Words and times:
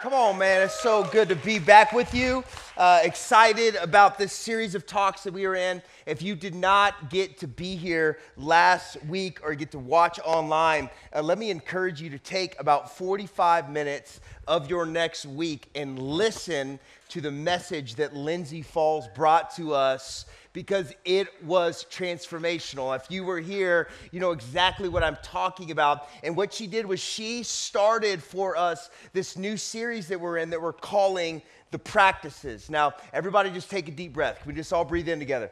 Come 0.00 0.14
on, 0.14 0.38
man. 0.38 0.62
It's 0.62 0.80
so 0.80 1.04
good 1.04 1.28
to 1.28 1.36
be 1.36 1.58
back 1.58 1.92
with 1.92 2.14
you. 2.14 2.42
Uh, 2.74 3.00
excited 3.02 3.74
about 3.74 4.16
this 4.16 4.32
series 4.32 4.74
of 4.74 4.86
talks 4.86 5.24
that 5.24 5.34
we 5.34 5.44
are 5.44 5.54
in. 5.54 5.82
If 6.06 6.22
you 6.22 6.34
did 6.34 6.54
not 6.54 7.10
get 7.10 7.36
to 7.40 7.46
be 7.46 7.76
here 7.76 8.18
last 8.38 8.96
week 9.04 9.40
or 9.44 9.54
get 9.54 9.72
to 9.72 9.78
watch 9.78 10.18
online, 10.24 10.88
uh, 11.14 11.20
let 11.20 11.36
me 11.36 11.50
encourage 11.50 12.00
you 12.00 12.08
to 12.08 12.18
take 12.18 12.58
about 12.58 12.96
45 12.96 13.68
minutes 13.68 14.22
of 14.48 14.70
your 14.70 14.86
next 14.86 15.26
week 15.26 15.68
and 15.74 15.98
listen 15.98 16.78
to 17.10 17.20
the 17.20 17.30
message 17.30 17.96
that 17.96 18.16
Lindsay 18.16 18.62
Falls 18.62 19.06
brought 19.14 19.54
to 19.56 19.74
us 19.74 20.24
because 20.52 20.92
it 21.04 21.28
was 21.44 21.86
transformational. 21.90 22.94
If 22.96 23.10
you 23.10 23.24
were 23.24 23.38
here, 23.38 23.88
you 24.10 24.20
know 24.20 24.32
exactly 24.32 24.88
what 24.88 25.02
I'm 25.02 25.16
talking 25.22 25.70
about. 25.70 26.08
And 26.22 26.36
what 26.36 26.52
she 26.52 26.66
did 26.66 26.86
was 26.86 27.00
she 27.00 27.42
started 27.42 28.22
for 28.22 28.56
us 28.56 28.90
this 29.12 29.36
new 29.36 29.56
series 29.56 30.08
that 30.08 30.20
we're 30.20 30.38
in 30.38 30.50
that 30.50 30.60
we're 30.60 30.72
calling 30.72 31.42
The 31.70 31.78
Practices. 31.78 32.68
Now, 32.68 32.94
everybody 33.12 33.50
just 33.50 33.70
take 33.70 33.88
a 33.88 33.92
deep 33.92 34.12
breath. 34.12 34.40
Can 34.40 34.48
we 34.48 34.54
just 34.54 34.72
all 34.72 34.84
breathe 34.84 35.08
in 35.08 35.18
together? 35.18 35.50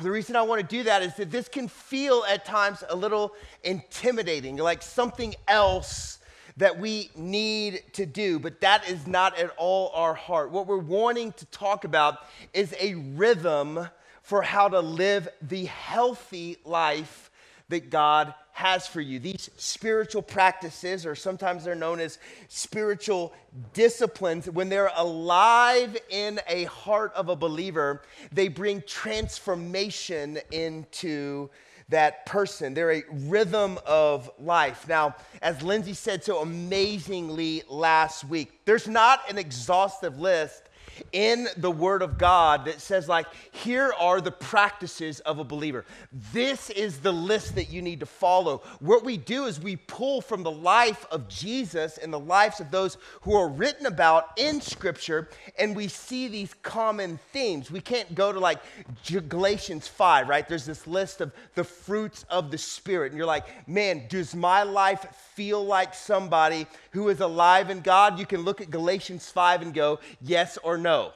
The 0.00 0.10
reason 0.10 0.36
I 0.36 0.42
want 0.42 0.62
to 0.62 0.66
do 0.66 0.84
that 0.84 1.02
is 1.02 1.14
that 1.16 1.30
this 1.30 1.48
can 1.48 1.68
feel 1.68 2.24
at 2.26 2.46
times 2.46 2.82
a 2.88 2.96
little 2.96 3.34
intimidating, 3.62 4.56
like 4.56 4.80
something 4.80 5.34
else 5.46 6.19
that 6.56 6.78
we 6.78 7.10
need 7.14 7.82
to 7.94 8.06
do, 8.06 8.38
but 8.38 8.60
that 8.60 8.88
is 8.88 9.06
not 9.06 9.38
at 9.38 9.50
all 9.56 9.90
our 9.94 10.14
heart. 10.14 10.50
What 10.50 10.66
we're 10.66 10.78
wanting 10.78 11.32
to 11.32 11.46
talk 11.46 11.84
about 11.84 12.18
is 12.52 12.74
a 12.80 12.94
rhythm 12.94 13.88
for 14.22 14.42
how 14.42 14.68
to 14.68 14.80
live 14.80 15.28
the 15.42 15.64
healthy 15.66 16.56
life 16.64 17.30
that 17.68 17.90
God 17.90 18.34
has 18.52 18.86
for 18.86 19.00
you. 19.00 19.18
These 19.18 19.48
spiritual 19.56 20.22
practices, 20.22 21.06
or 21.06 21.14
sometimes 21.14 21.64
they're 21.64 21.74
known 21.74 21.98
as 21.98 22.18
spiritual 22.48 23.32
disciplines, 23.72 24.50
when 24.50 24.68
they're 24.68 24.90
alive 24.96 25.96
in 26.10 26.40
a 26.46 26.64
heart 26.64 27.12
of 27.14 27.28
a 27.28 27.36
believer, 27.36 28.02
they 28.32 28.48
bring 28.48 28.82
transformation 28.86 30.38
into 30.50 31.48
that 31.90 32.24
person. 32.26 32.72
They're 32.74 32.92
a 32.92 33.04
rhythm 33.10 33.78
of 33.84 34.30
life. 34.38 34.88
Now, 34.88 35.16
as 35.42 35.62
Lindsay 35.62 35.94
said 35.94 36.24
so 36.24 36.40
amazingly 36.40 37.62
last 37.68 38.24
week, 38.24 38.60
there's 38.64 38.88
not 38.88 39.28
an 39.28 39.38
exhaustive 39.38 40.18
list 40.18 40.69
in 41.12 41.48
the 41.56 41.70
Word 41.70 42.02
of 42.02 42.18
God 42.18 42.64
that 42.66 42.80
says, 42.80 43.08
like, 43.08 43.26
here 43.52 43.92
are 43.98 44.20
the 44.20 44.30
practices 44.30 45.20
of 45.20 45.38
a 45.38 45.44
believer. 45.44 45.84
This 46.32 46.70
is 46.70 47.00
the 47.00 47.12
list 47.12 47.54
that 47.54 47.70
you 47.70 47.82
need 47.82 48.00
to 48.00 48.06
follow. 48.06 48.62
What 48.80 49.04
we 49.04 49.16
do 49.16 49.46
is 49.46 49.60
we 49.60 49.76
pull 49.76 50.20
from 50.20 50.42
the 50.42 50.50
life 50.50 51.06
of 51.10 51.28
Jesus 51.28 51.98
and 51.98 52.12
the 52.12 52.18
lives 52.18 52.60
of 52.60 52.70
those 52.70 52.98
who 53.22 53.34
are 53.34 53.48
written 53.48 53.86
about 53.86 54.30
in 54.36 54.60
Scripture, 54.60 55.28
and 55.58 55.74
we 55.74 55.88
see 55.88 56.28
these 56.28 56.54
common 56.62 57.18
themes. 57.32 57.70
We 57.70 57.80
can't 57.80 58.14
go 58.14 58.32
to 58.32 58.38
like 58.38 58.60
Galatians 59.28 59.88
5, 59.88 60.28
right? 60.28 60.48
There's 60.48 60.66
this 60.66 60.86
list 60.86 61.20
of 61.20 61.32
the 61.54 61.64
fruits 61.64 62.24
of 62.28 62.50
the 62.50 62.58
Spirit, 62.58 63.12
and 63.12 63.18
you're 63.18 63.26
like, 63.26 63.68
man, 63.68 64.04
does 64.08 64.34
my 64.34 64.62
life 64.62 65.06
feel 65.40 65.64
like 65.64 65.94
somebody 65.94 66.66
who 66.90 67.08
is 67.08 67.20
alive 67.20 67.70
in 67.70 67.80
God? 67.80 68.18
You 68.18 68.26
can 68.26 68.42
look 68.42 68.60
at 68.60 68.68
Galatians 68.68 69.30
5 69.30 69.62
and 69.62 69.72
go, 69.72 69.98
yes 70.20 70.58
or 70.62 70.76
no. 70.76 71.12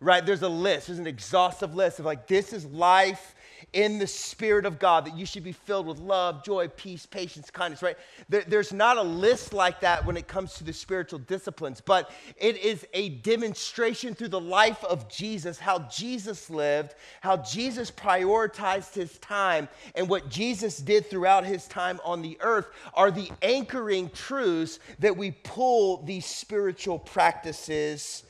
Right? 0.00 0.26
There's 0.26 0.42
a 0.42 0.48
list, 0.48 0.88
there's 0.88 0.98
an 0.98 1.06
exhaustive 1.06 1.72
list 1.72 2.00
of 2.00 2.04
like, 2.04 2.26
this 2.26 2.52
is 2.52 2.66
life 2.66 3.33
in 3.72 3.98
the 3.98 4.06
Spirit 4.06 4.66
of 4.66 4.78
God, 4.78 5.06
that 5.06 5.16
you 5.16 5.26
should 5.26 5.44
be 5.44 5.52
filled 5.52 5.86
with 5.86 5.98
love, 5.98 6.44
joy, 6.44 6.68
peace, 6.68 7.06
patience, 7.06 7.50
kindness, 7.50 7.82
right? 7.82 7.96
There, 8.28 8.44
there's 8.46 8.72
not 8.72 8.96
a 8.96 9.02
list 9.02 9.52
like 9.52 9.80
that 9.80 10.04
when 10.04 10.16
it 10.16 10.26
comes 10.28 10.54
to 10.54 10.64
the 10.64 10.72
spiritual 10.72 11.18
disciplines, 11.20 11.80
but 11.80 12.10
it 12.36 12.56
is 12.58 12.86
a 12.92 13.10
demonstration 13.10 14.14
through 14.14 14.28
the 14.28 14.40
life 14.40 14.82
of 14.84 15.08
Jesus, 15.08 15.58
how 15.58 15.80
Jesus 15.90 16.50
lived, 16.50 16.94
how 17.20 17.36
Jesus 17.38 17.90
prioritized 17.90 18.94
his 18.94 19.18
time, 19.18 19.68
and 19.94 20.08
what 20.08 20.28
Jesus 20.28 20.78
did 20.78 21.08
throughout 21.08 21.44
his 21.44 21.66
time 21.66 22.00
on 22.04 22.22
the 22.22 22.36
earth 22.40 22.68
are 22.94 23.10
the 23.10 23.30
anchoring 23.42 24.10
truths 24.10 24.78
that 24.98 25.16
we 25.16 25.30
pull 25.30 26.02
these 26.04 26.26
spiritual 26.26 26.98
practices 26.98 28.24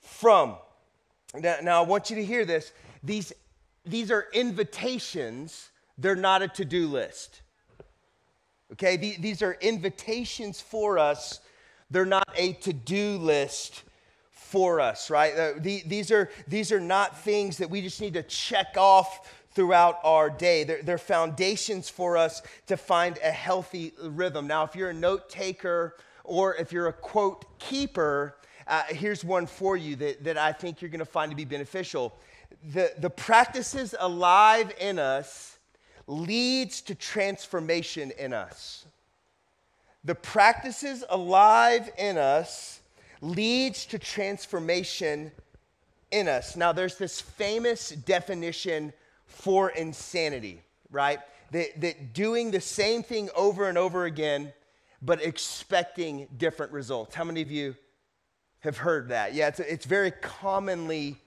from. 0.00 0.56
Now, 1.34 1.56
now, 1.62 1.82
I 1.82 1.86
want 1.86 2.10
you 2.10 2.16
to 2.16 2.24
hear 2.24 2.44
this. 2.44 2.72
These, 3.02 3.32
these 3.84 4.10
are 4.10 4.26
invitations, 4.32 5.70
they're 5.98 6.16
not 6.16 6.42
a 6.42 6.48
to 6.48 6.64
do 6.64 6.88
list. 6.88 7.42
Okay, 8.72 8.96
these 8.96 9.42
are 9.42 9.56
invitations 9.60 10.60
for 10.60 10.98
us, 10.98 11.40
they're 11.90 12.06
not 12.06 12.28
a 12.34 12.54
to 12.54 12.72
do 12.72 13.18
list 13.18 13.84
for 14.30 14.80
us, 14.80 15.10
right? 15.10 15.36
Uh, 15.36 15.52
these, 15.58 16.10
are, 16.10 16.30
these 16.48 16.72
are 16.72 16.80
not 16.80 17.18
things 17.18 17.58
that 17.58 17.68
we 17.68 17.82
just 17.82 18.00
need 18.00 18.14
to 18.14 18.22
check 18.22 18.76
off 18.76 19.32
throughout 19.52 19.98
our 20.02 20.28
day. 20.28 20.64
They're, 20.64 20.82
they're, 20.82 20.98
foundations 20.98 21.88
for 21.88 22.16
us 22.16 22.42
to 22.66 22.76
find 22.76 23.18
a 23.22 23.30
healthy 23.30 23.92
rhythm. 24.02 24.46
Now, 24.46 24.64
if 24.64 24.74
you're 24.74 24.90
a 24.90 24.94
note 24.94 25.28
taker 25.28 25.96
or 26.24 26.56
if 26.56 26.72
you're 26.72 26.88
a 26.88 26.92
quote 26.92 27.58
keeper, 27.58 28.36
uh, 28.66 28.82
here's 28.88 29.24
one 29.24 29.46
for 29.46 29.76
you 29.76 29.96
that, 29.96 30.24
that 30.24 30.38
I 30.38 30.52
think 30.52 30.80
you're 30.80 30.90
going 30.90 31.00
to 31.00 31.04
find 31.04 31.30
to 31.30 31.36
be 31.36 31.44
beneficial. 31.44 32.14
The, 32.72 32.92
the 32.98 33.10
practices 33.10 33.94
alive 33.98 34.72
in 34.80 34.98
us 34.98 35.58
leads 36.06 36.80
to 36.82 36.94
transformation 36.94 38.10
in 38.18 38.32
us. 38.32 38.86
The 40.04 40.14
practices 40.14 41.04
alive 41.08 41.90
in 41.98 42.18
us 42.18 42.80
leads 43.20 43.86
to 43.86 43.98
transformation 43.98 45.32
in 46.10 46.28
us. 46.28 46.56
Now, 46.56 46.72
there's 46.72 46.98
this 46.98 47.20
famous 47.20 47.90
definition 47.90 48.92
for 49.26 49.70
insanity, 49.70 50.60
right? 50.90 51.20
That, 51.52 51.80
that 51.80 52.12
doing 52.12 52.50
the 52.50 52.60
same 52.60 53.02
thing 53.02 53.30
over 53.34 53.68
and 53.68 53.78
over 53.78 54.04
again, 54.04 54.52
but 55.00 55.22
expecting 55.22 56.28
different 56.36 56.72
results. 56.72 57.14
How 57.14 57.24
many 57.24 57.40
of 57.40 57.50
you 57.50 57.74
have 58.64 58.78
heard 58.78 59.08
that. 59.08 59.34
Yeah, 59.34 59.48
it's, 59.48 59.60
it's 59.60 59.84
very 59.84 60.10
commonly 60.10 61.18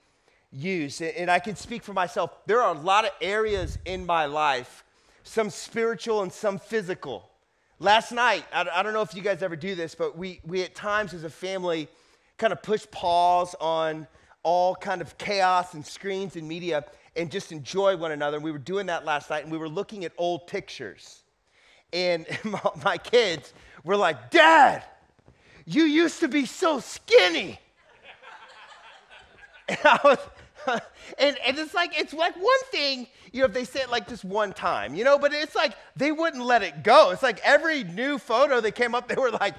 used. 0.51 1.01
And 1.01 1.29
I 1.29 1.39
can 1.39 1.55
speak 1.55 1.83
for 1.83 1.93
myself. 1.93 2.31
There 2.47 2.61
are 2.61 2.75
a 2.75 2.79
lot 2.79 3.05
of 3.05 3.11
areas 3.21 3.77
in 3.85 4.05
my 4.05 4.25
life, 4.25 4.83
some 5.23 5.49
spiritual 5.49 6.23
and 6.23 6.33
some 6.33 6.57
physical. 6.57 7.29
Last 7.79 8.11
night, 8.11 8.43
I, 8.51 8.81
don't 8.81 8.93
know 8.93 9.03
if 9.03 9.13
you 9.13 9.21
guys 9.21 9.43
ever 9.43 9.55
do 9.55 9.75
this, 9.75 9.93
but 9.93 10.17
we, 10.17 10.41
we 10.45 10.63
at 10.63 10.73
times 10.73 11.13
as 11.13 11.23
a 11.23 11.29
family 11.29 11.87
kind 12.37 12.51
of 12.51 12.63
push 12.63 12.87
pause 12.89 13.55
on 13.61 14.07
all 14.41 14.75
kind 14.75 15.01
of 15.01 15.15
chaos 15.19 15.75
and 15.75 15.85
screens 15.85 16.35
and 16.37 16.47
media 16.47 16.85
and 17.15 17.29
just 17.29 17.51
enjoy 17.51 17.95
one 17.95 18.11
another. 18.11 18.37
And 18.37 18.43
we 18.43 18.51
were 18.51 18.57
doing 18.57 18.87
that 18.87 19.05
last 19.05 19.29
night 19.29 19.43
and 19.43 19.51
we 19.51 19.59
were 19.59 19.69
looking 19.69 20.05
at 20.05 20.11
old 20.17 20.47
pictures. 20.47 21.21
And 21.93 22.25
my, 22.43 22.61
my 22.83 22.97
kids 22.97 23.53
were 23.83 23.95
like, 23.95 24.31
Dad, 24.31 24.83
you 25.67 25.83
used 25.83 26.21
to 26.21 26.29
be 26.29 26.45
so 26.45 26.79
skinny. 26.79 27.59
and 29.67 29.77
was, 30.03 30.17
and, 31.19 31.37
and 31.45 31.59
it's 31.59 31.73
like, 31.73 31.99
it's 31.99 32.13
like 32.13 32.35
one 32.35 32.63
thing, 32.71 33.05
you 33.33 33.41
know, 33.41 33.47
if 33.47 33.53
they 33.53 33.65
say 33.65 33.81
it 33.81 33.89
like 33.89 34.07
just 34.07 34.23
one 34.23 34.53
time, 34.53 34.95
you 34.95 35.03
know, 35.03 35.19
but 35.19 35.33
it's 35.33 35.55
like 35.55 35.73
they 35.97 36.11
wouldn't 36.11 36.43
let 36.43 36.63
it 36.63 36.83
go. 36.83 37.11
It's 37.11 37.21
like 37.21 37.39
every 37.43 37.83
new 37.83 38.17
photo 38.17 38.61
that 38.61 38.75
came 38.75 38.95
up, 38.95 39.09
they 39.09 39.15
were 39.15 39.31
like, 39.31 39.55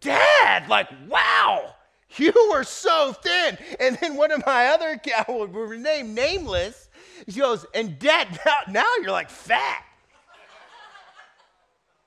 Dad, 0.00 0.68
like, 0.68 0.88
wow, 1.08 1.74
you 2.16 2.32
were 2.50 2.64
so 2.64 3.12
thin. 3.12 3.58
And 3.78 3.96
then 4.00 4.16
one 4.16 4.32
of 4.32 4.44
my 4.44 4.66
other 4.66 5.00
I 5.16 5.30
will 5.30 5.46
rename 5.46 6.14
nameless, 6.14 6.88
she 7.28 7.38
goes, 7.38 7.64
and 7.74 7.96
Dad, 7.98 8.40
now, 8.46 8.58
now 8.68 8.86
you're 9.00 9.12
like 9.12 9.30
fat. 9.30 9.84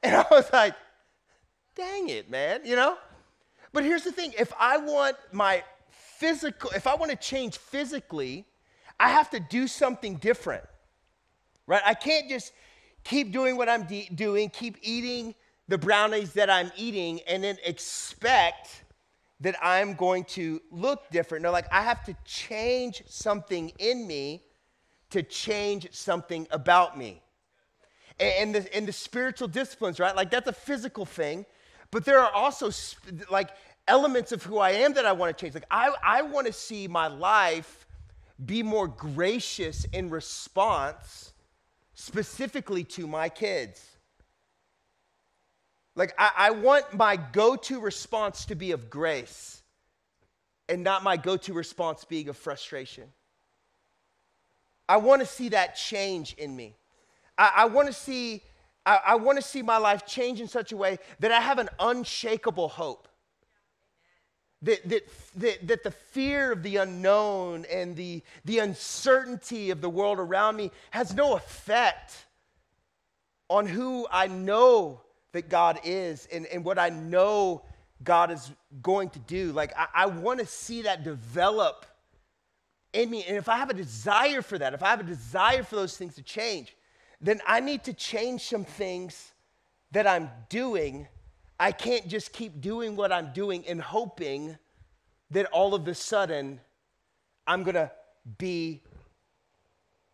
And 0.04 0.16
I 0.16 0.26
was 0.32 0.52
like, 0.52 0.74
dang 1.76 2.10
it, 2.10 2.30
man, 2.30 2.62
you 2.66 2.76
know? 2.76 2.98
But 3.74 3.84
here's 3.84 4.04
the 4.04 4.12
thing 4.12 4.34
if 4.38 4.52
I 4.60 4.78
want 4.78 5.18
my 5.32 5.64
physical, 5.90 6.70
if 6.72 6.88
I 6.88 6.96
want 6.96 7.12
to 7.12 7.18
change 7.18 7.58
physically, 7.58 8.46
I 9.00 9.10
have 9.10 9.30
to 9.32 9.40
do 9.40 9.68
something 9.68 10.16
different, 10.16 10.64
right? 11.68 11.82
I 11.86 11.94
can't 11.94 12.30
just 12.30 12.54
keep 13.04 13.32
doing 13.32 13.58
what 13.58 13.70
I'm 13.70 13.84
de- 13.84 14.10
doing, 14.14 14.50
keep 14.50 14.78
eating 14.82 15.34
the 15.68 15.78
brownies 15.78 16.34
that 16.34 16.50
I'm 16.50 16.72
eating, 16.76 17.22
and 17.28 17.44
then 17.44 17.58
expect 17.66 18.84
that 19.40 19.56
I'm 19.62 19.96
going 19.96 20.26
to 20.26 20.62
look 20.70 21.10
different. 21.10 21.44
No, 21.44 21.52
like 21.52 21.66
I 21.72 21.82
have 21.82 22.04
to 22.06 22.16
change 22.26 23.04
something 23.08 23.72
in 23.80 24.06
me 24.06 24.44
to 25.10 25.24
change 25.24 25.88
something 25.92 26.48
about 26.52 26.98
me. 26.98 27.22
And, 28.20 28.54
the, 28.54 28.76
and 28.76 28.88
the 28.88 28.94
spiritual 28.94 29.48
disciplines, 29.48 30.00
right? 30.00 30.16
Like 30.16 30.30
that's 30.30 30.48
a 30.48 30.54
physical 30.54 31.06
thing. 31.06 31.46
But 31.92 32.06
there 32.06 32.20
are 32.20 32.32
also 32.32 32.72
like 33.30 33.50
elements 33.88 34.32
of 34.32 34.44
who 34.44 34.58
I 34.58 34.72
am 34.72 34.94
that 34.94 35.06
I 35.06 35.12
want 35.12 35.36
to 35.36 35.42
change. 35.42 35.54
Like 35.54 35.66
I, 35.70 35.94
I 36.04 36.22
want 36.22 36.48
to 36.48 36.54
see 36.54 36.88
my 36.88 37.08
life 37.08 37.86
be 38.46 38.64
more 38.64 38.88
gracious 38.88 39.86
in 39.92 40.10
response 40.10 41.34
specifically 41.94 42.84
to 42.84 43.06
my 43.06 43.30
kids. 43.30 43.86
Like, 45.96 46.14
I, 46.18 46.32
I 46.38 46.52
want 46.52 46.94
my 46.94 47.18
go 47.18 47.56
to 47.56 47.80
response 47.80 48.46
to 48.46 48.56
be 48.56 48.72
of 48.72 48.90
grace 48.90 49.62
and 50.70 50.84
not 50.84 51.04
my 51.04 51.18
go 51.18 51.36
to 51.38 51.54
response 51.54 52.06
being 52.06 52.30
of 52.30 52.38
frustration. 52.38 53.04
I 54.88 54.98
want 54.98 55.22
to 55.22 55.28
see 55.28 55.50
that 55.50 55.76
change 55.76 56.34
in 56.34 56.56
me. 56.56 56.76
I, 57.38 57.52
I 57.58 57.66
want 57.66 57.88
to 57.88 57.94
see. 57.94 58.42
I, 58.86 59.00
I 59.08 59.16
want 59.16 59.38
to 59.38 59.42
see 59.44 59.62
my 59.62 59.78
life 59.78 60.06
change 60.06 60.42
in 60.42 60.48
such 60.48 60.72
a 60.72 60.78
way 60.78 61.00
that 61.20 61.32
I 61.32 61.40
have 61.40 61.60
an 61.60 61.70
unshakable 61.80 62.70
hope. 62.70 63.08
That, 64.64 64.88
that, 64.90 65.08
that, 65.38 65.68
that 65.68 65.84
the 65.84 65.92
fear 65.92 66.52
of 66.52 66.62
the 66.62 66.78
unknown 66.78 67.66
and 67.72 67.96
the, 67.96 68.22
the 68.46 68.60
uncertainty 68.60 69.72
of 69.72 69.82
the 69.82 69.90
world 69.90 70.20
around 70.20 70.56
me 70.56 70.72
has 70.92 71.16
no 71.16 71.36
effect 71.36 72.26
on 73.50 73.66
who 73.66 74.08
I 74.12 74.28
know 74.28 75.02
that 75.32 75.50
God 75.50 75.80
is 75.84 76.28
and, 76.32 76.46
and 76.48 76.64
what 76.64 76.78
I 76.78 76.90
know 76.90 77.64
God 78.04 78.32
is 78.32 78.52
going 78.82 79.10
to 79.12 79.20
do. 79.20 79.52
Like, 79.52 79.74
I, 79.78 79.88
I 79.94 80.06
want 80.06 80.40
to 80.40 80.46
see 80.46 80.84
that 80.84 81.04
develop 81.04 81.86
in 82.94 83.10
me. 83.10 83.24
And 83.28 83.38
if 83.38 83.50
I 83.50 83.58
have 83.58 83.70
a 83.70 83.76
desire 83.76 84.42
for 84.42 84.58
that, 84.58 84.74
if 84.74 84.84
I 84.84 84.90
have 84.90 85.00
a 85.00 85.04
desire 85.04 85.64
for 85.64 85.76
those 85.76 85.98
things 85.98 86.16
to 86.16 86.22
change, 86.22 86.76
then 87.22 87.40
I 87.46 87.60
need 87.60 87.84
to 87.84 87.94
change 87.94 88.46
some 88.46 88.66
things 88.66 89.32
that 89.92 90.08
I'm 90.08 90.30
doing. 90.50 91.08
I 91.60 91.72
can't 91.72 92.08
just 92.08 92.34
keep 92.34 92.60
doing 92.62 92.96
what 92.96 93.12
I'm 93.12 93.32
doing 93.34 93.64
and 93.68 93.80
hoping 93.80 94.58
that 95.30 95.46
all 95.48 95.76
of 95.76 95.88
a 95.88 95.94
sudden 95.94 96.60
I'm 97.46 97.64
going 97.64 97.76
to 97.76 97.92
be 98.38 98.82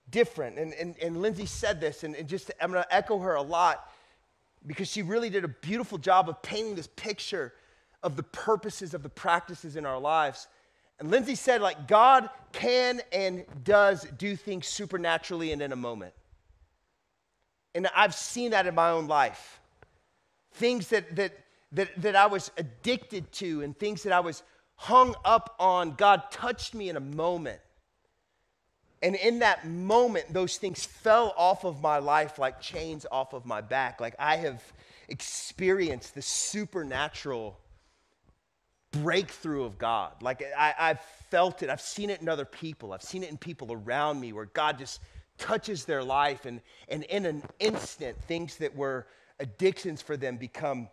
different. 0.09 0.57
And, 0.57 0.74
and, 0.74 0.95
and 1.01 1.21
Lindsay 1.21 1.45
said 1.45 1.80
this, 1.80 2.04
and, 2.04 2.15
and 2.15 2.27
just 2.27 2.51
I'm 2.62 2.71
going 2.71 2.83
to 2.83 2.95
echo 2.95 3.19
her 3.19 3.36
a 3.36 3.42
lot 3.42 3.89
because 4.65 4.89
she 4.89 5.01
really 5.01 5.30
did 5.30 5.44
a 5.44 5.50
beautiful 5.50 5.98
job 5.98 6.30
of 6.30 6.42
painting 6.42 6.75
this 6.75 6.88
picture 6.88 7.54
of 8.04 8.15
the 8.15 8.24
purposes 8.24 8.94
of 8.94 9.04
the 9.04 9.09
practices 9.09 9.75
in 9.75 9.86
our 9.86 10.00
lives. 10.00 10.48
And 11.00 11.12
Lindsay 11.12 11.36
said, 11.36 11.62
like, 11.62 11.88
God 11.88 12.30
can 12.51 13.01
and 13.12 13.45
does 13.63 14.06
do 14.18 14.36
things 14.36 14.68
supernaturally 14.68 15.51
and 15.51 15.62
in 15.62 15.71
a 15.71 15.75
moment. 15.75 16.13
And 17.77 17.88
I've 17.95 18.15
seen 18.15 18.51
that 18.51 18.65
in 18.65 18.74
my 18.74 18.89
own 18.89 19.07
life. 19.07 19.59
Things 20.53 20.88
that, 20.89 21.15
that, 21.15 21.31
that, 21.74 21.89
that 22.01 22.15
I 22.15 22.25
was 22.25 22.50
addicted 22.57 23.31
to 23.33 23.62
and 23.62 23.77
things 23.77 24.01
that 24.01 24.12
I 24.12 24.19
was 24.19 24.41
hung 24.77 25.13
up 25.24 25.56
on, 25.59 25.94
God 25.94 26.24
touched 26.31 26.74
me 26.74 26.89
in 26.89 26.97
a 26.97 27.00
moment. 27.01 27.59
And 29.03 29.15
in 29.15 29.39
that 29.39 29.68
moment, 29.68 30.33
those 30.33 30.57
things 30.57 30.85
fell 30.85 31.35
off 31.38 31.65
of 31.65 31.79
my 31.79 32.00
life 32.00 32.39
like 32.39 32.59
chains 32.59 33.06
off 33.12 33.33
of 33.33 33.45
my 33.45 33.62
back. 33.62 34.01
Like 34.01 34.15
I 34.18 34.38
have 34.38 34.63
experienced 35.07 36.15
the 36.15 36.23
supernatural 36.23 37.59
breakthrough 38.89 39.65
of 39.65 39.77
God. 39.77 40.13
Like 40.23 40.44
I, 40.57 40.73
have 40.80 41.01
felt 41.30 41.62
it, 41.62 41.69
I've 41.69 41.81
seen 41.81 42.09
it 42.09 42.21
in 42.21 42.27
other 42.27 42.45
people, 42.45 42.91
I've 42.91 43.03
seen 43.03 43.21
it 43.21 43.30
in 43.30 43.38
people 43.38 43.71
around 43.71 44.19
me 44.19 44.33
where 44.33 44.45
God 44.45 44.80
just 44.80 45.00
touches 45.38 45.86
their 45.86 46.04
life, 46.04 46.45
and, 46.45 46.62
and 46.88 47.04
in 47.04 47.25
an 47.25 47.44
instant, 47.60 48.18
things 48.24 48.57
that 48.57 48.75
were 48.75 49.07
addictions 49.39 50.01
for 50.01 50.18
them 50.18 50.38
become 50.38 50.89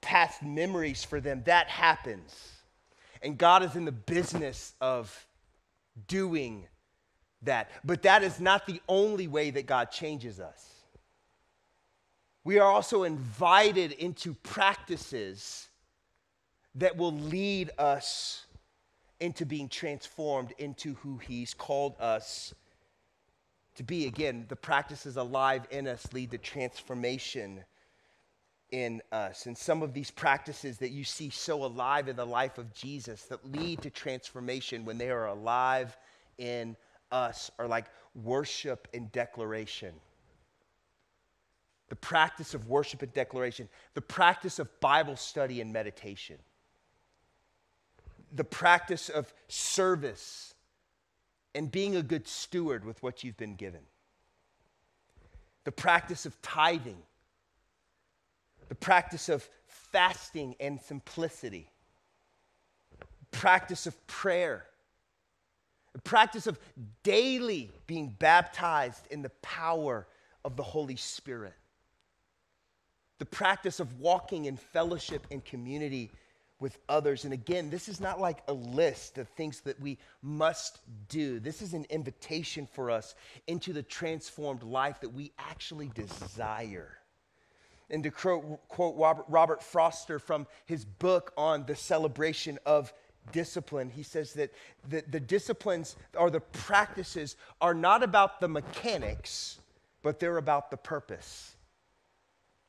past 0.00 0.42
memories 0.42 1.04
for 1.04 1.20
them. 1.20 1.42
That 1.44 1.68
happens. 1.68 2.52
And 3.22 3.38
God 3.38 3.62
is 3.62 3.76
in 3.76 3.84
the 3.84 3.92
business 3.92 4.74
of 4.80 5.26
doing 6.08 6.66
that. 7.42 7.70
But 7.84 8.02
that 8.02 8.22
is 8.22 8.40
not 8.40 8.66
the 8.66 8.80
only 8.88 9.28
way 9.28 9.50
that 9.50 9.66
God 9.66 9.90
changes 9.90 10.40
us. 10.40 10.68
We 12.44 12.58
are 12.58 12.70
also 12.70 13.04
invited 13.04 13.92
into 13.92 14.34
practices 14.34 15.68
that 16.74 16.96
will 16.96 17.12
lead 17.12 17.70
us 17.78 18.46
into 19.20 19.46
being 19.46 19.68
transformed 19.68 20.52
into 20.58 20.94
who 20.94 21.18
He's 21.18 21.54
called 21.54 21.94
us 22.00 22.52
to 23.76 23.82
be. 23.82 24.06
Again, 24.06 24.46
the 24.48 24.56
practices 24.56 25.16
alive 25.16 25.66
in 25.70 25.86
us 25.86 26.06
lead 26.12 26.30
to 26.32 26.38
transformation 26.38 27.64
in 28.70 29.02
us. 29.12 29.46
And 29.46 29.56
some 29.56 29.82
of 29.82 29.92
these 29.92 30.10
practices 30.10 30.78
that 30.78 30.90
you 30.90 31.04
see 31.04 31.30
so 31.30 31.64
alive 31.64 32.08
in 32.08 32.16
the 32.16 32.24
life 32.26 32.58
of 32.58 32.72
Jesus 32.72 33.22
that 33.24 33.44
lead 33.44 33.82
to 33.82 33.90
transformation 33.90 34.84
when 34.84 34.98
they 34.98 35.10
are 35.10 35.26
alive 35.26 35.96
in 36.38 36.76
us 37.10 37.50
are 37.58 37.68
like 37.68 37.86
worship 38.14 38.88
and 38.94 39.12
declaration. 39.12 39.94
The 41.90 41.96
practice 41.96 42.54
of 42.54 42.68
worship 42.68 43.02
and 43.02 43.12
declaration, 43.12 43.68
the 43.92 44.00
practice 44.00 44.58
of 44.58 44.80
Bible 44.80 45.16
study 45.16 45.60
and 45.60 45.70
meditation, 45.70 46.38
the 48.32 48.44
practice 48.44 49.10
of 49.10 49.32
service 49.48 50.51
and 51.54 51.70
being 51.70 51.96
a 51.96 52.02
good 52.02 52.26
steward 52.26 52.84
with 52.84 53.02
what 53.02 53.24
you've 53.24 53.36
been 53.36 53.56
given, 53.56 53.82
the 55.64 55.72
practice 55.72 56.26
of 56.26 56.40
tithing, 56.42 57.02
the 58.68 58.74
practice 58.74 59.28
of 59.28 59.48
fasting 59.66 60.56
and 60.60 60.80
simplicity, 60.80 61.68
practice 63.30 63.86
of 63.86 64.06
prayer. 64.06 64.64
The 65.94 66.00
practice 66.00 66.46
of 66.46 66.58
daily 67.02 67.70
being 67.86 68.16
baptized 68.18 69.06
in 69.10 69.20
the 69.20 69.30
power 69.42 70.06
of 70.42 70.56
the 70.56 70.62
Holy 70.62 70.96
Spirit, 70.96 71.52
the 73.18 73.26
practice 73.26 73.78
of 73.78 74.00
walking 74.00 74.46
in 74.46 74.56
fellowship 74.56 75.26
and 75.30 75.44
community 75.44 76.10
with 76.62 76.78
others. 76.88 77.24
And 77.24 77.34
again, 77.34 77.68
this 77.68 77.88
is 77.88 78.00
not 78.00 78.20
like 78.20 78.42
a 78.48 78.52
list 78.52 79.18
of 79.18 79.28
things 79.28 79.60
that 79.62 79.78
we 79.80 79.98
must 80.22 80.78
do. 81.08 81.40
This 81.40 81.60
is 81.60 81.74
an 81.74 81.84
invitation 81.90 82.66
for 82.72 82.90
us 82.90 83.14
into 83.46 83.72
the 83.74 83.82
transformed 83.82 84.62
life 84.62 85.00
that 85.00 85.12
we 85.12 85.32
actually 85.38 85.90
desire. 85.94 86.96
And 87.90 88.02
to 88.04 88.10
quote 88.10 89.24
Robert 89.28 89.62
Foster 89.62 90.18
from 90.18 90.46
his 90.64 90.86
book 90.86 91.34
on 91.36 91.66
the 91.66 91.76
celebration 91.76 92.58
of 92.64 92.94
discipline, 93.32 93.90
he 93.90 94.02
says 94.02 94.32
that 94.34 94.52
the, 94.88 95.04
the 95.10 95.20
disciplines 95.20 95.96
or 96.16 96.30
the 96.30 96.40
practices 96.40 97.36
are 97.60 97.74
not 97.74 98.02
about 98.02 98.40
the 98.40 98.48
mechanics, 98.48 99.58
but 100.02 100.18
they're 100.18 100.38
about 100.38 100.70
the 100.70 100.76
purpose. 100.76 101.54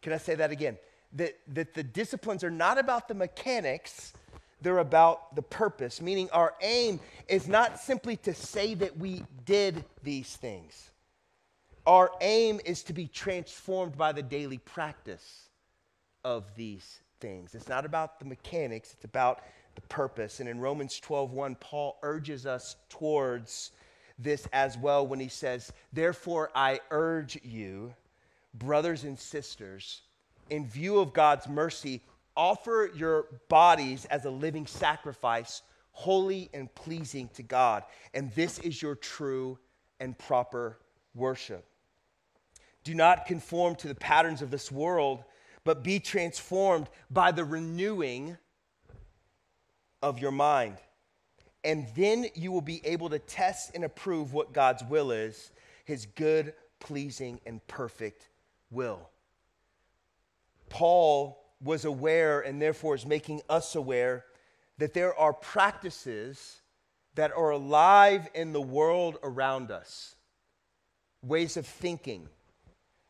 Can 0.01 0.12
I 0.12 0.18
say 0.18 0.36
that 0.36 0.51
again? 0.51 0.78
That, 1.13 1.38
that 1.50 1.74
the 1.74 1.83
disciplines 1.83 2.44
are 2.44 2.51
not 2.51 2.80
about 2.80 3.07
the 3.07 3.13
mechanics, 3.13 4.13
they're 4.62 4.80
about 4.80 5.36
the 5.36 5.42
purpose, 5.42 6.02
meaning 6.02 6.30
our 6.31 6.56
aim 6.61 6.99
is 7.28 7.47
not 7.47 7.80
simply 7.80 8.16
to 8.18 8.33
say 8.33 8.73
that 8.76 8.97
we 8.97 9.23
did 9.45 9.85
these 10.02 10.35
things. 10.35 10.92
Our 11.85 12.11
aim 12.21 12.61
is 12.66 12.81
to 12.83 12.94
be 12.94 13.07
transformed 13.07 13.97
by 13.97 14.14
the 14.14 14.23
daily 14.23 14.57
practice 14.57 15.49
of 16.23 16.45
these 16.56 17.02
things. 17.19 17.56
It's 17.56 17.68
not 17.68 17.85
about 17.85 18.19
the 18.19 18.26
mechanics, 18.26 18.94
it's 18.94 19.04
about 19.04 19.42
the 19.76 19.81
purpose. 19.81 20.40
And 20.40 20.47
in 20.47 20.59
Romans 20.59 20.99
12:1, 20.99 21.59
Paul 21.59 21.97
urges 22.02 22.45
us 22.45 22.76
towards 22.90 23.71
this 24.18 24.47
as 24.54 24.78
well 24.78 25.06
when 25.06 25.19
he 25.19 25.28
says, 25.28 25.73
Therefore, 25.92 26.52
I 26.56 26.80
urge 26.92 27.40
you, 27.44 27.94
brothers 28.54 29.04
and 29.04 29.19
sisters, 29.19 30.02
in 30.50 30.68
view 30.68 31.00
of 31.00 31.14
God's 31.14 31.47
mercy, 31.47 32.02
offer 32.35 32.92
your 32.95 33.26
bodies 33.50 34.06
as 34.06 34.26
a 34.26 34.30
living 34.30 34.66
sacrifice, 34.66 35.62
holy 35.92 36.50
and 36.54 36.73
pleasing 36.76 37.30
to 37.35 37.44
God. 37.44 37.83
And 38.14 38.31
this 38.31 38.59
is 38.59 38.81
your 38.81 38.95
true 38.95 39.59
and 40.00 40.18
proper 40.18 40.80
worship. 41.14 41.66
Do 42.83 42.94
not 42.94 43.26
conform 43.26 43.76
to 43.76 43.88
the 43.88 43.95
patterns 43.95 44.42
of 44.42 44.52
this 44.52 44.71
world, 44.71 45.23
but 45.64 45.83
be 45.83 46.00
transformed 46.00 46.90
by 47.09 47.31
the 47.31 47.45
renewing 47.45 48.38
of 50.02 50.19
your 50.19 50.31
mind. 50.31 50.78
And 51.64 51.88
then 51.95 52.26
you 52.35 52.52
will 52.52 52.62
be 52.62 52.85
able 52.85 53.09
to 53.09 53.19
test 53.19 53.71
and 53.73 53.85
approve 53.85 54.33
what 54.33 54.54
God's 54.54 54.83
will 54.83 55.12
is 55.12 55.52
his 55.85 56.06
good, 56.06 56.54
pleasing, 56.80 57.40
and 57.45 57.66
perfect 57.68 58.30
will. 58.71 59.09
Paul 60.73 61.39
was 61.61 61.85
aware 61.85 62.42
and 62.42 62.59
therefore 62.59 62.95
is 62.95 63.06
making 63.06 63.42
us 63.47 63.75
aware 63.75 64.25
that 64.80 64.95
there 64.95 65.15
are 65.15 65.31
practices 65.31 66.61
that 67.13 67.31
are 67.31 67.51
alive 67.51 68.27
in 68.33 68.53
the 68.53 68.61
world 68.61 69.19
around 69.21 69.69
us, 69.69 70.15
ways 71.21 71.57
of 71.57 71.68
thinking, 71.68 72.27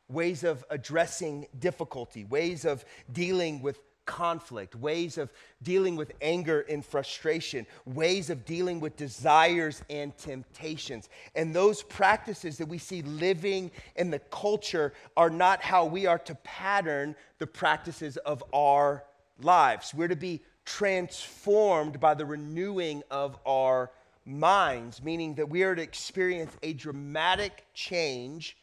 ways 0.09 0.43
of 0.43 0.65
addressing 0.69 1.47
difficulty, 1.57 2.25
ways 2.25 2.65
of 2.65 2.83
dealing 3.09 3.61
with 3.61 3.79
conflict, 4.05 4.75
ways 4.75 5.17
of 5.17 5.31
dealing 5.61 5.95
with 5.95 6.13
anger 6.21 6.61
and 6.69 6.85
frustration, 6.85 7.65
ways 7.85 8.29
of 8.29 8.45
dealing 8.45 8.79
with 8.79 8.95
desires 8.97 9.83
and 9.89 10.17
temptations. 10.17 11.09
And 11.35 11.55
those 11.55 11.83
practices 11.83 12.57
that 12.57 12.67
we 12.67 12.77
see 12.77 13.01
living 13.01 13.71
in 13.95 14.11
the 14.11 14.19
culture 14.19 14.93
are 15.15 15.29
not 15.29 15.61
how 15.61 15.85
we 15.85 16.05
are 16.05 16.19
to 16.19 16.35
pattern 16.35 17.15
the 17.39 17.47
practices 17.47 18.17
of 18.17 18.43
our 18.53 19.03
lives. 19.41 19.93
We're 19.93 20.07
to 20.07 20.15
be 20.15 20.41
transformed 20.65 21.99
by 21.99 22.13
the 22.13 22.25
renewing 22.25 23.03
of 23.11 23.37
our 23.45 23.91
minds, 24.25 25.03
meaning 25.03 25.35
that 25.35 25.49
we 25.49 25.63
are 25.63 25.75
to 25.75 25.81
experience 25.81 26.55
a 26.63 26.73
dramatic 26.73 27.65
change 27.73 28.57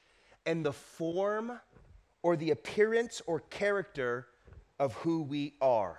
in 0.46 0.62
the 0.62 0.72
form 0.72 1.60
or 2.22 2.36
the 2.36 2.50
appearance 2.50 3.20
or 3.26 3.40
character 3.40 4.26
of 4.80 4.94
who 4.94 5.22
we 5.22 5.52
are. 5.60 5.98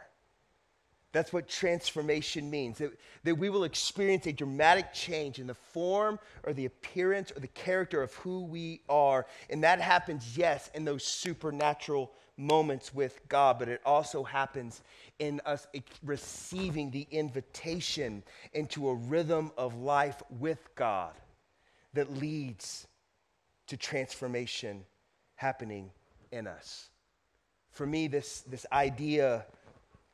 That's 1.14 1.32
what 1.32 1.48
transformation 1.48 2.50
means. 2.50 2.80
That, 2.80 2.92
that 3.24 3.36
we 3.36 3.50
will 3.50 3.64
experience 3.64 4.26
a 4.26 4.32
dramatic 4.32 4.92
change 4.92 5.40
in 5.40 5.48
the 5.48 5.54
form 5.54 6.20
or 6.44 6.54
the 6.54 6.66
appearance 6.66 7.32
or 7.36 7.42
the 7.42 7.48
character 7.48 8.02
of 8.02 8.14
who 8.16 8.44
we 8.46 8.82
are. 8.90 9.28
And 9.50 9.64
that 9.64 9.80
happens, 9.80 10.38
yes, 10.38 10.72
in 10.74 10.84
those 10.84 11.04
supernatural 11.04 12.12
moments 12.38 12.94
with 12.94 13.20
God, 13.28 13.60
but 13.60 13.70
it 13.70 13.82
also 13.86 14.24
happens 14.24 14.82
in 15.20 15.42
us 15.46 15.68
receiving 16.02 16.90
the 16.90 17.06
invitation 17.12 18.24
into 18.54 18.90
a 18.90 18.96
rhythm 18.96 19.52
of 19.58 19.76
life 19.76 20.24
with 20.40 20.74
God 20.76 21.14
that 21.94 22.18
leads 22.18 22.88
to 23.68 23.78
transformation 23.78 24.86
happening 25.36 25.92
in 26.32 26.48
us. 26.48 26.91
For 27.72 27.86
me, 27.86 28.08
this, 28.08 28.42
this 28.42 28.66
idea 28.72 29.46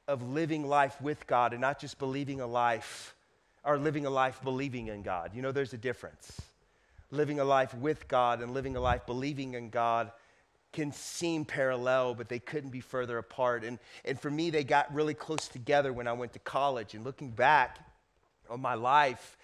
of 0.07 0.21
living 0.21 0.67
life 0.67 1.01
with 1.01 1.27
God 1.27 1.51
and 1.51 1.61
not 1.61 1.79
just 1.79 1.99
believing 1.99 2.39
a 2.39 2.47
life 2.47 3.15
or 3.63 3.77
living 3.77 4.05
a 4.05 4.09
life 4.09 4.39
believing 4.43 4.87
in 4.87 5.01
God. 5.01 5.31
You 5.33 5.41
know, 5.41 5.51
there's 5.51 5.73
a 5.73 5.77
difference. 5.77 6.39
Living 7.11 7.39
a 7.39 7.43
life 7.43 7.73
with 7.73 8.07
God 8.07 8.41
and 8.41 8.53
living 8.53 8.75
a 8.75 8.79
life 8.79 9.05
believing 9.05 9.55
in 9.55 9.69
God 9.69 10.11
can 10.71 10.91
seem 10.91 11.43
parallel, 11.43 12.13
but 12.13 12.29
they 12.29 12.39
couldn't 12.39 12.69
be 12.69 12.81
further 12.81 13.17
apart. 13.17 13.63
And, 13.63 13.79
and 14.05 14.19
for 14.19 14.29
me, 14.29 14.49
they 14.49 14.63
got 14.63 14.93
really 14.93 15.13
close 15.13 15.47
together 15.47 15.91
when 15.91 16.07
I 16.07 16.13
went 16.13 16.33
to 16.33 16.39
college. 16.39 16.93
And 16.93 17.03
looking 17.03 17.31
back 17.31 17.79
on 18.49 18.61
my 18.61 18.75
life, 18.75 19.37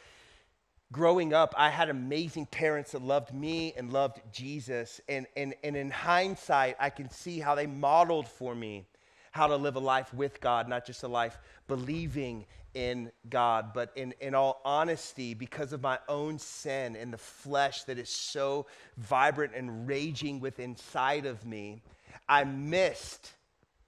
growing 0.93 1.33
up, 1.33 1.53
I 1.57 1.69
had 1.69 1.89
amazing 1.89 2.45
parents 2.45 2.93
that 2.93 3.01
loved 3.01 3.33
me 3.33 3.73
and 3.75 3.91
loved 3.91 4.21
Jesus. 4.31 5.01
And, 5.09 5.27
and, 5.35 5.53
and 5.62 5.75
in 5.75 5.91
hindsight, 5.91 6.77
I 6.79 6.89
can 6.89 7.09
see 7.09 7.39
how 7.39 7.55
they 7.55 7.67
modeled 7.67 8.29
for 8.29 8.55
me 8.55 8.85
how 9.31 9.47
to 9.47 9.55
live 9.55 9.75
a 9.75 9.79
life 9.79 10.13
with 10.13 10.39
God, 10.39 10.69
not 10.69 10.85
just 10.85 11.01
a 11.01 11.07
life 11.07 11.39
believing 11.67 12.45
in 12.75 13.12
God. 13.31 13.73
But 13.73 13.91
in, 13.95 14.13
in 14.21 14.35
all 14.35 14.62
honesty, 14.63 15.33
because 15.33 15.73
of 15.73 15.81
my 15.81 15.97
own 16.07 16.38
sin 16.38 16.95
and 16.95 17.12
the 17.12 17.17
flesh 17.17 17.83
that 17.85 17.97
is 17.97 18.09
so 18.09 18.67
vibrant 18.97 19.53
and 19.55 19.88
raging 19.88 20.39
within 20.39 20.71
inside 20.71 21.25
of 21.25 21.43
me, 21.47 21.81
I 22.29 22.43
missed 22.43 23.31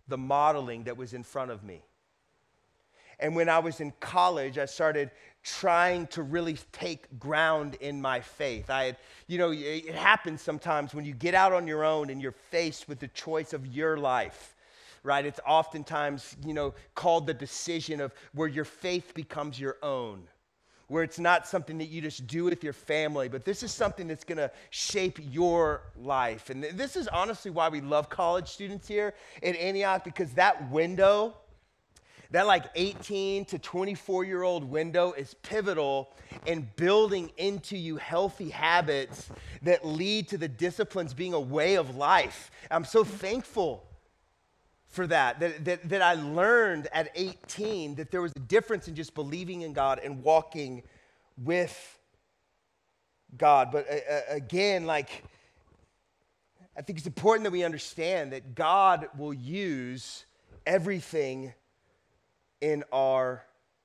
the 0.08 0.18
modeling 0.18 0.86
that 0.86 0.98
was 0.98 1.14
in 1.14 1.22
front 1.22 1.52
of 1.52 1.64
me. 1.64 1.84
And 3.20 3.36
when 3.36 3.50
I 3.50 3.60
was 3.60 3.80
in 3.80 3.94
college, 4.00 4.58
I 4.58 4.66
started 4.66 5.12
trying 5.44 6.08
to 6.08 6.24
really 6.24 6.58
take 6.72 7.20
ground 7.20 7.76
in 7.80 8.02
my 8.02 8.20
faith. 8.20 8.70
I 8.70 8.86
had, 8.86 8.98
you 9.28 9.38
know, 9.38 9.52
it 9.52 9.94
happens 9.94 10.42
sometimes 10.42 10.94
when 10.94 11.06
you 11.06 11.14
get 11.14 11.36
out 11.36 11.54
on 11.54 11.68
your 11.68 11.84
own 11.84 12.10
and 12.10 12.22
you're 12.22 12.32
faced 12.32 12.88
with 12.88 13.00
the 13.00 13.08
choice 13.10 13.54
of 13.54 13.68
your 13.68 13.96
life, 13.98 14.56
right? 15.04 15.26
It's 15.26 15.40
oftentimes, 15.46 16.36
you 16.44 16.54
know, 16.54 16.74
called 16.96 17.28
the 17.28 17.34
decision 17.34 18.02
of 18.02 18.12
where 18.34 18.48
your 18.48 18.66
faith 18.66 19.14
becomes 19.14 19.60
your 19.60 19.78
own. 19.84 20.28
Where 20.88 21.02
it's 21.02 21.18
not 21.18 21.48
something 21.48 21.80
that 21.80 21.90
you 21.90 22.00
just 22.00 22.28
do 22.28 22.44
with 22.44 22.64
your 22.64 22.74
family, 22.74 23.28
but 23.28 23.44
this 23.44 23.64
is 23.64 23.72
something 23.72 24.08
that's 24.08 24.24
gonna 24.24 24.52
shape 24.70 25.20
your 25.32 25.82
life. 25.96 26.52
And 26.52 26.64
this 26.64 26.96
is 26.96 27.08
honestly 27.08 27.50
why 27.50 27.70
we 27.70 27.82
love 27.82 28.08
college 28.08 28.48
students 28.48 28.88
here 28.88 29.16
at 29.42 29.56
Antioch, 29.56 30.04
because 30.04 30.34
that 30.34 30.70
window 30.70 31.38
that 32.32 32.48
like 32.48 32.66
18 32.76 33.46
to 33.46 33.60
24 33.60 34.24
year 34.24 34.44
old 34.44 34.64
window 34.64 35.12
is 35.14 35.34
pivotal 35.36 36.12
in 36.46 36.70
building 36.76 37.32
into 37.38 37.78
you 37.78 37.98
healthy 37.98 38.50
habits 38.50 39.30
that 39.62 39.86
lead 39.86 40.28
to 40.30 40.38
the 40.38 40.48
disciplines 40.48 41.14
being 41.14 41.34
a 41.34 41.40
way 41.40 41.76
of 41.76 41.96
life. 41.96 42.52
I'm 42.72 42.86
so 42.86 43.04
thankful 43.04 43.86
for 44.88 45.08
that, 45.08 45.40
that, 45.42 45.66
that, 45.66 45.90
that 45.90 46.02
I 46.02 46.14
learned 46.14 46.88
at 46.94 47.10
18 47.16 47.96
that 47.96 48.12
there 48.12 48.22
was 48.22 48.32
a 48.36 48.40
difference 48.40 48.88
in 48.88 48.96
just 48.96 49.14
believing 49.14 49.62
in 49.62 49.74
God 49.74 50.00
and 50.04 50.24
walking 50.24 50.84
with 51.38 52.00
God. 53.36 53.72
But 53.72 53.88
uh, 53.90 53.94
uh 53.94 54.22
again, 54.30 54.86
like, 54.86 55.24
I 56.78 56.82
think 56.82 56.98
it's 56.98 57.08
important 57.08 57.44
that 57.44 57.52
we 57.52 57.64
understand 57.64 58.32
that 58.32 58.56
God 58.56 59.08
will 59.18 59.34
use 59.34 60.26
everything 60.66 61.54
in 62.66 62.84
our 62.92 63.44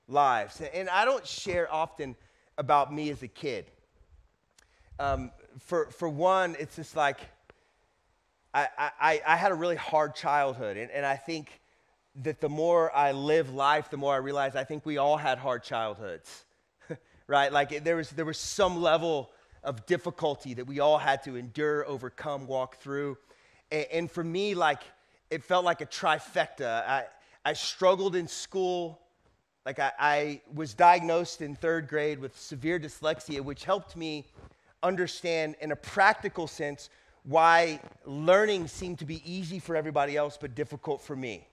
lives. 0.09 0.63
And 0.73 0.89
I 0.89 1.05
don't 1.05 1.27
share 1.27 1.71
often 1.71 2.17
about 2.57 2.93
me 2.93 3.11
as 3.11 3.23
a 3.23 3.29
kid. 3.29 3.67
Um, 4.99 5.33
for, 5.59 5.91
for 5.91 6.09
one, 6.09 6.57
it's 6.59 6.77
just 6.77 6.97
like 6.97 7.21
I, 8.55 8.69
I, 8.79 9.21
I 9.27 9.37
had 9.37 9.53
a 9.53 9.55
really 9.55 9.77
hard 9.77 10.15
childhood. 10.15 10.79
And, 10.79 10.91
and 10.91 11.05
I 11.05 11.17
think 11.17 11.61
that 12.23 12.41
the 12.41 12.49
more 12.49 12.91
I 12.97 13.13
live 13.13 13.53
life, 13.53 13.91
the 13.91 13.99
more 13.99 14.15
I 14.15 14.17
realize 14.17 14.57
I 14.57 14.65
think 14.65 14.87
we 14.87 14.97
all 14.97 15.19
had 15.19 15.37
hard 15.37 15.63
childhoods, 15.63 16.47
right? 17.27 17.53
Like 17.53 17.85
there 17.85 17.97
was, 17.97 18.09
there 18.09 18.25
was 18.25 18.39
some 18.39 18.81
level 18.81 19.31
of 19.63 19.85
difficulty 19.85 20.55
that 20.55 20.67
we 20.67 20.81
all 20.81 20.97
had 20.97 21.23
to 21.25 21.37
endure, 21.37 21.87
overcome, 21.87 22.47
walk 22.47 22.79
through. 22.79 23.19
And, 23.71 23.87
and 23.93 24.11
for 24.11 24.25
me, 24.25 24.55
like, 24.55 24.81
it 25.29 25.45
felt 25.45 25.67
like 25.67 25.83
a 25.83 25.87
trifecta. 25.87 26.83
I, 26.89 27.05
I 27.45 27.53
struggled 27.55 28.17
in 28.17 28.29
school. 28.29 29.01
Like, 29.65 29.79
I, 29.79 29.93
I 29.99 30.41
was 30.55 30.75
diagnosed 30.75 31.43
in 31.43 31.55
third 31.55 31.89
grade 31.89 32.19
with 32.19 32.39
severe 32.39 32.79
dyslexia, 32.79 33.41
which 33.41 33.65
helped 33.65 33.97
me 33.97 34.27
understand 34.83 35.57
in 35.61 35.73
a 35.73 35.77
practical 35.77 36.47
sense 36.47 36.91
why 37.25 37.81
learning 38.05 38.67
seemed 38.67 38.99
to 38.99 39.05
be 39.05 39.23
easy 39.31 39.59
for 39.59 39.77
everybody 39.77 40.17
else 40.17 40.39
but 40.41 40.55
difficult 40.55 41.03
for 41.03 41.15
me. 41.15 41.47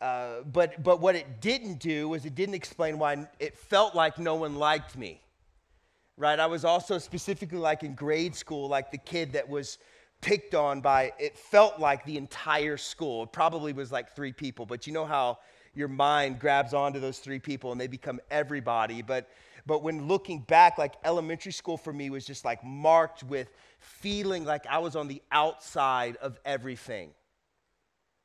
Uh, 0.00 0.42
but, 0.52 0.82
but 0.82 1.00
what 1.00 1.14
it 1.14 1.40
didn't 1.40 1.78
do 1.78 2.08
was 2.08 2.26
it 2.26 2.34
didn't 2.34 2.54
explain 2.54 2.98
why 2.98 3.26
it 3.38 3.56
felt 3.56 3.94
like 3.94 4.18
no 4.18 4.34
one 4.34 4.56
liked 4.56 4.96
me. 4.98 5.20
Right? 6.16 6.38
I 6.38 6.46
was 6.46 6.64
also 6.64 6.98
specifically 6.98 7.58
like 7.58 7.82
in 7.82 7.94
grade 7.94 8.36
school, 8.36 8.68
like 8.68 8.90
the 8.90 8.98
kid 8.98 9.32
that 9.32 9.48
was 9.48 9.78
picked 10.24 10.54
on 10.54 10.80
by, 10.80 11.12
it 11.18 11.36
felt 11.36 11.78
like 11.78 12.02
the 12.06 12.16
entire 12.16 12.78
school. 12.78 13.24
It 13.24 13.32
probably 13.32 13.74
was 13.74 13.92
like 13.92 14.16
three 14.16 14.32
people, 14.32 14.64
but 14.64 14.86
you 14.86 14.92
know 14.92 15.04
how 15.04 15.38
your 15.74 15.88
mind 15.88 16.38
grabs 16.38 16.72
onto 16.72 16.98
those 16.98 17.18
three 17.18 17.38
people 17.38 17.72
and 17.72 17.80
they 17.80 17.88
become 17.88 18.20
everybody. 18.30 19.02
But, 19.02 19.28
but 19.66 19.82
when 19.82 20.08
looking 20.08 20.40
back, 20.40 20.78
like 20.78 20.94
elementary 21.04 21.52
school 21.52 21.76
for 21.76 21.92
me 21.92 22.08
was 22.08 22.24
just 22.24 22.42
like 22.42 22.64
marked 22.64 23.22
with 23.22 23.50
feeling 23.80 24.46
like 24.46 24.64
I 24.66 24.78
was 24.78 24.96
on 24.96 25.08
the 25.08 25.20
outside 25.30 26.16
of 26.16 26.40
everything. 26.46 27.10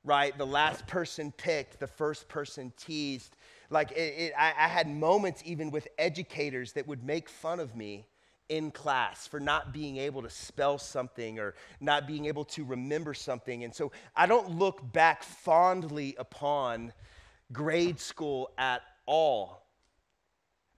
Right? 0.05 0.35
The 0.37 0.47
last 0.47 0.87
person 0.87 1.33
picked, 1.33 1.81
the 1.81 1.87
first 1.87 2.29
person 2.29 2.71
teased. 2.77 3.35
Like 3.69 3.91
it, 3.91 4.13
it, 4.17 4.33
I, 4.37 4.53
I 4.57 4.67
had 4.69 4.87
moments 4.87 5.41
even 5.43 5.69
with 5.69 5.89
educators 5.97 6.71
that 6.73 6.87
would 6.87 7.03
make 7.03 7.27
fun 7.27 7.59
of 7.59 7.75
me 7.75 8.05
in 8.49 8.71
class 8.71 9.27
for 9.27 9.39
not 9.39 9.71
being 9.71 9.97
able 9.97 10.23
to 10.23 10.29
spell 10.29 10.77
something 10.77 11.39
or 11.39 11.53
not 11.79 12.07
being 12.07 12.25
able 12.25 12.43
to 12.43 12.65
remember 12.65 13.13
something. 13.13 13.63
And 13.63 13.73
so 13.73 13.91
I 14.15 14.25
don't 14.25 14.57
look 14.57 14.91
back 14.91 15.23
fondly 15.23 16.15
upon 16.17 16.91
grade 17.53 17.99
school 17.99 18.51
at 18.57 18.81
all. 19.05 19.65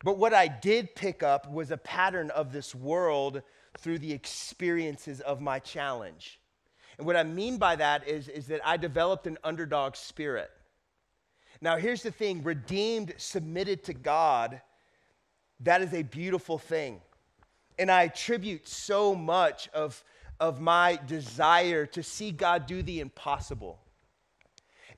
But 0.03 0.17
what 0.17 0.33
I 0.33 0.47
did 0.47 0.95
pick 0.95 1.23
up 1.23 1.49
was 1.51 1.71
a 1.71 1.77
pattern 1.77 2.29
of 2.31 2.51
this 2.51 2.75
world 2.75 3.41
through 3.77 3.99
the 3.99 4.11
experiences 4.11 5.21
of 5.21 5.41
my 5.41 5.59
challenge. 5.59 6.39
And 6.97 7.07
what 7.07 7.15
I 7.15 7.23
mean 7.23 7.57
by 7.57 7.75
that 7.77 8.07
is, 8.07 8.27
is 8.27 8.47
that 8.47 8.61
I 8.65 8.77
developed 8.77 9.27
an 9.27 9.37
underdog 9.43 9.95
spirit. 9.95 10.51
Now, 11.61 11.77
here's 11.77 12.03
the 12.03 12.11
thing 12.11 12.43
redeemed, 12.43 13.13
submitted 13.17 13.83
to 13.85 13.93
God, 13.93 14.61
that 15.61 15.81
is 15.81 15.93
a 15.93 16.01
beautiful 16.01 16.57
thing. 16.57 17.01
And 17.81 17.89
I 17.89 18.03
attribute 18.03 18.67
so 18.67 19.15
much 19.15 19.67
of, 19.73 20.03
of 20.39 20.61
my 20.61 20.99
desire 21.07 21.87
to 21.87 22.03
see 22.03 22.29
God 22.29 22.67
do 22.67 22.83
the 22.83 22.99
impossible 22.99 23.79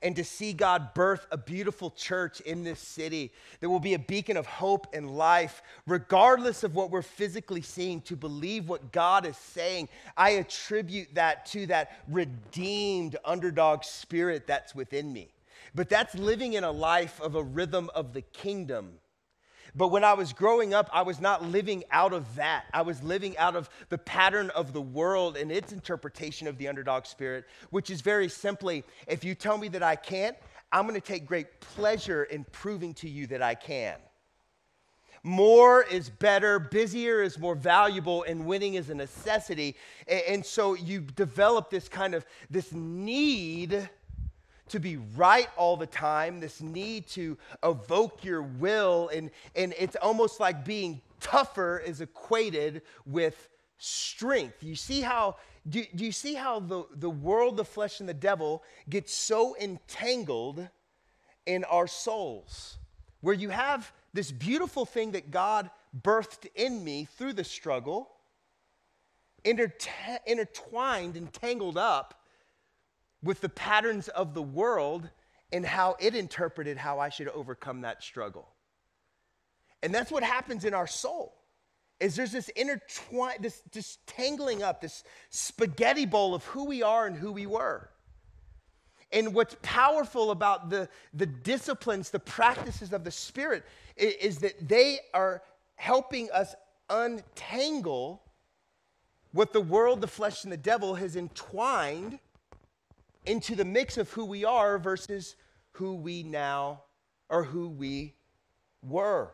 and 0.02 0.14
to 0.16 0.22
see 0.22 0.52
God 0.52 0.92
birth 0.92 1.26
a 1.30 1.38
beautiful 1.38 1.90
church 1.90 2.42
in 2.42 2.62
this 2.62 2.78
city 2.78 3.32
that 3.60 3.70
will 3.70 3.80
be 3.80 3.94
a 3.94 3.98
beacon 3.98 4.36
of 4.36 4.44
hope 4.44 4.86
and 4.92 5.16
life, 5.16 5.62
regardless 5.86 6.62
of 6.62 6.74
what 6.74 6.90
we're 6.90 7.00
physically 7.00 7.62
seeing, 7.62 8.02
to 8.02 8.16
believe 8.16 8.68
what 8.68 8.92
God 8.92 9.24
is 9.24 9.38
saying. 9.38 9.88
I 10.14 10.32
attribute 10.32 11.14
that 11.14 11.46
to 11.46 11.64
that 11.68 12.04
redeemed 12.06 13.16
underdog 13.24 13.82
spirit 13.82 14.46
that's 14.46 14.74
within 14.74 15.10
me. 15.10 15.30
But 15.74 15.88
that's 15.88 16.14
living 16.16 16.52
in 16.52 16.64
a 16.64 16.70
life 16.70 17.18
of 17.22 17.34
a 17.34 17.42
rhythm 17.42 17.88
of 17.94 18.12
the 18.12 18.20
kingdom. 18.20 18.98
But 19.74 19.88
when 19.88 20.04
I 20.04 20.12
was 20.12 20.32
growing 20.32 20.72
up, 20.72 20.88
I 20.92 21.02
was 21.02 21.20
not 21.20 21.44
living 21.44 21.82
out 21.90 22.12
of 22.12 22.36
that. 22.36 22.66
I 22.72 22.82
was 22.82 23.02
living 23.02 23.36
out 23.38 23.56
of 23.56 23.68
the 23.88 23.98
pattern 23.98 24.50
of 24.50 24.72
the 24.72 24.80
world 24.80 25.36
and 25.36 25.50
its 25.50 25.72
interpretation 25.72 26.46
of 26.46 26.58
the 26.58 26.68
underdog 26.68 27.06
spirit, 27.06 27.46
which 27.70 27.90
is 27.90 28.00
very 28.00 28.28
simply 28.28 28.84
if 29.08 29.24
you 29.24 29.34
tell 29.34 29.58
me 29.58 29.68
that 29.68 29.82
I 29.82 29.96
can't, 29.96 30.36
I'm 30.70 30.86
going 30.86 31.00
to 31.00 31.06
take 31.06 31.26
great 31.26 31.60
pleasure 31.60 32.24
in 32.24 32.44
proving 32.52 32.94
to 32.94 33.08
you 33.08 33.26
that 33.28 33.42
I 33.42 33.54
can. 33.54 33.96
More 35.24 35.82
is 35.82 36.10
better, 36.10 36.58
busier 36.58 37.22
is 37.22 37.38
more 37.38 37.54
valuable, 37.54 38.24
and 38.24 38.44
winning 38.44 38.74
is 38.74 38.90
a 38.90 38.94
necessity. 38.94 39.74
And 40.06 40.44
so 40.44 40.74
you 40.74 41.00
develop 41.00 41.70
this 41.70 41.88
kind 41.88 42.14
of 42.14 42.26
this 42.50 42.72
need 42.72 43.88
to 44.68 44.80
be 44.80 44.96
right 44.96 45.48
all 45.56 45.76
the 45.76 45.86
time, 45.86 46.40
this 46.40 46.60
need 46.60 47.06
to 47.08 47.36
evoke 47.62 48.24
your 48.24 48.42
will, 48.42 49.08
and, 49.08 49.30
and 49.54 49.74
it's 49.78 49.96
almost 49.96 50.40
like 50.40 50.64
being 50.64 51.00
tougher 51.20 51.78
is 51.78 52.00
equated 52.00 52.82
with 53.04 53.48
strength. 53.78 54.62
You 54.62 54.74
see 54.74 55.00
how 55.00 55.36
do, 55.68 55.82
do 55.94 56.04
you 56.04 56.12
see 56.12 56.34
how 56.34 56.60
the, 56.60 56.84
the 56.94 57.08
world, 57.08 57.56
the 57.56 57.64
flesh, 57.64 58.00
and 58.00 58.08
the 58.08 58.14
devil 58.14 58.62
get 58.88 59.08
so 59.08 59.56
entangled 59.58 60.68
in 61.46 61.64
our 61.64 61.86
souls? 61.86 62.78
Where 63.22 63.34
you 63.34 63.48
have 63.48 63.90
this 64.12 64.30
beautiful 64.30 64.84
thing 64.84 65.12
that 65.12 65.30
God 65.30 65.70
birthed 66.02 66.46
in 66.54 66.84
me 66.84 67.06
through 67.16 67.32
the 67.32 67.44
struggle, 67.44 68.10
intertwined 69.44 71.16
and 71.16 71.32
tangled 71.32 71.78
up 71.78 72.23
with 73.24 73.40
the 73.40 73.48
patterns 73.48 74.08
of 74.08 74.34
the 74.34 74.42
world 74.42 75.08
and 75.52 75.64
how 75.64 75.96
it 75.98 76.14
interpreted 76.14 76.76
how 76.76 76.98
I 76.98 77.08
should 77.08 77.28
overcome 77.28 77.80
that 77.80 78.02
struggle. 78.02 78.48
And 79.82 79.94
that's 79.94 80.10
what 80.10 80.22
happens 80.22 80.64
in 80.64 80.74
our 80.74 80.86
soul. 80.86 81.34
Is 82.00 82.16
there's 82.16 82.32
this 82.32 82.48
intertwine, 82.50 83.36
this, 83.40 83.62
this 83.72 83.98
tangling 84.06 84.62
up, 84.62 84.80
this 84.80 85.04
spaghetti 85.30 86.06
bowl 86.06 86.34
of 86.34 86.44
who 86.44 86.64
we 86.64 86.82
are 86.82 87.06
and 87.06 87.16
who 87.16 87.32
we 87.32 87.46
were. 87.46 87.88
And 89.12 89.32
what's 89.32 89.56
powerful 89.62 90.32
about 90.32 90.70
the, 90.70 90.88
the 91.14 91.26
disciplines, 91.26 92.10
the 92.10 92.18
practices 92.18 92.92
of 92.92 93.04
the 93.04 93.12
Spirit, 93.12 93.64
is, 93.96 94.14
is 94.14 94.38
that 94.38 94.68
they 94.68 94.98
are 95.14 95.42
helping 95.76 96.30
us 96.32 96.54
untangle 96.90 98.22
what 99.32 99.52
the 99.52 99.60
world, 99.60 100.00
the 100.00 100.08
flesh, 100.08 100.42
and 100.44 100.52
the 100.52 100.56
devil 100.56 100.96
has 100.96 101.14
entwined 101.14 102.18
into 103.26 103.54
the 103.54 103.64
mix 103.64 103.96
of 103.96 104.10
who 104.10 104.24
we 104.24 104.44
are 104.44 104.78
versus 104.78 105.36
who 105.72 105.94
we 105.94 106.22
now 106.22 106.82
or 107.28 107.44
who 107.44 107.68
we 107.68 108.14
were. 108.82 109.30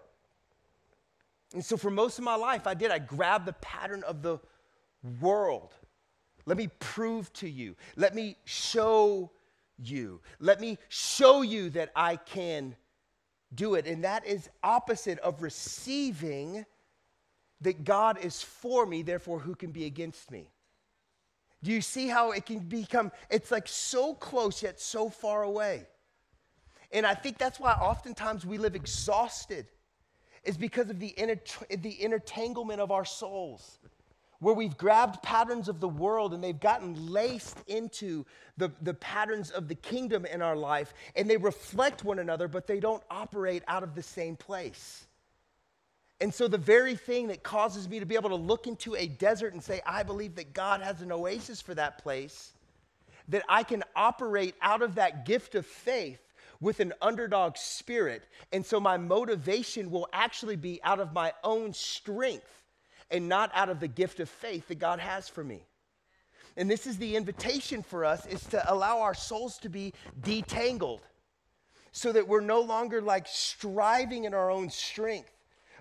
And 1.52 1.64
so 1.64 1.76
for 1.76 1.90
most 1.90 2.18
of 2.18 2.24
my 2.24 2.36
life, 2.36 2.66
I 2.66 2.74
did. 2.74 2.90
I 2.90 2.98
grabbed 2.98 3.46
the 3.46 3.54
pattern 3.54 4.04
of 4.04 4.22
the 4.22 4.38
world. 5.20 5.74
Let 6.46 6.56
me 6.56 6.68
prove 6.78 7.32
to 7.34 7.48
you. 7.48 7.76
Let 7.96 8.14
me 8.14 8.36
show 8.44 9.30
you. 9.78 10.20
Let 10.38 10.60
me 10.60 10.78
show 10.88 11.42
you 11.42 11.70
that 11.70 11.90
I 11.96 12.16
can 12.16 12.76
do 13.54 13.74
it. 13.74 13.86
And 13.86 14.04
that 14.04 14.26
is 14.26 14.48
opposite 14.62 15.18
of 15.20 15.42
receiving 15.42 16.64
that 17.60 17.84
God 17.84 18.18
is 18.24 18.42
for 18.42 18.86
me, 18.86 19.02
therefore, 19.02 19.40
who 19.40 19.54
can 19.54 19.70
be 19.70 19.84
against 19.84 20.30
me? 20.30 20.50
Do 21.62 21.70
you 21.70 21.82
see 21.82 22.08
how 22.08 22.30
it 22.30 22.46
can 22.46 22.60
become, 22.60 23.12
it's 23.30 23.50
like 23.50 23.68
so 23.68 24.14
close 24.14 24.62
yet 24.62 24.80
so 24.80 25.10
far 25.10 25.42
away? 25.42 25.86
And 26.92 27.06
I 27.06 27.14
think 27.14 27.38
that's 27.38 27.60
why 27.60 27.72
oftentimes 27.72 28.46
we 28.46 28.58
live 28.58 28.74
exhausted, 28.74 29.66
is 30.42 30.56
because 30.56 30.88
of 30.88 30.98
the, 30.98 31.14
inter- 31.18 31.66
the 31.68 31.92
intertanglement 31.92 32.78
of 32.78 32.90
our 32.90 33.04
souls, 33.04 33.78
where 34.38 34.54
we've 34.54 34.76
grabbed 34.78 35.22
patterns 35.22 35.68
of 35.68 35.80
the 35.80 35.88
world 35.88 36.32
and 36.32 36.42
they've 36.42 36.58
gotten 36.58 37.12
laced 37.12 37.58
into 37.66 38.24
the, 38.56 38.72
the 38.80 38.94
patterns 38.94 39.50
of 39.50 39.68
the 39.68 39.74
kingdom 39.74 40.24
in 40.24 40.40
our 40.40 40.56
life, 40.56 40.94
and 41.14 41.28
they 41.28 41.36
reflect 41.36 42.04
one 42.04 42.18
another, 42.18 42.48
but 42.48 42.66
they 42.66 42.80
don't 42.80 43.02
operate 43.10 43.62
out 43.68 43.82
of 43.82 43.94
the 43.94 44.02
same 44.02 44.34
place. 44.34 45.06
And 46.20 46.34
so, 46.34 46.48
the 46.48 46.58
very 46.58 46.96
thing 46.96 47.28
that 47.28 47.42
causes 47.42 47.88
me 47.88 47.98
to 47.98 48.06
be 48.06 48.14
able 48.14 48.28
to 48.28 48.36
look 48.36 48.66
into 48.66 48.94
a 48.94 49.06
desert 49.06 49.54
and 49.54 49.62
say, 49.62 49.80
I 49.86 50.02
believe 50.02 50.34
that 50.34 50.52
God 50.52 50.82
has 50.82 51.00
an 51.00 51.10
oasis 51.10 51.62
for 51.62 51.74
that 51.74 51.98
place, 51.98 52.52
that 53.28 53.42
I 53.48 53.62
can 53.62 53.82
operate 53.96 54.54
out 54.60 54.82
of 54.82 54.96
that 54.96 55.24
gift 55.24 55.54
of 55.54 55.64
faith 55.64 56.20
with 56.60 56.80
an 56.80 56.92
underdog 57.00 57.56
spirit. 57.56 58.24
And 58.52 58.66
so, 58.66 58.78
my 58.78 58.98
motivation 58.98 59.90
will 59.90 60.08
actually 60.12 60.56
be 60.56 60.78
out 60.82 61.00
of 61.00 61.14
my 61.14 61.32
own 61.42 61.72
strength 61.72 62.64
and 63.10 63.26
not 63.26 63.50
out 63.54 63.70
of 63.70 63.80
the 63.80 63.88
gift 63.88 64.20
of 64.20 64.28
faith 64.28 64.68
that 64.68 64.78
God 64.78 65.00
has 65.00 65.26
for 65.26 65.42
me. 65.42 65.62
And 66.56 66.70
this 66.70 66.86
is 66.86 66.98
the 66.98 67.16
invitation 67.16 67.82
for 67.82 68.04
us 68.04 68.26
is 68.26 68.44
to 68.46 68.72
allow 68.72 69.00
our 69.00 69.14
souls 69.14 69.56
to 69.58 69.70
be 69.70 69.94
detangled 70.20 71.00
so 71.92 72.12
that 72.12 72.28
we're 72.28 72.40
no 72.40 72.60
longer 72.60 73.00
like 73.00 73.26
striving 73.26 74.24
in 74.24 74.34
our 74.34 74.50
own 74.50 74.68
strength 74.68 75.30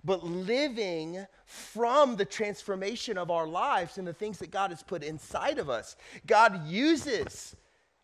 but 0.03 0.23
living 0.23 1.25
from 1.45 2.15
the 2.15 2.25
transformation 2.25 3.17
of 3.17 3.31
our 3.31 3.47
lives 3.47 3.97
and 3.97 4.07
the 4.07 4.13
things 4.13 4.39
that 4.39 4.51
God 4.51 4.71
has 4.71 4.83
put 4.83 5.03
inside 5.03 5.59
of 5.59 5.69
us. 5.69 5.95
God 6.25 6.67
uses 6.67 7.55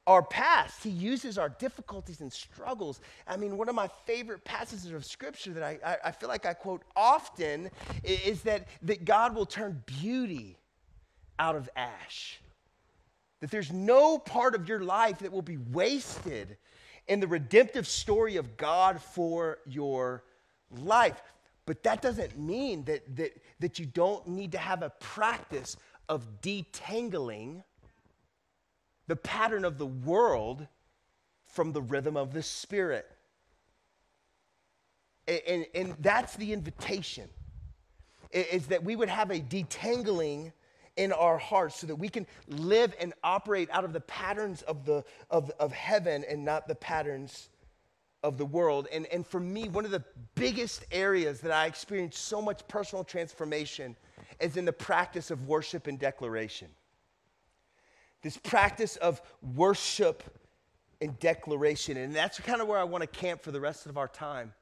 our 0.08 0.22
past, 0.22 0.84
He 0.84 0.90
uses 0.90 1.38
our 1.38 1.50
difficulties 1.50 2.22
and 2.22 2.32
struggles. 2.32 3.02
I 3.28 3.38
mean, 3.38 3.58
one 3.58 3.70
of 3.70 3.76
my 3.76 3.90
favorite 4.06 4.44
passages 4.44 4.92
of 4.92 5.04
scripture 5.04 5.52
that 5.54 5.64
I, 5.64 5.80
I, 5.84 5.98
I 6.06 6.12
feel 6.12 6.30
like 6.30 6.46
I 6.46 6.54
quote 6.54 6.84
often 6.96 7.72
is 8.04 8.42
that, 8.44 8.68
that 8.84 9.04
God 9.04 9.36
will 9.36 9.48
turn 9.48 9.82
beauty 9.86 10.58
out 11.40 11.56
of 11.56 11.70
ash. 11.76 12.40
That 13.42 13.52
there's 13.52 13.72
no 13.72 14.18
part 14.18 14.56
of 14.56 14.70
your 14.70 14.80
life 14.80 15.20
that 15.20 15.32
will 15.32 15.42
be 15.42 15.58
wasted 15.58 16.58
in 17.08 17.20
the 17.20 17.28
redemptive 17.28 17.88
story 17.88 18.38
of 18.38 18.58
God 18.58 19.02
for 19.02 19.60
your 19.66 20.24
life. 20.72 21.22
But 21.66 21.84
that 21.84 22.02
doesn't 22.02 22.38
mean 22.38 22.84
that, 22.86 23.16
that, 23.16 23.42
that 23.60 23.80
you 23.80 23.86
don't 23.86 24.28
need 24.28 24.52
to 24.52 24.58
have 24.58 24.84
a 24.84 24.92
practice 25.00 25.78
of 26.08 26.42
detangling 26.42 27.64
the 29.08 29.16
pattern 29.16 29.66
of 29.66 29.78
the 29.78 29.86
world 29.86 30.68
from 31.46 31.72
the 31.72 31.82
rhythm 31.82 32.18
of 32.18 32.34
the 32.34 32.44
Spirit. 32.44 33.10
And, 35.28 35.42
and, 35.48 35.66
and 35.74 35.96
that's 36.00 36.36
the 36.36 36.54
invitation, 36.54 37.30
is 38.32 38.68
that 38.68 38.84
we 38.84 38.96
would 38.96 39.10
have 39.10 39.32
a 39.32 39.40
detangling 39.40 40.52
in 40.98 41.12
our 41.12 41.38
hearts 41.38 41.78
so 41.78 41.88
that 41.88 41.96
we 41.96 42.10
can 42.10 42.28
live 42.48 42.96
and 43.00 43.14
operate 43.24 43.70
out 43.72 43.84
of 43.84 43.92
the 43.92 44.02
patterns 44.02 44.62
of, 44.64 44.86
the, 44.86 45.04
of, 45.30 45.52
of 45.60 45.72
heaven 45.72 46.24
and 46.30 46.46
not 46.46 46.68
the 46.68 46.76
patterns 46.76 47.50
of 48.26 48.38
the 48.38 48.46
world. 48.46 48.88
And, 48.92 49.06
and 49.08 49.26
for 49.26 49.40
me, 49.40 49.70
one 49.70 49.86
of 49.86 49.92
the 49.92 50.04
biggest 50.34 50.84
areas 50.92 51.42
that 51.42 51.52
I 51.52 51.68
experienced 51.68 52.26
so 52.26 52.42
much 52.42 52.68
personal 52.68 53.04
transformation 53.04 53.96
is 54.40 54.58
in 54.58 54.66
the 54.66 54.74
practice 54.74 55.30
of 55.30 55.48
worship 55.48 55.86
and 55.86 56.00
declaration. 56.00 56.68
This 58.24 58.38
practice 58.38 58.96
of 58.96 59.22
worship 59.56 60.24
and 61.00 61.18
declaration. 61.20 61.98
And 61.98 62.16
that's 62.16 62.40
kind 62.40 62.62
of 62.62 62.68
where 62.68 62.80
I 62.80 62.84
want 62.84 63.04
to 63.04 63.08
camp 63.08 63.44
for 63.44 63.52
the 63.52 63.62
rest 63.62 63.86
of 63.86 63.98
our 63.98 64.08
time. 64.08 64.54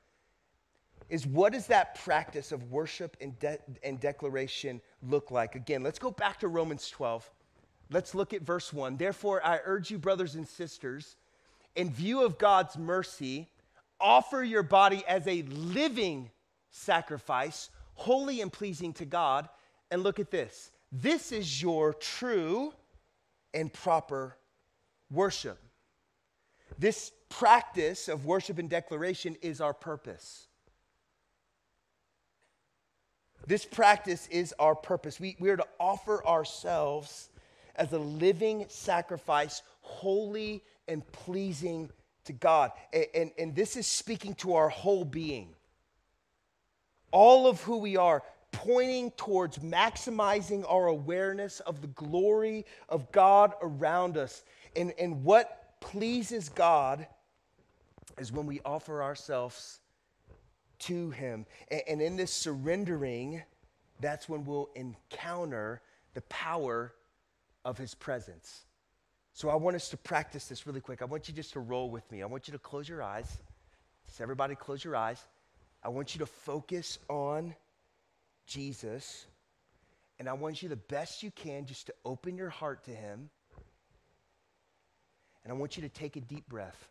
Is 1.10 1.26
what 1.26 1.54
does 1.54 1.67
that 1.67 1.95
practice 2.04 2.52
of 2.52 2.69
worship 2.69 3.15
and, 3.21 3.38
de- 3.39 3.60
and 3.82 3.99
declaration 3.99 4.82
look 5.02 5.32
like? 5.32 5.56
Again, 5.56 5.84
let's 5.84 5.99
go 5.99 6.12
back 6.12 6.39
to 6.41 6.49
Romans 6.49 6.89
12. 6.89 7.30
Let's 7.91 8.13
look 8.13 8.34
at 8.34 8.41
verse 8.41 8.73
1. 8.73 8.97
Therefore, 8.97 9.45
I 9.45 9.60
urge 9.63 9.89
you, 9.89 9.97
brothers 9.97 10.36
and 10.36 10.47
sisters, 10.47 11.15
in 11.76 11.91
view 11.91 12.23
of 12.23 12.38
God's 12.38 12.78
mercy, 12.78 13.49
offer 14.04 14.44
your 14.44 14.62
body 14.62 15.04
as 15.08 15.26
a 15.26 15.42
living 15.44 16.30
sacrifice, 16.70 17.70
holy 17.96 18.42
and 18.42 18.52
pleasing 18.52 18.94
to 18.94 19.06
God. 19.06 19.50
And 19.89 20.04
look 20.04 20.20
at 20.20 20.30
this 20.30 20.72
this 20.92 21.32
is 21.32 21.62
your 21.62 21.94
true 21.94 22.74
and 23.54 23.74
proper 23.74 24.38
worship. 25.10 25.58
This 26.78 27.12
practice 27.30 28.08
of 28.08 28.26
worship 28.26 28.60
and 28.60 28.70
declaration 28.70 29.38
is 29.42 29.62
our 29.62 29.74
purpose. 29.74 30.48
This 33.46 33.66
practice 33.66 34.28
is 34.28 34.54
our 34.58 34.76
purpose. 34.76 35.20
We, 35.20 35.36
we 35.39 35.50
are 35.50 35.58
to 35.58 35.68
offer 35.80 36.26
ourselves 36.26 37.30
as 37.76 37.92
a 37.92 37.98
living 37.98 38.66
sacrifice, 38.70 39.62
holy 39.82 40.63
and 40.88 41.06
pleasing 41.12 41.89
to 42.25 42.33
God. 42.33 42.71
And, 42.91 43.05
and, 43.13 43.31
and, 43.38 43.55
this 43.55 43.75
is 43.75 43.88
speaking 43.88 44.33
to 44.36 44.55
our 44.55 44.69
whole 44.69 45.05
being. 45.05 45.49
All 47.12 47.47
of 47.47 47.62
who 47.62 47.77
we 47.77 47.97
are, 47.97 48.23
pointing 48.51 49.12
towards 49.12 49.59
maximizing 49.59 50.63
our 50.69 50.88
awareness 50.88 51.59
of 51.62 51.81
the 51.81 51.88
glory 51.88 52.65
of 52.88 53.12
God 53.12 53.53
around 53.62 54.17
us 54.17 54.43
and, 54.75 54.93
and 54.97 55.23
what 55.23 55.79
pleases 55.81 56.49
God 56.49 57.05
is 58.17 58.31
when 58.31 58.45
we 58.45 58.62
offer 58.63 59.03
ourselves 59.03 59.79
to 60.79 61.12
Him. 61.12 61.45
And, 61.69 61.81
and 61.88 62.01
in 62.01 62.15
this 62.15 62.31
surrendering, 62.31 63.41
that's 63.99 64.29
when 64.29 64.45
we'll 64.45 64.69
encounter 64.75 65.81
the 66.13 66.21
power 66.23 66.93
of 67.65 67.77
His 67.77 67.93
presence. 67.93 68.65
So 69.34 69.50
I 69.50 69.56
want 69.56 69.76
us 69.76 69.89
to 69.89 69.98
practice 69.98 70.48
this 70.48 70.67
really 70.67 70.80
quick. 70.80 71.02
I 71.02 71.06
want 71.06 71.28
you 71.28 71.34
just 71.34 71.54
to 71.54 71.60
roll 71.60 71.89
with 71.89 72.10
me. 72.12 72.22
I 72.22 72.28
want 72.28 72.48
you 72.48 72.52
to 72.52 72.60
close 72.60 72.88
your 72.88 73.02
eyes. 73.02 73.39
Just 74.06 74.22
everybody 74.22 74.54
close 74.54 74.84
your 74.84 74.96
eyes. 74.96 75.26
I 75.84 75.89
want 75.89 76.13
you 76.13 76.19
to 76.19 76.26
focus 76.28 77.00
on 77.10 77.56
Jesus. 78.46 79.26
And 80.19 80.30
I 80.30 80.34
want 80.34 80.62
you 80.62 80.69
the 80.69 80.76
best 80.76 81.24
you 81.24 81.32
can 81.32 81.65
just 81.65 81.88
to 81.88 81.93
open 82.06 82.38
your 82.38 82.50
heart 82.50 82.84
to 82.86 82.91
Him. 82.91 83.32
And 85.43 85.52
I 85.52 85.56
want 85.56 85.78
you 85.78 85.84
to 85.84 85.89
take 85.89 86.15
a 86.15 86.22
deep 86.22 86.48
breath. 86.48 86.88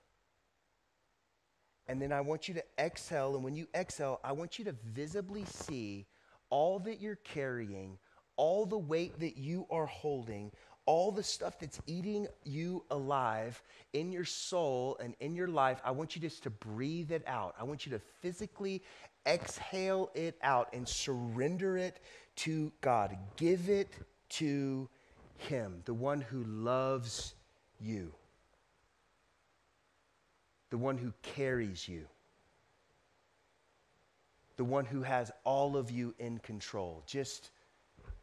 And 1.87 2.03
then 2.03 2.13
I 2.13 2.23
want 2.23 2.49
you 2.49 2.55
to 2.55 2.65
exhale. 2.77 3.37
And 3.37 3.45
when 3.45 3.55
you 3.55 3.69
exhale, 3.73 4.21
I 4.25 4.33
want 4.33 4.59
you 4.59 4.65
to 4.65 4.75
visibly 4.93 5.45
see 5.45 6.07
all 6.51 6.81
that 6.81 7.01
you're 7.01 7.17
carrying, 7.17 7.99
all 8.37 8.67
the 8.67 8.79
weight 8.79 9.21
that 9.21 9.37
you 9.37 9.67
are 9.71 9.87
holding, 9.87 10.51
all 10.87 11.13
the 11.13 11.23
stuff 11.23 11.59
that's 11.59 11.81
eating 11.87 12.27
you 12.45 12.85
alive 12.91 13.63
in 13.93 14.11
your 14.13 14.25
soul 14.25 14.99
and 15.03 15.15
in 15.21 15.35
your 15.35 15.49
life. 15.49 15.81
I 15.85 15.91
want 15.91 16.17
you 16.17 16.23
just 16.23 16.43
to 16.45 16.51
breathe 16.51 17.13
it 17.13 17.23
out. 17.27 17.55
I 17.59 17.65
want 17.65 17.87
you 17.87 17.93
to 17.93 18.01
physically 18.21 18.83
exhale 19.27 20.11
it 20.15 20.37
out 20.43 20.69
and 20.73 20.87
surrender 20.87 21.77
it 21.77 22.01
to 22.37 22.73
God. 22.81 23.17
Give 23.37 23.69
it 23.69 23.91
to 24.31 24.89
Him, 25.37 25.83
the 25.85 25.95
one 25.95 26.21
who 26.21 26.43
loves 26.45 27.35
you 27.81 28.13
the 30.73 30.79
one 30.79 30.97
who 30.97 31.13
carries 31.21 31.87
you, 31.87 32.07
the 34.57 34.65
one 34.65 34.87
who 34.87 35.03
has 35.03 35.31
all 35.45 35.77
of 35.77 35.91
you 35.91 36.15
in 36.19 36.39
control. 36.39 37.03
Just 37.07 37.51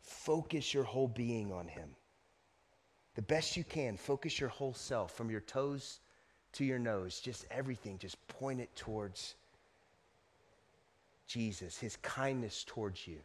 focus 0.01 0.73
your 0.73 0.83
whole 0.83 1.07
being 1.07 1.53
on 1.53 1.67
him. 1.67 1.89
The 3.19 3.25
best 3.25 3.58
you 3.58 3.65
can, 3.65 3.97
focus 3.97 4.39
your 4.39 4.47
whole 4.47 4.73
self 4.73 5.12
from 5.12 5.29
your 5.29 5.41
toes 5.41 5.99
to 6.53 6.63
your 6.63 6.79
nose, 6.79 7.19
just 7.19 7.45
everything, 7.51 7.97
just 7.97 8.15
point 8.29 8.62
it 8.62 8.73
towards 8.77 9.36
Jesus, 11.27 11.77
his 11.77 11.97
kindness 11.97 12.63
towards 12.65 13.05
you, 13.05 13.17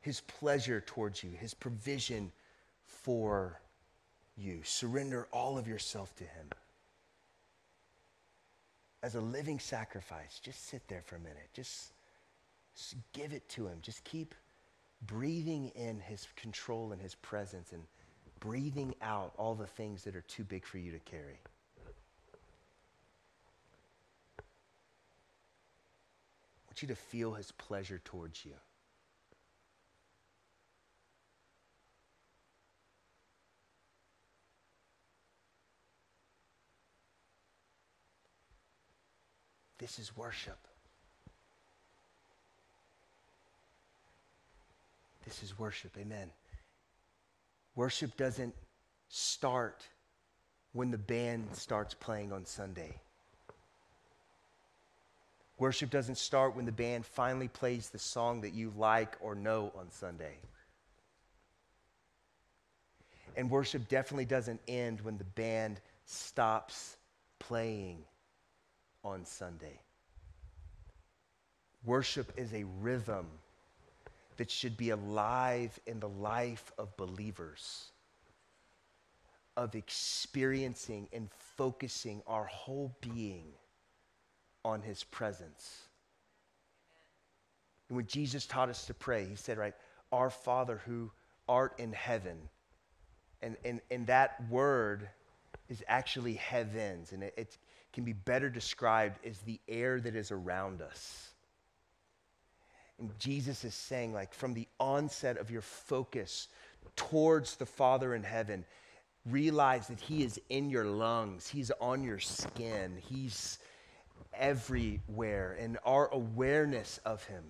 his 0.00 0.20
pleasure 0.22 0.82
towards 0.84 1.22
you, 1.22 1.30
his 1.38 1.54
provision 1.54 2.32
for 2.82 3.60
you. 4.36 4.62
Surrender 4.64 5.28
all 5.30 5.56
of 5.56 5.68
yourself 5.68 6.12
to 6.16 6.24
him 6.24 6.48
as 9.00 9.14
a 9.14 9.20
living 9.20 9.60
sacrifice. 9.60 10.40
Just 10.42 10.68
sit 10.68 10.82
there 10.88 11.02
for 11.02 11.14
a 11.14 11.20
minute. 11.20 11.48
Just, 11.54 11.92
give 13.12 13.32
it 13.32 13.48
to 13.50 13.68
Him. 13.68 13.78
Just 13.80 14.02
keep 14.02 14.34
breathing 15.06 15.68
in 15.74 16.00
His 16.00 16.26
control 16.36 16.92
and 16.92 17.00
His 17.00 17.14
presence 17.16 17.72
and 17.72 17.82
breathing 18.38 18.94
out 19.02 19.32
all 19.36 19.54
the 19.54 19.66
things 19.66 20.04
that 20.04 20.16
are 20.16 20.22
too 20.22 20.44
big 20.44 20.64
for 20.64 20.78
you 20.78 20.92
to 20.92 20.98
carry. 21.00 21.40
I 24.38 24.42
want 26.68 26.82
you 26.82 26.88
to 26.88 26.94
feel 26.94 27.34
His 27.34 27.52
pleasure 27.52 28.00
towards 28.04 28.44
you. 28.44 28.54
This 39.78 39.98
is 39.98 40.14
worship. 40.14 40.58
This 45.30 45.44
is 45.44 45.58
worship. 45.60 45.96
Amen. 45.96 46.28
Worship 47.76 48.16
doesn't 48.16 48.52
start 49.08 49.86
when 50.72 50.90
the 50.90 50.98
band 50.98 51.54
starts 51.54 51.94
playing 51.94 52.32
on 52.32 52.44
Sunday. 52.44 52.98
Worship 55.56 55.88
doesn't 55.88 56.18
start 56.18 56.56
when 56.56 56.64
the 56.64 56.72
band 56.72 57.06
finally 57.06 57.46
plays 57.46 57.90
the 57.90 57.98
song 57.98 58.40
that 58.40 58.54
you 58.54 58.72
like 58.76 59.16
or 59.20 59.36
know 59.36 59.70
on 59.78 59.92
Sunday. 59.92 60.34
And 63.36 63.48
worship 63.48 63.88
definitely 63.88 64.24
doesn't 64.24 64.60
end 64.66 65.00
when 65.02 65.16
the 65.16 65.24
band 65.24 65.80
stops 66.06 66.96
playing 67.38 67.98
on 69.04 69.24
Sunday. 69.24 69.78
Worship 71.84 72.32
is 72.36 72.52
a 72.52 72.64
rhythm 72.80 73.28
that 74.40 74.50
should 74.50 74.78
be 74.78 74.88
alive 74.88 75.78
in 75.86 76.00
the 76.00 76.08
life 76.08 76.72
of 76.78 76.96
believers, 76.96 77.92
of 79.54 79.74
experiencing 79.74 81.06
and 81.12 81.28
focusing 81.58 82.22
our 82.26 82.44
whole 82.44 82.96
being 83.02 83.44
on 84.64 84.80
his 84.80 85.04
presence. 85.04 85.82
And 87.90 87.96
when 87.96 88.06
Jesus 88.06 88.46
taught 88.46 88.70
us 88.70 88.86
to 88.86 88.94
pray, 88.94 89.26
he 89.26 89.36
said, 89.36 89.58
right, 89.58 89.74
our 90.10 90.30
Father 90.30 90.80
who 90.86 91.10
art 91.46 91.74
in 91.78 91.92
heaven. 91.92 92.38
And, 93.42 93.58
and, 93.62 93.82
and 93.90 94.06
that 94.06 94.36
word 94.48 95.06
is 95.68 95.84
actually 95.86 96.32
heavens. 96.32 97.12
And 97.12 97.24
it, 97.24 97.34
it's, 97.36 97.58
can 97.92 98.04
be 98.04 98.14
better 98.14 98.48
described 98.48 99.18
as 99.22 99.38
the 99.40 99.60
air 99.68 100.00
that 100.00 100.16
is 100.16 100.30
around 100.30 100.80
us. 100.80 101.28
And 103.00 103.18
Jesus 103.18 103.64
is 103.64 103.74
saying, 103.74 104.12
like, 104.12 104.34
from 104.34 104.54
the 104.54 104.68
onset 104.78 105.38
of 105.38 105.50
your 105.50 105.62
focus 105.62 106.48
towards 106.96 107.56
the 107.56 107.66
Father 107.66 108.14
in 108.14 108.22
heaven, 108.22 108.64
realize 109.26 109.88
that 109.88 110.00
He 110.00 110.22
is 110.22 110.40
in 110.50 110.70
your 110.70 110.84
lungs, 110.84 111.48
He's 111.48 111.70
on 111.80 112.04
your 112.04 112.18
skin, 112.18 112.98
He's 113.08 113.58
everywhere. 114.34 115.56
And 115.58 115.78
our 115.84 116.08
awareness 116.12 117.00
of 117.04 117.24
Him, 117.24 117.42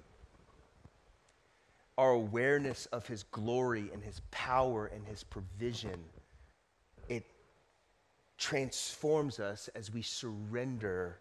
our 1.99 2.13
awareness 2.13 2.87
of 2.87 3.07
His 3.07 3.25
glory 3.25 3.91
and 3.93 4.03
His 4.03 4.21
power 4.31 4.87
and 4.87 5.05
His 5.07 5.25
provision 5.25 6.01
it 7.09 7.27
transforms 8.39 9.41
us 9.41 9.69
as 9.75 9.93
we 9.93 10.01
surrender 10.01 11.19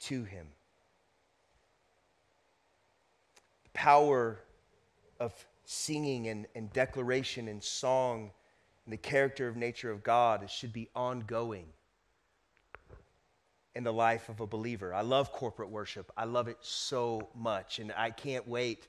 to 0.00 0.24
Him. 0.24 0.46
The 3.63 3.63
power 3.74 4.40
of 5.20 5.32
singing 5.64 6.28
and, 6.28 6.46
and 6.54 6.72
declaration 6.72 7.48
and 7.48 7.62
song 7.62 8.30
and 8.86 8.92
the 8.92 8.98
character 8.98 9.48
of 9.48 9.56
nature 9.56 9.90
of 9.90 10.02
God 10.02 10.48
should 10.50 10.72
be 10.72 10.88
ongoing 10.94 11.66
in 13.74 13.82
the 13.82 13.92
life 13.92 14.28
of 14.28 14.40
a 14.40 14.46
believer. 14.46 14.94
I 14.94 15.00
love 15.00 15.32
corporate 15.32 15.70
worship. 15.70 16.12
I 16.16 16.24
love 16.24 16.48
it 16.48 16.58
so 16.60 17.28
much. 17.34 17.78
And 17.78 17.92
I 17.96 18.10
can't 18.10 18.46
wait 18.46 18.86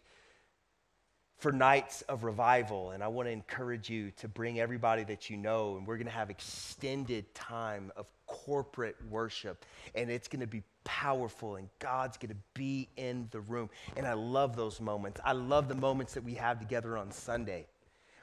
for 1.38 1.52
nights 1.52 2.02
of 2.04 2.24
revival. 2.24 2.92
And 2.92 3.04
I 3.04 3.08
want 3.08 3.28
to 3.28 3.32
encourage 3.32 3.90
you 3.90 4.12
to 4.18 4.28
bring 4.28 4.60
everybody 4.60 5.04
that 5.06 5.30
you 5.30 5.38
know. 5.38 5.78
And 5.78 5.88
we're 5.88 5.98
going 5.98 6.08
to 6.08 6.14
have 6.14 6.30
extended 6.30 7.34
time 7.34 7.92
of 7.96 8.06
corporate 8.28 8.98
worship. 9.10 9.66
And 9.96 10.12
it's 10.12 10.28
going 10.28 10.42
to 10.42 10.48
be 10.48 10.62
powerful. 10.86 11.58
And 11.58 11.68
God's 11.80 12.16
going 12.16 12.30
to 12.30 12.42
be 12.54 12.88
in 12.96 13.28
the 13.32 13.42
room. 13.42 13.70
And 13.98 14.08
I 14.08 14.14
love 14.14 14.56
those 14.56 14.80
moments. 14.80 15.20
I 15.26 15.34
love 15.34 15.68
the 15.68 15.76
moments 15.76 16.14
that 16.14 16.24
we 16.24 16.36
have 16.36 16.60
together 16.60 16.98
on 16.98 17.12
Sunday. 17.12 17.68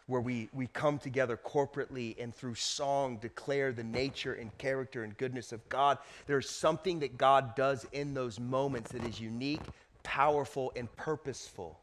Where 0.07 0.21
we, 0.21 0.49
we 0.53 0.67
come 0.67 0.99
together 0.99 1.39
corporately 1.39 2.21
and 2.21 2.35
through 2.35 2.57
song 2.57 3.19
declare 3.19 3.73
the 3.73 3.85
nature 3.85 4.35
and 4.35 4.57
character 4.59 5.05
and 5.05 5.17
goodness 5.17 5.53
of 5.53 5.67
God. 5.69 5.99
There's 6.27 6.51
something 6.51 6.99
that 7.01 7.19
God 7.19 7.55
does 7.55 7.87
in 7.93 8.13
those 8.13 8.41
moments 8.41 8.91
that 8.93 9.05
is 9.07 9.21
unique, 9.21 9.63
powerful, 10.03 10.73
and 10.75 10.95
purposeful. 10.97 11.79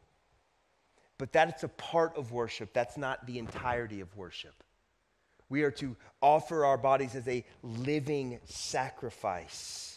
But 1.16 1.32
that's 1.32 1.64
a 1.64 1.68
part 1.68 2.16
of 2.16 2.32
worship. 2.32 2.72
That's 2.72 2.96
not 2.96 3.26
the 3.26 3.38
entirety 3.38 4.00
of 4.00 4.16
worship. 4.16 4.54
We 5.50 5.64
are 5.64 5.70
to 5.72 5.96
offer 6.22 6.64
our 6.64 6.78
bodies 6.78 7.16
as 7.16 7.26
a 7.26 7.44
living 7.62 8.38
sacrifice, 8.44 9.89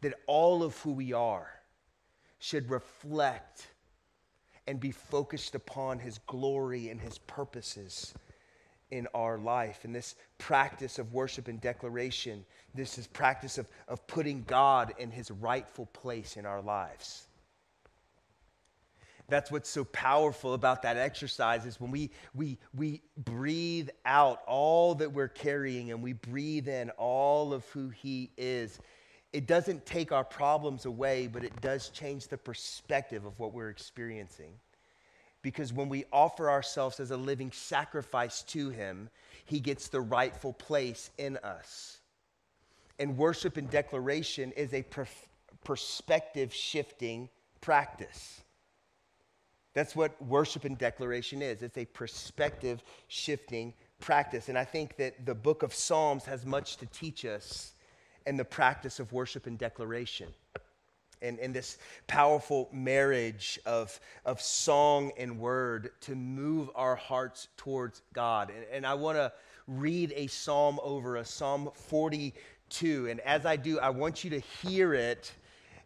that 0.00 0.14
all 0.26 0.62
of 0.62 0.76
who 0.80 0.92
we 0.92 1.12
are 1.12 1.48
should 2.38 2.70
reflect 2.70 3.68
and 4.66 4.80
be 4.80 4.90
focused 4.90 5.54
upon 5.54 5.98
His 5.98 6.18
glory 6.26 6.88
and 6.88 7.00
His 7.00 7.18
purposes 7.18 8.14
in 8.90 9.06
our 9.14 9.38
life. 9.38 9.84
And 9.84 9.94
this 9.94 10.14
practice 10.38 10.98
of 10.98 11.12
worship 11.12 11.48
and 11.48 11.60
declaration, 11.60 12.44
this 12.74 12.98
is 12.98 13.06
practice 13.06 13.58
of, 13.58 13.68
of 13.88 14.06
putting 14.06 14.44
God 14.44 14.94
in 14.98 15.10
His 15.10 15.30
rightful 15.30 15.86
place 15.86 16.36
in 16.36 16.46
our 16.46 16.60
lives. 16.60 17.26
That's 19.28 19.50
what's 19.50 19.68
so 19.68 19.84
powerful 19.84 20.54
about 20.54 20.82
that 20.82 20.96
exercise 20.96 21.66
is 21.66 21.80
when 21.80 21.90
we, 21.90 22.10
we, 22.32 22.58
we 22.76 23.02
breathe 23.16 23.88
out 24.04 24.40
all 24.46 24.94
that 24.96 25.12
we're 25.12 25.26
carrying 25.26 25.90
and 25.90 26.00
we 26.00 26.12
breathe 26.12 26.68
in 26.68 26.90
all 26.90 27.52
of 27.52 27.64
who 27.70 27.88
He 27.88 28.30
is. 28.36 28.78
It 29.32 29.46
doesn't 29.46 29.84
take 29.86 30.12
our 30.12 30.24
problems 30.24 30.86
away, 30.86 31.26
but 31.26 31.44
it 31.44 31.60
does 31.60 31.90
change 31.90 32.28
the 32.28 32.38
perspective 32.38 33.24
of 33.24 33.38
what 33.38 33.52
we're 33.52 33.70
experiencing. 33.70 34.52
Because 35.42 35.72
when 35.72 35.88
we 35.88 36.06
offer 36.12 36.50
ourselves 36.50 36.98
as 37.00 37.10
a 37.10 37.16
living 37.16 37.52
sacrifice 37.52 38.42
to 38.44 38.70
Him, 38.70 39.10
He 39.44 39.60
gets 39.60 39.88
the 39.88 40.00
rightful 40.00 40.52
place 40.52 41.10
in 41.18 41.36
us. 41.38 41.98
And 42.98 43.18
worship 43.18 43.56
and 43.56 43.68
declaration 43.68 44.52
is 44.52 44.72
a 44.72 44.82
per- 44.82 45.06
perspective 45.64 46.52
shifting 46.54 47.28
practice. 47.60 48.40
That's 49.74 49.94
what 49.94 50.20
worship 50.24 50.64
and 50.64 50.78
declaration 50.78 51.42
is 51.42 51.62
it's 51.62 51.76
a 51.76 51.84
perspective 51.84 52.82
shifting 53.08 53.74
practice. 54.00 54.48
And 54.48 54.56
I 54.56 54.64
think 54.64 54.96
that 54.96 55.26
the 55.26 55.34
book 55.34 55.62
of 55.62 55.74
Psalms 55.74 56.24
has 56.24 56.46
much 56.46 56.78
to 56.78 56.86
teach 56.86 57.26
us 57.26 57.74
in 58.26 58.36
the 58.36 58.44
practice 58.44 59.00
of 59.00 59.12
worship 59.12 59.46
and 59.46 59.58
declaration. 59.58 60.28
And, 61.22 61.38
in 61.38 61.52
this 61.52 61.78
powerful 62.06 62.68
marriage 62.72 63.58
of, 63.64 63.98
of 64.26 64.40
song 64.40 65.12
and 65.16 65.38
word 65.38 65.90
to 66.02 66.14
move 66.14 66.68
our 66.74 66.94
hearts 66.94 67.48
towards 67.56 68.02
God. 68.12 68.50
And, 68.54 68.66
and 68.70 68.86
I 68.86 68.94
want 68.94 69.16
to 69.16 69.32
read 69.66 70.12
a 70.14 70.26
psalm 70.26 70.78
over 70.82 71.16
us, 71.16 71.30
Psalm 71.30 71.70
42. 71.74 73.08
And 73.08 73.20
as 73.20 73.46
I 73.46 73.56
do, 73.56 73.80
I 73.80 73.88
want 73.90 74.24
you 74.24 74.30
to 74.30 74.40
hear 74.40 74.92
it 74.92 75.32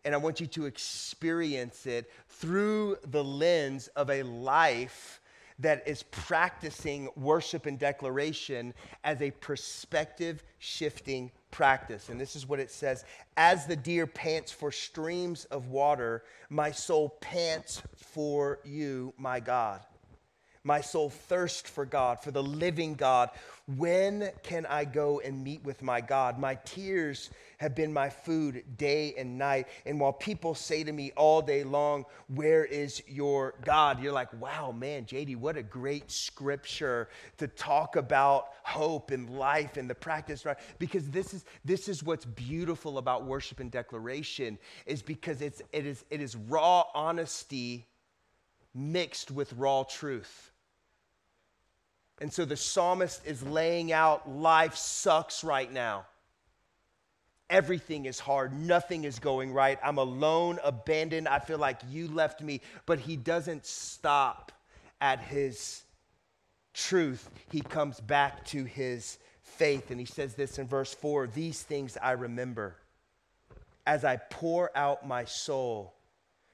and 0.05 0.15
I 0.15 0.19
want 0.19 0.41
you 0.41 0.47
to 0.49 0.67
experience 0.67 1.87
it 1.87 2.11
through 2.29 2.97
the 3.11 3.23
lens 3.23 3.89
of 3.89 4.11
a 4.11 4.23
life 4.23 5.21
that 5.59 5.87
is 5.87 6.03
practicing 6.05 7.11
worship 7.17 7.67
and 7.67 7.79
declaration 7.79 8.73
as 9.05 9.21
a 9.21 9.31
perspective 9.31 10.43
shifting 10.59 11.31
practice. 11.51 12.09
And 12.09 12.21
this 12.21 12.37
is 12.37 12.49
what 12.49 12.61
it 12.61 12.71
says 12.71 13.05
As 13.37 13.67
the 13.67 13.77
deer 13.77 14.07
pants 14.07 14.53
for 14.53 14.71
streams 14.73 15.45
of 15.47 15.69
water, 15.69 16.25
my 16.49 16.71
soul 16.71 17.17
pants 17.21 17.83
for 17.97 18.61
you, 18.65 19.13
my 19.19 19.41
God. 19.41 19.81
My 20.63 20.83
soul 20.83 21.09
thirsts 21.09 21.71
for 21.71 21.87
God, 21.87 22.21
for 22.21 22.31
the 22.31 22.43
living 22.43 22.95
God. 22.95 23.31
When 23.77 24.31
can 24.43 24.67
I 24.67 24.85
go 24.85 25.21
and 25.21 25.43
meet 25.43 25.65
with 25.65 25.81
my 25.81 26.03
God? 26.03 26.39
My 26.39 26.57
tears 26.67 27.31
have 27.57 27.75
been 27.75 27.93
my 27.93 28.11
food 28.11 28.65
day 28.77 29.15
and 29.17 29.39
night. 29.39 29.69
And 29.87 29.99
while 29.99 30.13
people 30.13 30.55
say 30.55 30.85
to 30.85 30.93
me 30.93 31.13
all 31.17 31.41
day 31.41 31.65
long, 31.65 32.05
Where 32.29 32.65
is 32.65 33.03
your 33.07 33.55
God? 33.65 34.03
You're 34.03 34.13
like, 34.13 34.33
Wow, 34.39 34.73
man, 34.73 35.07
JD, 35.07 35.37
what 35.37 35.57
a 35.57 35.63
great 35.63 36.11
scripture 36.11 37.09
to 37.39 37.49
talk 37.49 37.97
about 37.97 38.49
hope 38.63 39.13
and 39.13 39.31
life 39.31 39.79
and 39.79 39.89
the 39.89 39.95
practice, 39.95 40.45
right? 40.45 40.59
Because 40.79 41.09
this 41.09 41.33
is, 41.33 41.47
this 41.65 41.89
is 41.89 42.03
what's 42.03 42.27
beautiful 42.27 42.99
about 42.99 43.25
worship 43.25 43.61
and 43.61 43.71
declaration, 43.71 44.59
is 44.85 45.01
because 45.01 45.41
it's, 45.41 45.63
it, 45.73 45.87
is, 45.87 46.05
it 46.11 46.21
is 46.21 46.37
raw 46.37 46.85
honesty 46.95 47.87
mixed 48.75 49.31
with 49.31 49.53
raw 49.55 49.85
truth. 49.85 50.50
And 52.21 52.33
so 52.33 52.45
the 52.45 52.57
psalmist 52.57 53.27
is 53.27 53.43
laying 53.43 53.93
out 53.93 54.31
life 54.31 54.77
sucks 54.77 55.43
right 55.43 55.73
now. 55.73 56.07
Everything 57.49 58.05
is 58.05 58.21
hard. 58.21 58.53
Nothing 58.53 59.05
is 59.05 59.19
going 59.19 59.53
right. 59.53 59.79
I'm 59.83 59.99
alone, 59.99 60.59
abandoned. 60.63 61.27
I 61.27 61.41
feel 61.41 61.59
like 61.59 61.81
you 61.89 62.09
left 62.09 62.43
me. 62.43 62.61
But 62.87 63.01
he 63.01 63.17
doesn't 63.17 63.67
stop 63.67 64.53
at 65.01 65.19
his 65.21 65.83
truth. 66.75 67.29
He 67.51 67.61
comes 67.61 67.99
back 67.99 68.45
to 68.47 68.65
his 68.65 69.19
faith. 69.43 69.91
And 69.91 69.99
he 69.99 70.07
says 70.07 70.35
this 70.35 70.59
in 70.59 70.69
verse 70.69 70.95
4 70.95 71.27
These 71.27 71.63
things 71.63 71.97
I 72.01 72.13
remember 72.13 72.77
as 73.87 74.05
I 74.05 74.17
pour 74.17 74.71
out 74.77 75.07
my 75.07 75.25
soul 75.25 75.95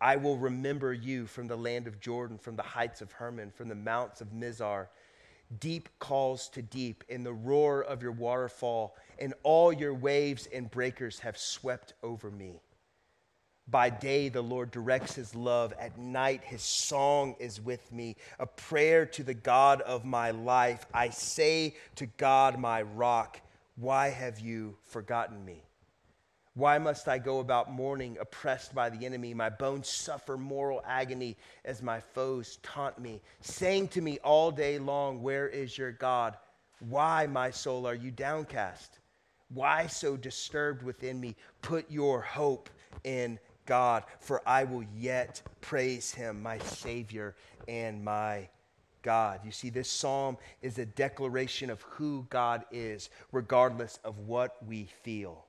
I 0.00 0.16
will 0.16 0.38
remember 0.38 0.92
you 0.92 1.26
from 1.26 1.48
the 1.48 1.56
land 1.56 1.86
of 1.86 2.00
Jordan, 2.00 2.38
from 2.38 2.56
the 2.56 2.62
heights 2.62 3.00
of 3.00 3.12
Hermon, 3.12 3.50
from 3.50 3.68
the 3.68 3.74
mounts 3.74 4.20
of 4.20 4.32
Mizar. 4.32 4.88
Deep 5.60 5.88
calls 5.98 6.48
to 6.50 6.62
deep 6.62 7.04
in 7.08 7.24
the 7.24 7.32
roar 7.32 7.82
of 7.82 8.02
your 8.02 8.12
waterfall, 8.12 8.96
and 9.18 9.34
all 9.42 9.72
your 9.72 9.94
waves 9.94 10.46
and 10.52 10.70
breakers 10.70 11.20
have 11.20 11.38
swept 11.38 11.94
over 12.02 12.30
me. 12.30 12.60
By 13.70 13.90
day, 13.90 14.30
the 14.30 14.42
Lord 14.42 14.70
directs 14.70 15.14
his 15.14 15.34
love. 15.34 15.74
At 15.78 15.98
night, 15.98 16.42
his 16.42 16.62
song 16.62 17.34
is 17.38 17.60
with 17.60 17.92
me, 17.92 18.16
a 18.38 18.46
prayer 18.46 19.04
to 19.06 19.22
the 19.22 19.34
God 19.34 19.82
of 19.82 20.04
my 20.04 20.30
life. 20.30 20.86
I 20.94 21.10
say 21.10 21.76
to 21.96 22.06
God, 22.06 22.58
my 22.58 22.82
rock, 22.82 23.40
why 23.76 24.08
have 24.08 24.40
you 24.40 24.76
forgotten 24.84 25.44
me? 25.44 25.67
Why 26.58 26.76
must 26.78 27.06
I 27.06 27.18
go 27.18 27.38
about 27.38 27.70
mourning, 27.70 28.18
oppressed 28.20 28.74
by 28.74 28.90
the 28.90 29.06
enemy? 29.06 29.32
My 29.32 29.48
bones 29.48 29.88
suffer 29.88 30.36
moral 30.36 30.82
agony 30.84 31.36
as 31.64 31.84
my 31.84 32.00
foes 32.00 32.58
taunt 32.64 32.98
me, 32.98 33.22
saying 33.40 33.86
to 33.90 34.00
me 34.00 34.18
all 34.24 34.50
day 34.50 34.80
long, 34.80 35.22
Where 35.22 35.46
is 35.46 35.78
your 35.78 35.92
God? 35.92 36.36
Why, 36.80 37.28
my 37.28 37.52
soul, 37.52 37.86
are 37.86 37.94
you 37.94 38.10
downcast? 38.10 38.98
Why 39.54 39.86
so 39.86 40.16
disturbed 40.16 40.82
within 40.82 41.20
me? 41.20 41.36
Put 41.62 41.88
your 41.92 42.20
hope 42.20 42.68
in 43.04 43.38
God, 43.64 44.02
for 44.18 44.42
I 44.44 44.64
will 44.64 44.84
yet 44.96 45.40
praise 45.60 46.10
him, 46.12 46.42
my 46.42 46.58
Savior 46.58 47.36
and 47.68 48.04
my 48.04 48.48
God. 49.02 49.42
You 49.44 49.52
see, 49.52 49.70
this 49.70 49.88
psalm 49.88 50.36
is 50.60 50.78
a 50.78 50.86
declaration 50.86 51.70
of 51.70 51.82
who 51.82 52.26
God 52.30 52.64
is, 52.72 53.10
regardless 53.30 54.00
of 54.02 54.18
what 54.26 54.56
we 54.66 54.88
feel. 55.04 55.44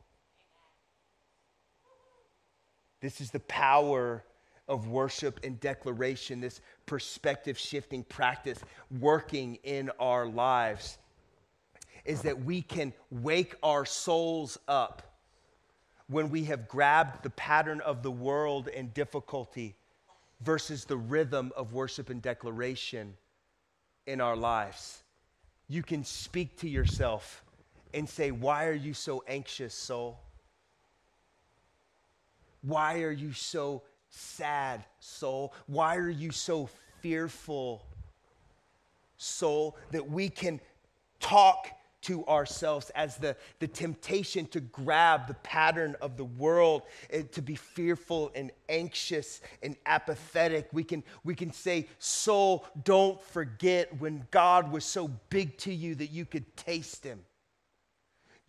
This 3.01 3.21
is 3.21 3.31
the 3.31 3.39
power 3.41 4.23
of 4.67 4.87
worship 4.87 5.39
and 5.43 5.59
declaration, 5.59 6.41
this 6.41 6.61
perspective 6.85 7.57
shifting 7.57 8.03
practice 8.03 8.59
working 8.99 9.57
in 9.63 9.89
our 9.99 10.27
lives, 10.27 10.97
is 12.05 12.21
that 12.21 12.43
we 12.43 12.61
can 12.61 12.93
wake 13.09 13.55
our 13.63 13.85
souls 13.85 14.57
up 14.67 15.17
when 16.07 16.29
we 16.29 16.45
have 16.45 16.67
grabbed 16.67 17.23
the 17.23 17.29
pattern 17.31 17.81
of 17.81 18.03
the 18.03 18.11
world 18.11 18.67
and 18.67 18.93
difficulty 18.93 19.75
versus 20.41 20.85
the 20.85 20.97
rhythm 20.97 21.51
of 21.55 21.73
worship 21.73 22.09
and 22.09 22.21
declaration 22.21 23.15
in 24.07 24.21
our 24.21 24.35
lives. 24.35 25.03
You 25.67 25.83
can 25.83 26.03
speak 26.03 26.57
to 26.57 26.69
yourself 26.69 27.43
and 27.93 28.07
say, 28.09 28.31
Why 28.31 28.65
are 28.65 28.73
you 28.73 28.93
so 28.93 29.23
anxious, 29.27 29.73
soul? 29.73 30.19
Why 32.61 33.01
are 33.03 33.11
you 33.11 33.33
so 33.33 33.83
sad, 34.09 34.85
soul? 34.99 35.53
Why 35.67 35.95
are 35.97 36.09
you 36.09 36.31
so 36.31 36.69
fearful, 37.01 37.85
soul? 39.17 39.77
That 39.91 40.09
we 40.09 40.29
can 40.29 40.59
talk 41.19 41.69
to 42.01 42.25
ourselves 42.27 42.89
as 42.91 43.17
the, 43.17 43.35
the 43.59 43.67
temptation 43.67 44.45
to 44.47 44.61
grab 44.61 45.27
the 45.27 45.33
pattern 45.35 45.95
of 46.01 46.15
the 46.15 46.23
world 46.23 46.83
to 47.31 47.41
be 47.41 47.55
fearful 47.55 48.31
and 48.35 48.51
anxious 48.69 49.41
and 49.61 49.75
apathetic. 49.85 50.69
We 50.71 50.83
can, 50.83 51.03
we 51.23 51.35
can 51.35 51.51
say, 51.51 51.87
Soul, 51.99 52.65
don't 52.83 53.21
forget 53.21 53.99
when 53.99 54.25
God 54.31 54.71
was 54.71 54.85
so 54.85 55.09
big 55.29 55.57
to 55.59 55.73
you 55.73 55.95
that 55.95 56.11
you 56.11 56.25
could 56.25 56.55
taste 56.55 57.03
him. 57.03 57.19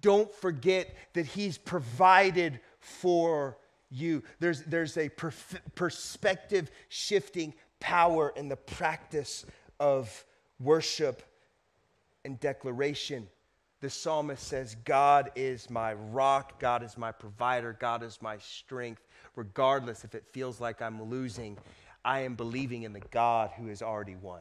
Don't 0.00 0.32
forget 0.32 0.94
that 1.12 1.26
he's 1.26 1.58
provided 1.58 2.60
for 2.78 3.58
you. 3.90 4.22
There's, 4.38 4.62
there's 4.62 4.96
a 4.96 5.08
perf- 5.08 5.60
perspective 5.74 6.70
shifting 6.88 7.54
power 7.80 8.32
in 8.36 8.48
the 8.48 8.56
practice 8.56 9.44
of 9.78 10.24
worship 10.58 11.22
and 12.24 12.38
declaration. 12.38 13.28
The 13.80 13.90
psalmist 13.90 14.46
says, 14.46 14.76
God 14.84 15.30
is 15.34 15.70
my 15.70 15.94
rock, 15.94 16.60
God 16.60 16.82
is 16.82 16.98
my 16.98 17.12
provider, 17.12 17.76
God 17.78 18.02
is 18.02 18.20
my 18.20 18.36
strength. 18.38 19.02
Regardless 19.36 20.04
if 20.04 20.14
it 20.14 20.24
feels 20.32 20.60
like 20.60 20.82
I'm 20.82 21.02
losing, 21.04 21.56
I 22.04 22.20
am 22.20 22.34
believing 22.34 22.82
in 22.82 22.92
the 22.92 23.00
God 23.10 23.50
who 23.56 23.68
has 23.68 23.80
already 23.80 24.16
won. 24.16 24.40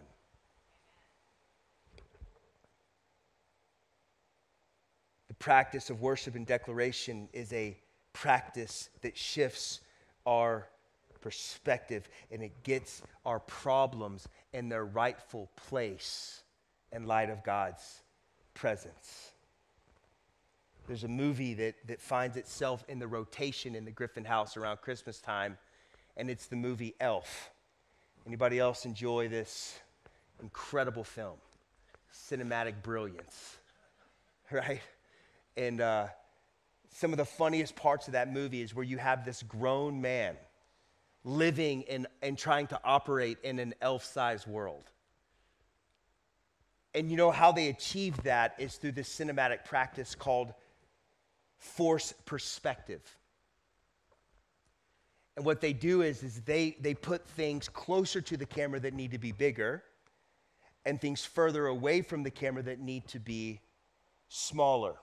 The 5.30 5.34
practice 5.36 5.90
of 5.90 6.02
worship 6.02 6.36
and 6.36 6.46
declaration 6.46 7.30
is 7.32 7.54
a 7.54 7.78
practice 8.13 8.89
that 9.02 9.17
shifts 9.17 9.82
our 10.26 10.67
perspective 11.22 12.08
and 12.32 12.41
it 12.41 12.63
gets 12.63 13.02
our 13.26 13.39
problems 13.39 14.28
in 14.54 14.69
their 14.69 14.86
rightful 14.86 15.50
place 15.67 16.43
in 16.91 17.06
light 17.06 17.30
of 17.30 17.43
God's 17.43 18.02
presence. 18.54 19.32
There's 20.88 21.04
a 21.04 21.10
movie 21.10 21.54
that, 21.54 21.76
that 21.88 22.02
finds 22.02 22.36
itself 22.36 22.84
in 22.88 22.98
the 22.98 23.08
rotation 23.08 23.76
in 23.76 23.86
the 23.86 23.91
Griffin 23.91 24.26
house 24.26 24.58
around 24.58 24.78
Christmas 24.78 25.19
time, 25.19 25.58
and 26.17 26.32
it's 26.32 26.48
the 26.48 26.56
movie 26.56 26.95
Elf. 27.00 27.52
Anybody 28.26 28.58
else 28.58 28.86
enjoy 28.86 29.28
this 29.28 29.78
incredible 30.41 31.04
film? 31.04 31.38
Cinematic 32.12 32.82
brilliance, 32.82 33.58
right? 34.52 34.82
And 35.56 35.80
uh, 35.80 36.08
some 36.91 37.12
of 37.12 37.17
the 37.17 37.25
funniest 37.25 37.75
parts 37.75 38.08
of 38.08 38.13
that 38.13 38.32
movie 38.32 38.62
is 38.62 38.73
where 38.73 38.86
you 38.86 38.97
have 38.97 39.23
this 39.23 39.43
grown 39.43 40.02
man 40.02 40.36
living 41.23 41.82
in, 41.84 42.08
and 42.21 42.38
trying 42.38 42.67
to 42.67 42.80
operate 42.84 43.38
in 43.43 43.60
an 43.60 43.73
elf 43.82 44.04
sized 44.04 44.47
world. 44.47 44.84
And 46.95 47.12
you 47.12 47.17
know 47.17 47.32
how 47.32 47.52
they 47.52 47.67
achieve 47.69 48.21
that 48.23 48.56
is 48.58 48.78
through 48.78 48.93
this 48.93 49.08
cinematic 49.08 49.65
practice 49.65 50.15
called 50.15 50.54
force 51.58 52.13
perspective. 52.25 53.02
And 55.36 55.45
what 55.45 55.62
they 55.62 55.71
do 55.71 56.02
is, 56.02 56.23
is 56.23 56.41
they, 56.41 56.75
they 56.82 56.93
put 56.93 57.25
things 57.28 57.69
closer 57.69 58.21
to 58.21 58.36
the 58.36 58.45
camera 58.45 58.80
that 58.80 58.93
need 58.93 59.12
to 59.12 59.19
be 59.19 59.32
bigger 59.32 59.84
and 60.86 60.99
things 60.99 61.23
further 61.23 61.67
away 61.67 62.02
from 62.02 62.23
the 62.23 62.32
camera 62.32 62.63
that 62.63 62.80
need 62.80 63.08
to 63.10 63.19
be 63.19 63.62
smaller 64.28 64.95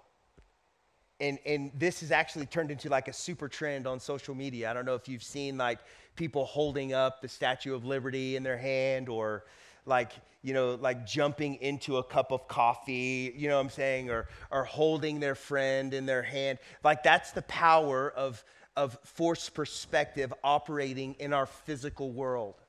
and 1.20 1.38
and 1.46 1.70
this 1.74 2.00
has 2.00 2.10
actually 2.10 2.46
turned 2.46 2.70
into 2.70 2.88
like 2.88 3.08
a 3.08 3.12
super 3.12 3.48
trend 3.48 3.86
on 3.86 4.00
social 4.00 4.34
media. 4.34 4.70
I 4.70 4.74
don't 4.74 4.84
know 4.84 4.94
if 4.94 5.08
you've 5.08 5.22
seen 5.22 5.56
like 5.56 5.78
people 6.14 6.44
holding 6.44 6.92
up 6.92 7.22
the 7.22 7.28
Statue 7.28 7.74
of 7.74 7.84
Liberty 7.84 8.36
in 8.36 8.42
their 8.42 8.58
hand 8.58 9.08
or 9.08 9.44
like 9.86 10.12
you 10.42 10.52
know 10.52 10.74
like 10.74 11.06
jumping 11.06 11.54
into 11.56 11.96
a 11.96 12.04
cup 12.04 12.32
of 12.32 12.48
coffee 12.48 13.32
you 13.36 13.48
know 13.48 13.56
what 13.56 13.64
i'm 13.64 13.70
saying 13.70 14.10
or 14.10 14.26
or 14.50 14.64
holding 14.64 15.20
their 15.20 15.34
friend 15.34 15.94
in 15.94 16.06
their 16.06 16.22
hand. 16.22 16.58
Like 16.84 17.02
that's 17.02 17.32
the 17.32 17.42
power 17.42 18.10
of 18.10 18.44
of 18.76 18.98
force 19.04 19.48
perspective 19.48 20.34
operating 20.44 21.14
in 21.18 21.32
our 21.32 21.46
physical 21.46 22.10
world. 22.10 22.60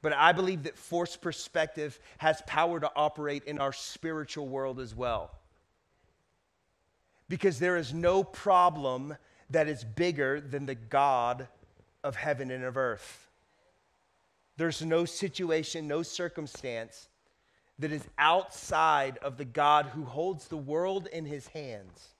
But 0.00 0.12
i 0.12 0.30
believe 0.30 0.62
that 0.62 0.78
force 0.78 1.16
perspective 1.16 1.98
has 2.18 2.40
power 2.46 2.78
to 2.78 2.90
operate 2.94 3.44
in 3.44 3.58
our 3.58 3.72
spiritual 3.72 4.46
world 4.46 4.78
as 4.78 4.94
well 4.94 5.35
because 7.28 7.58
there 7.58 7.76
is 7.76 7.92
no 7.92 8.22
problem 8.22 9.16
that 9.50 9.68
is 9.68 9.84
bigger 9.84 10.40
than 10.40 10.66
the 10.66 10.74
God 10.74 11.48
of 12.02 12.16
heaven 12.16 12.50
and 12.50 12.64
of 12.64 12.76
earth. 12.76 13.28
There's 14.56 14.82
no 14.82 15.04
situation, 15.04 15.86
no 15.86 16.02
circumstance 16.02 17.08
that 17.78 17.92
is 17.92 18.04
outside 18.18 19.18
of 19.18 19.36
the 19.36 19.44
God 19.44 19.86
who 19.86 20.04
holds 20.04 20.48
the 20.48 20.56
world 20.56 21.08
in 21.12 21.26
his 21.26 21.48
hands. 21.48 22.14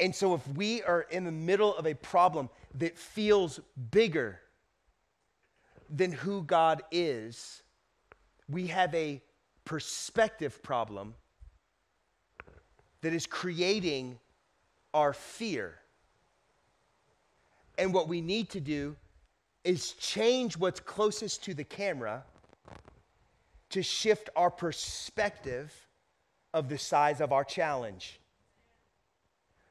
And 0.00 0.14
so, 0.14 0.34
if 0.34 0.46
we 0.48 0.82
are 0.82 1.02
in 1.02 1.24
the 1.24 1.32
middle 1.32 1.76
of 1.76 1.86
a 1.86 1.94
problem 1.94 2.48
that 2.74 2.98
feels 2.98 3.60
bigger 3.90 4.40
than 5.90 6.10
who 6.10 6.42
God 6.42 6.82
is, 6.90 7.62
we 8.48 8.68
have 8.68 8.94
a 8.94 9.22
perspective 9.64 10.62
problem 10.62 11.14
that 13.02 13.12
is 13.12 13.26
creating 13.26 14.18
our 14.94 15.12
fear. 15.12 15.74
And 17.78 17.92
what 17.92 18.08
we 18.08 18.20
need 18.20 18.50
to 18.50 18.60
do 18.60 18.96
is 19.64 19.92
change 19.92 20.56
what's 20.56 20.80
closest 20.80 21.44
to 21.44 21.54
the 21.54 21.64
camera 21.64 22.24
to 23.70 23.82
shift 23.82 24.28
our 24.36 24.50
perspective 24.50 25.72
of 26.52 26.68
the 26.68 26.78
size 26.78 27.20
of 27.20 27.32
our 27.32 27.44
challenge. 27.44 28.20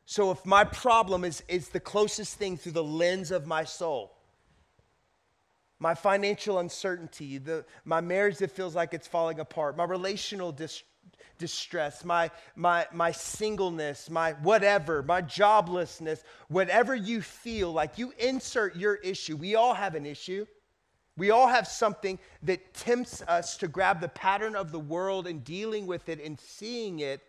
So 0.05 0.31
if 0.31 0.45
my 0.45 0.63
problem 0.63 1.23
is, 1.23 1.43
is 1.47 1.69
the 1.69 1.79
closest 1.79 2.35
thing 2.35 2.57
through 2.57 2.73
the 2.73 2.83
lens 2.83 3.31
of 3.31 3.45
my 3.45 3.63
soul, 3.63 4.11
my 5.79 5.93
financial 5.93 6.59
uncertainty, 6.59 7.37
the, 7.37 7.65
my 7.85 8.01
marriage 8.01 8.39
that 8.39 8.51
feels 8.51 8.75
like 8.75 8.93
it's 8.93 9.07
falling 9.07 9.39
apart, 9.39 9.77
my 9.77 9.83
relational 9.83 10.51
dis- 10.51 10.83
distress, 11.41 12.05
my, 12.05 12.29
my, 12.55 12.87
my 12.93 13.11
singleness, 13.11 14.09
my 14.09 14.33
whatever, 14.43 15.01
my 15.01 15.21
joblessness, 15.21 16.23
whatever 16.47 16.95
you 16.95 17.21
feel 17.21 17.73
like, 17.73 17.97
you 17.97 18.13
insert 18.19 18.75
your 18.75 18.95
issue. 18.95 19.35
We 19.35 19.55
all 19.55 19.73
have 19.73 19.95
an 19.95 20.05
issue. 20.05 20.45
We 21.17 21.31
all 21.31 21.47
have 21.47 21.67
something 21.67 22.19
that 22.43 22.73
tempts 22.73 23.21
us 23.23 23.57
to 23.57 23.67
grab 23.67 23.99
the 23.99 24.07
pattern 24.07 24.55
of 24.55 24.71
the 24.71 24.79
world 24.79 25.27
and 25.27 25.43
dealing 25.43 25.87
with 25.87 26.07
it 26.07 26.23
and 26.23 26.39
seeing 26.39 26.99
it 26.99 27.21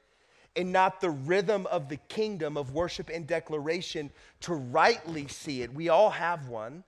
and 0.55 0.71
not 0.71 1.01
the 1.01 1.11
rhythm 1.11 1.67
of 1.67 1.89
the 1.89 1.97
kingdom 1.97 2.59
of 2.59 2.75
worship 2.75 3.09
and 3.13 3.27
declaration 3.27 4.11
to 4.43 4.55
rightly 4.55 5.27
see 5.27 5.63
it. 5.63 5.73
We 5.73 5.89
all 5.89 6.11
have 6.11 6.49
one. 6.49 6.85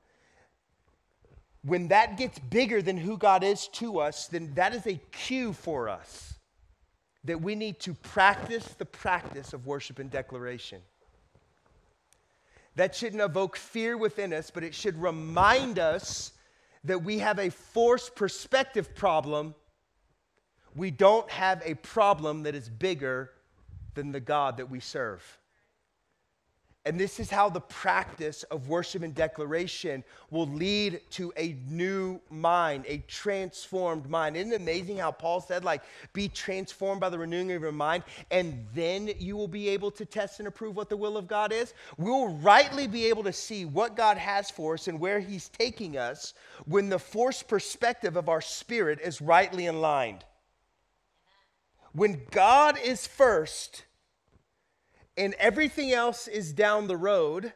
When 1.62 1.88
that 1.88 2.18
gets 2.18 2.38
bigger 2.38 2.82
than 2.82 2.98
who 2.98 3.16
God 3.16 3.42
is 3.42 3.68
to 3.68 3.98
us, 3.98 4.28
then 4.28 4.52
that 4.54 4.74
is 4.74 4.86
a 4.86 5.00
cue 5.10 5.54
for 5.54 5.88
us 5.88 6.34
that 7.24 7.40
we 7.40 7.54
need 7.54 7.80
to 7.80 7.94
practice 7.94 8.64
the 8.78 8.84
practice 8.84 9.52
of 9.52 9.66
worship 9.66 9.98
and 9.98 10.10
declaration. 10.10 10.80
That 12.76 12.94
shouldn't 12.94 13.22
evoke 13.22 13.56
fear 13.56 13.96
within 13.96 14.32
us, 14.32 14.50
but 14.50 14.62
it 14.62 14.74
should 14.74 15.00
remind 15.00 15.78
us 15.78 16.32
that 16.84 17.02
we 17.02 17.18
have 17.18 17.38
a 17.38 17.50
force 17.50 18.10
perspective 18.10 18.94
problem. 18.94 19.54
We 20.74 20.90
don't 20.90 21.30
have 21.30 21.62
a 21.64 21.74
problem 21.74 22.42
that 22.42 22.54
is 22.54 22.68
bigger 22.68 23.30
than 23.94 24.12
the 24.12 24.20
God 24.20 24.56
that 24.58 24.70
we 24.70 24.80
serve. 24.80 25.38
And 26.86 27.00
this 27.00 27.18
is 27.18 27.30
how 27.30 27.48
the 27.48 27.62
practice 27.62 28.42
of 28.44 28.68
worship 28.68 29.02
and 29.02 29.14
declaration 29.14 30.04
will 30.30 30.46
lead 30.46 31.00
to 31.12 31.32
a 31.38 31.56
new 31.66 32.20
mind, 32.28 32.84
a 32.86 32.98
transformed 33.08 34.10
mind. 34.10 34.36
Isn't 34.36 34.52
it 34.52 34.60
amazing 34.60 34.98
how 34.98 35.10
Paul 35.10 35.40
said, 35.40 35.64
like, 35.64 35.82
be 36.12 36.28
transformed 36.28 37.00
by 37.00 37.08
the 37.08 37.18
renewing 37.18 37.52
of 37.52 37.62
your 37.62 37.72
mind, 37.72 38.04
and 38.30 38.66
then 38.74 39.10
you 39.18 39.34
will 39.34 39.48
be 39.48 39.70
able 39.70 39.90
to 39.92 40.04
test 40.04 40.40
and 40.40 40.48
approve 40.48 40.76
what 40.76 40.90
the 40.90 40.96
will 40.96 41.16
of 41.16 41.26
God 41.26 41.54
is? 41.54 41.72
We 41.96 42.10
will 42.10 42.36
rightly 42.36 42.86
be 42.86 43.06
able 43.06 43.24
to 43.24 43.32
see 43.32 43.64
what 43.64 43.96
God 43.96 44.18
has 44.18 44.50
for 44.50 44.74
us 44.74 44.86
and 44.86 45.00
where 45.00 45.20
He's 45.20 45.48
taking 45.48 45.96
us 45.96 46.34
when 46.66 46.90
the 46.90 46.98
forced 46.98 47.48
perspective 47.48 48.16
of 48.16 48.28
our 48.28 48.42
spirit 48.42 48.98
is 49.02 49.22
rightly 49.22 49.68
aligned. 49.68 50.22
When 51.92 52.20
God 52.30 52.76
is 52.78 53.06
first, 53.06 53.84
and 55.16 55.34
everything 55.34 55.92
else 55.92 56.28
is 56.28 56.52
down 56.52 56.86
the 56.86 56.96
road, 56.96 57.52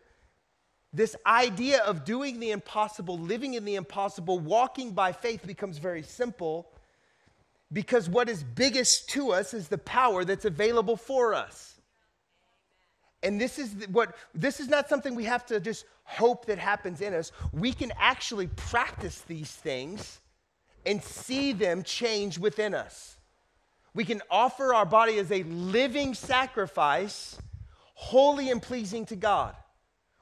this 0.93 1.17
idea 1.27 1.83
of 1.83 2.05
doing 2.05 2.41
the 2.41 2.51
impossible, 2.51 3.19
living 3.19 3.55
in 3.55 3.65
the 3.65 3.75
impossible, 3.75 4.39
walking 4.39 4.93
by 4.93 5.13
faith 5.13 5.47
becomes 5.47 5.79
very 5.79 6.03
simple 6.03 6.71
because 7.73 8.09
what 8.09 8.29
is 8.29 8.43
biggest 8.43 9.11
to 9.11 9.33
us 9.33 9.53
is 9.53 9.69
the 9.69 9.79
power 9.79 10.25
that's 10.25 10.45
available 10.45 10.97
for 10.97 11.35
us. 11.35 11.75
And 13.23 13.41
this 13.41 13.59
is 13.59 13.75
what 13.89 14.15
this 14.33 14.61
is 14.61 14.69
not 14.69 14.89
something 14.89 15.15
we 15.15 15.25
have 15.25 15.45
to 15.47 15.59
just 15.59 15.85
hope 16.05 16.47
that 16.47 16.59
happens 16.59 17.01
in 17.01 17.13
us. 17.13 17.33
We 17.53 17.73
can 17.73 17.93
actually 17.99 18.47
practice 18.47 19.23
these 19.23 19.51
things 19.51 20.21
and 20.87 21.03
see 21.03 21.53
them 21.53 21.83
change 21.83 22.39
within 22.39 22.75
us. 22.75 23.17
We 23.93 24.05
can 24.05 24.23
offer 24.31 24.73
our 24.73 24.87
body 24.87 25.19
as 25.19 25.33
a 25.33 25.43
living 25.43 26.15
sacrifice 26.15 27.37
holy 28.01 28.49
and 28.51 28.63
pleasing 28.63 29.05
to 29.05 29.17
God. 29.17 29.57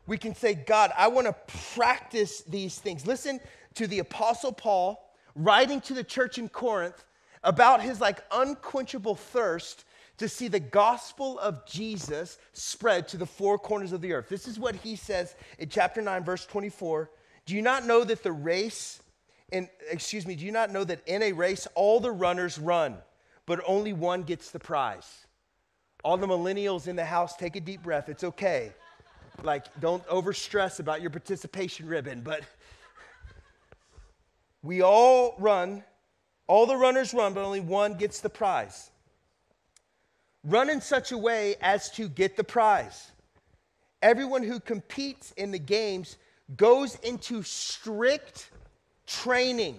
We 0.06 0.16
can 0.16 0.34
say, 0.34 0.54
God, 0.54 0.92
I 0.96 1.08
want 1.08 1.26
to 1.26 1.34
practice 1.74 2.40
these 2.40 2.78
things. 2.78 3.06
Listen 3.06 3.38
to 3.74 3.86
the 3.86 3.98
Apostle 3.98 4.50
Paul 4.50 5.12
writing 5.34 5.82
to 5.82 5.92
the 5.92 6.02
church 6.02 6.38
in 6.38 6.48
Corinth 6.48 7.04
about 7.44 7.82
his 7.82 8.00
like 8.00 8.24
unquenchable 8.32 9.14
thirst 9.14 9.84
to 10.16 10.26
see 10.26 10.48
the 10.48 10.58
gospel 10.58 11.38
of 11.38 11.66
Jesus 11.66 12.38
spread 12.54 13.08
to 13.08 13.18
the 13.18 13.26
four 13.26 13.58
corners 13.58 13.92
of 13.92 14.00
the 14.00 14.14
earth. 14.14 14.30
This 14.30 14.48
is 14.48 14.58
what 14.58 14.74
he 14.76 14.96
says 14.96 15.36
in 15.58 15.68
chapter 15.68 16.00
9, 16.00 16.24
verse 16.24 16.46
24. 16.46 17.10
Do 17.44 17.54
you 17.54 17.60
not 17.60 17.84
know 17.84 18.04
that 18.04 18.22
the 18.22 18.32
race, 18.32 19.02
in, 19.52 19.68
excuse 19.90 20.26
me, 20.26 20.34
do 20.34 20.46
you 20.46 20.52
not 20.52 20.72
know 20.72 20.82
that 20.82 21.06
in 21.06 21.22
a 21.22 21.32
race 21.32 21.68
all 21.74 22.00
the 22.00 22.10
runners 22.10 22.58
run, 22.58 22.96
but 23.44 23.60
only 23.66 23.92
one 23.92 24.22
gets 24.22 24.50
the 24.50 24.58
prize? 24.58 25.25
All 26.04 26.16
the 26.16 26.26
millennials 26.26 26.86
in 26.86 26.96
the 26.96 27.04
house, 27.04 27.36
take 27.36 27.56
a 27.56 27.60
deep 27.60 27.82
breath. 27.82 28.08
It's 28.08 28.24
okay. 28.24 28.72
Like, 29.42 29.66
don't 29.80 30.06
overstress 30.06 30.80
about 30.80 31.00
your 31.00 31.10
participation 31.10 31.86
ribbon, 31.86 32.22
but 32.22 32.42
we 34.62 34.82
all 34.82 35.34
run, 35.38 35.84
all 36.46 36.66
the 36.66 36.76
runners 36.76 37.12
run, 37.12 37.34
but 37.34 37.44
only 37.44 37.60
one 37.60 37.94
gets 37.94 38.20
the 38.20 38.30
prize. 38.30 38.90
Run 40.44 40.70
in 40.70 40.80
such 40.80 41.12
a 41.12 41.18
way 41.18 41.56
as 41.60 41.90
to 41.92 42.08
get 42.08 42.36
the 42.36 42.44
prize. 42.44 43.10
Everyone 44.02 44.42
who 44.42 44.60
competes 44.60 45.32
in 45.32 45.50
the 45.50 45.58
games 45.58 46.16
goes 46.56 46.94
into 46.96 47.42
strict 47.42 48.50
training. 49.06 49.78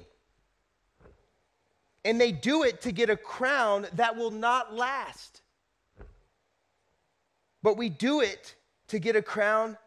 And 2.03 2.19
they 2.19 2.31
do 2.31 2.63
it 2.63 2.81
to 2.81 2.91
get 2.91 3.09
a 3.09 3.17
crown 3.17 3.87
that 3.93 4.15
will 4.15 4.31
not 4.31 4.73
last. 4.73 5.41
But 7.67 7.75
we 7.75 7.89
do 7.89 8.21
it 8.21 8.55
to 8.87 8.97
get 8.97 9.17
a 9.17 9.21
crown 9.21 9.77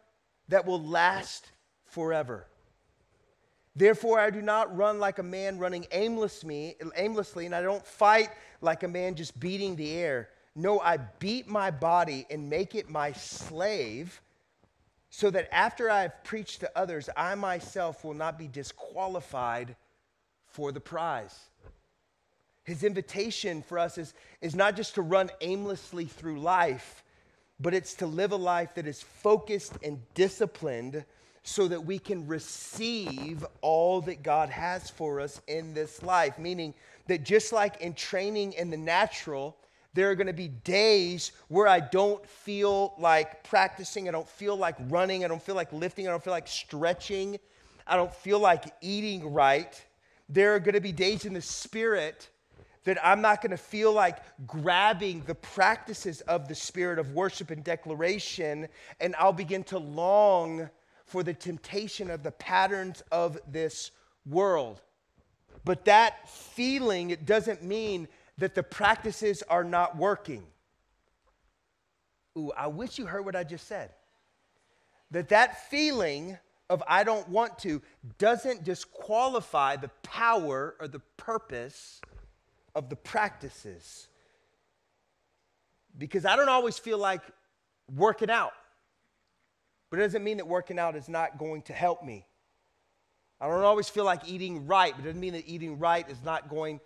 that 0.49 0.67
will 0.67 0.83
last 0.83 1.51
forever. 1.85 2.45
Therefore, 3.75 4.19
I 4.19 4.29
do 4.29 4.39
not 4.39 4.77
run 4.77 4.99
like 4.99 5.17
a 5.17 5.23
man 5.23 5.57
running 5.57 5.87
aimlessly, 5.91 6.75
and 6.79 7.55
I 7.55 7.61
don't 7.63 7.83
fight 7.83 8.29
like 8.61 8.83
a 8.83 8.87
man 8.87 9.15
just 9.15 9.39
beating 9.39 9.75
the 9.75 9.93
air. 9.93 10.29
No, 10.55 10.79
I 10.79 10.97
beat 10.97 11.47
my 11.47 11.71
body 11.71 12.27
and 12.29 12.51
make 12.51 12.75
it 12.75 12.87
my 12.87 13.13
slave, 13.13 14.21
so 15.09 15.31
that 15.31 15.51
after 15.51 15.89
I 15.89 16.03
have 16.03 16.23
preached 16.23 16.59
to 16.59 16.71
others, 16.77 17.09
I 17.17 17.33
myself 17.33 18.05
will 18.05 18.13
not 18.13 18.37
be 18.37 18.47
disqualified 18.47 19.75
for 20.45 20.71
the 20.71 20.79
prize. 20.79 21.35
His 22.63 22.83
invitation 22.83 23.63
for 23.63 23.79
us 23.79 23.97
is, 23.97 24.13
is 24.39 24.53
not 24.53 24.75
just 24.75 24.93
to 24.93 25.01
run 25.01 25.31
aimlessly 25.41 26.05
through 26.05 26.41
life, 26.41 27.03
but 27.61 27.73
it's 27.73 27.93
to 27.95 28.07
live 28.07 28.31
a 28.31 28.37
life 28.37 28.73
that 28.75 28.87
is 28.87 29.01
focused 29.01 29.73
and 29.83 29.99
disciplined 30.13 31.03
so 31.43 31.67
that 31.67 31.83
we 31.83 31.97
can 31.99 32.27
receive 32.27 33.45
all 33.61 34.01
that 34.01 34.23
God 34.23 34.49
has 34.49 34.89
for 34.89 35.19
us 35.19 35.41
in 35.47 35.73
this 35.73 36.03
life. 36.03 36.37
Meaning 36.37 36.73
that 37.07 37.23
just 37.23 37.51
like 37.51 37.81
in 37.81 37.93
training 37.93 38.53
in 38.53 38.69
the 38.69 38.77
natural, 38.77 39.57
there 39.93 40.09
are 40.09 40.15
going 40.15 40.27
to 40.27 40.33
be 40.33 40.47
days 40.47 41.31
where 41.49 41.67
I 41.67 41.79
don't 41.79 42.25
feel 42.25 42.93
like 42.97 43.43
practicing, 43.43 44.07
I 44.07 44.11
don't 44.11 44.29
feel 44.29 44.55
like 44.55 44.75
running, 44.87 45.25
I 45.25 45.27
don't 45.27 45.41
feel 45.41 45.55
like 45.55 45.73
lifting, 45.73 46.07
I 46.07 46.11
don't 46.11 46.23
feel 46.23 46.33
like 46.33 46.47
stretching, 46.47 47.39
I 47.85 47.95
don't 47.95 48.13
feel 48.13 48.39
like 48.39 48.73
eating 48.81 49.33
right. 49.33 49.83
There 50.29 50.55
are 50.55 50.59
going 50.59 50.75
to 50.75 50.81
be 50.81 50.93
days 50.93 51.25
in 51.25 51.33
the 51.33 51.41
spirit 51.41 52.29
that 52.83 52.97
I'm 53.05 53.21
not 53.21 53.41
going 53.41 53.51
to 53.51 53.57
feel 53.57 53.93
like 53.93 54.17
grabbing 54.47 55.23
the 55.27 55.35
practices 55.35 56.21
of 56.21 56.47
the 56.47 56.55
spirit 56.55 56.97
of 56.99 57.13
worship 57.13 57.51
and 57.51 57.63
declaration, 57.63 58.67
and 58.99 59.15
I'll 59.17 59.33
begin 59.33 59.63
to 59.65 59.77
long 59.77 60.69
for 61.05 61.23
the 61.23 61.33
temptation 61.33 62.09
of 62.09 62.23
the 62.23 62.31
patterns 62.31 63.03
of 63.11 63.39
this 63.47 63.91
world. 64.25 64.81
But 65.63 65.85
that 65.85 66.29
feeling 66.29 67.11
it 67.11 67.25
doesn't 67.25 67.63
mean 67.63 68.07
that 68.37 68.55
the 68.55 68.63
practices 68.63 69.43
are 69.43 69.63
not 69.63 69.95
working. 69.97 70.43
Ooh, 72.37 72.51
I 72.57 72.67
wish 72.67 72.97
you 72.97 73.05
heard 73.05 73.25
what 73.25 73.35
I 73.35 73.43
just 73.43 73.67
said. 73.67 73.91
That 75.11 75.29
that 75.29 75.69
feeling 75.69 76.37
of 76.69 76.81
I 76.87 77.03
don't 77.03 77.27
want 77.27 77.59
to 77.59 77.81
doesn't 78.17 78.63
disqualify 78.63 79.75
the 79.75 79.89
power 80.03 80.75
or 80.79 80.87
the 80.87 81.01
purpose 81.17 81.99
of 82.75 82.89
the 82.89 82.95
practices. 82.95 84.07
Because 85.97 86.25
I 86.25 86.35
don't 86.35 86.49
always 86.49 86.77
feel 86.77 86.97
like 86.97 87.21
working 87.95 88.29
out. 88.29 88.53
But 89.89 89.99
it 89.99 90.03
doesn't 90.03 90.23
mean 90.23 90.37
that 90.37 90.47
working 90.47 90.79
out 90.79 90.95
is 90.95 91.09
not 91.09 91.37
going 91.37 91.63
to 91.63 91.73
help 91.73 92.03
me. 92.03 92.25
I 93.41 93.47
don't 93.47 93.63
always 93.63 93.89
feel 93.89 94.05
like 94.05 94.29
eating 94.29 94.67
right, 94.67 94.93
but 94.95 95.01
it 95.03 95.07
doesn't 95.07 95.19
mean 95.19 95.33
that 95.33 95.47
eating 95.47 95.79
right 95.79 96.07
is 96.09 96.23
not 96.23 96.47
going 96.47 96.79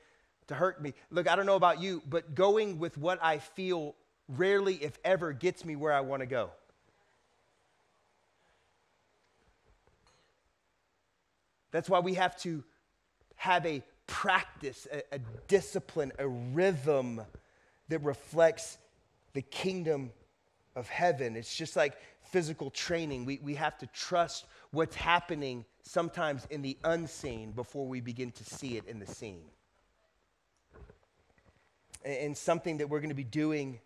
to 0.47 0.55
hurt 0.55 0.81
me. 0.81 0.93
Look, 1.11 1.27
I 1.29 1.35
don't 1.35 1.45
know 1.45 1.55
about 1.55 1.81
you, 1.81 2.01
but 2.09 2.33
going 2.33 2.79
with 2.79 2.97
what 2.97 3.19
I 3.21 3.39
feel 3.39 3.95
rarely, 4.27 4.75
if 4.75 4.97
ever, 5.03 5.33
gets 5.33 5.65
me 5.65 5.75
where 5.75 5.93
I 5.93 6.01
want 6.01 6.21
to 6.21 6.25
go. 6.25 6.49
That's 11.71 11.89
why 11.89 11.99
we 11.99 12.13
have 12.13 12.37
to 12.37 12.63
have 13.35 13.65
a 13.65 13.83
practice, 14.07 14.87
a, 14.91 15.15
a 15.15 15.19
discipline, 15.47 16.11
a 16.19 16.27
rhythm 16.27 17.21
that 17.89 17.99
reflects 17.99 18.77
the 19.33 19.41
kingdom 19.41 20.11
of 20.75 20.87
heaven. 20.89 21.35
It's 21.35 21.55
just 21.55 21.75
like 21.75 21.97
physical 22.23 22.69
training. 22.69 23.25
We, 23.25 23.39
we 23.43 23.55
have 23.55 23.77
to 23.79 23.87
trust 23.87 24.45
what's 24.71 24.95
happening 24.95 25.65
sometimes 25.83 26.45
in 26.49 26.61
the 26.61 26.77
unseen 26.83 27.51
before 27.51 27.87
we 27.87 28.01
begin 28.01 28.31
to 28.31 28.43
see 28.43 28.77
it 28.77 28.85
in 28.87 28.99
the 28.99 29.07
seen. 29.07 29.43
And, 32.03 32.17
and 32.17 32.37
something 32.37 32.77
that 32.77 32.89
we're 32.89 32.99
going 32.99 33.09
to 33.09 33.15
be 33.15 33.23
doing 33.23 33.79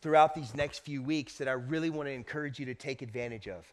throughout 0.00 0.34
these 0.34 0.54
next 0.54 0.80
few 0.80 1.02
weeks 1.02 1.34
that 1.38 1.48
I 1.48 1.52
really 1.52 1.90
want 1.90 2.08
to 2.08 2.12
encourage 2.12 2.58
you 2.58 2.66
to 2.66 2.74
take 2.74 3.02
advantage 3.02 3.48
of 3.48 3.66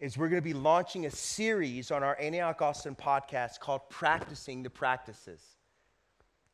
is 0.00 0.18
we're 0.18 0.28
going 0.28 0.42
to 0.42 0.44
be 0.44 0.54
launching 0.54 1.06
a 1.06 1.10
series 1.10 1.90
on 1.90 2.02
our 2.02 2.18
Antioch 2.20 2.60
Austin 2.60 2.96
podcast 2.96 3.60
called 3.60 3.88
Practicing 3.88 4.62
the 4.62 4.70
Practices. 4.70 5.40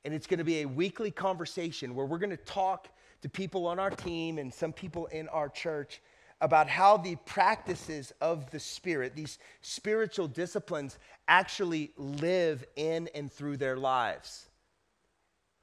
And 0.04 0.12
it's 0.12 0.26
going 0.26 0.38
to 0.38 0.44
be 0.44 0.60
a 0.60 0.66
weekly 0.66 1.10
conversation 1.10 1.94
where 1.94 2.06
we're 2.06 2.18
going 2.18 2.30
to 2.30 2.36
talk 2.36 2.88
to 3.22 3.28
people 3.28 3.66
on 3.66 3.78
our 3.78 3.90
team 3.90 4.38
and 4.38 4.52
some 4.52 4.72
people 4.72 5.06
in 5.06 5.28
our 5.28 5.48
church 5.48 6.00
about 6.42 6.68
how 6.68 6.96
the 6.96 7.16
practices 7.26 8.12
of 8.20 8.50
the 8.50 8.60
Spirit, 8.60 9.14
these 9.14 9.38
spiritual 9.60 10.26
disciplines, 10.26 10.98
actually 11.28 11.92
live 11.96 12.64
in 12.76 13.08
and 13.14 13.30
through 13.30 13.56
their 13.56 13.76
lives. 13.76 14.48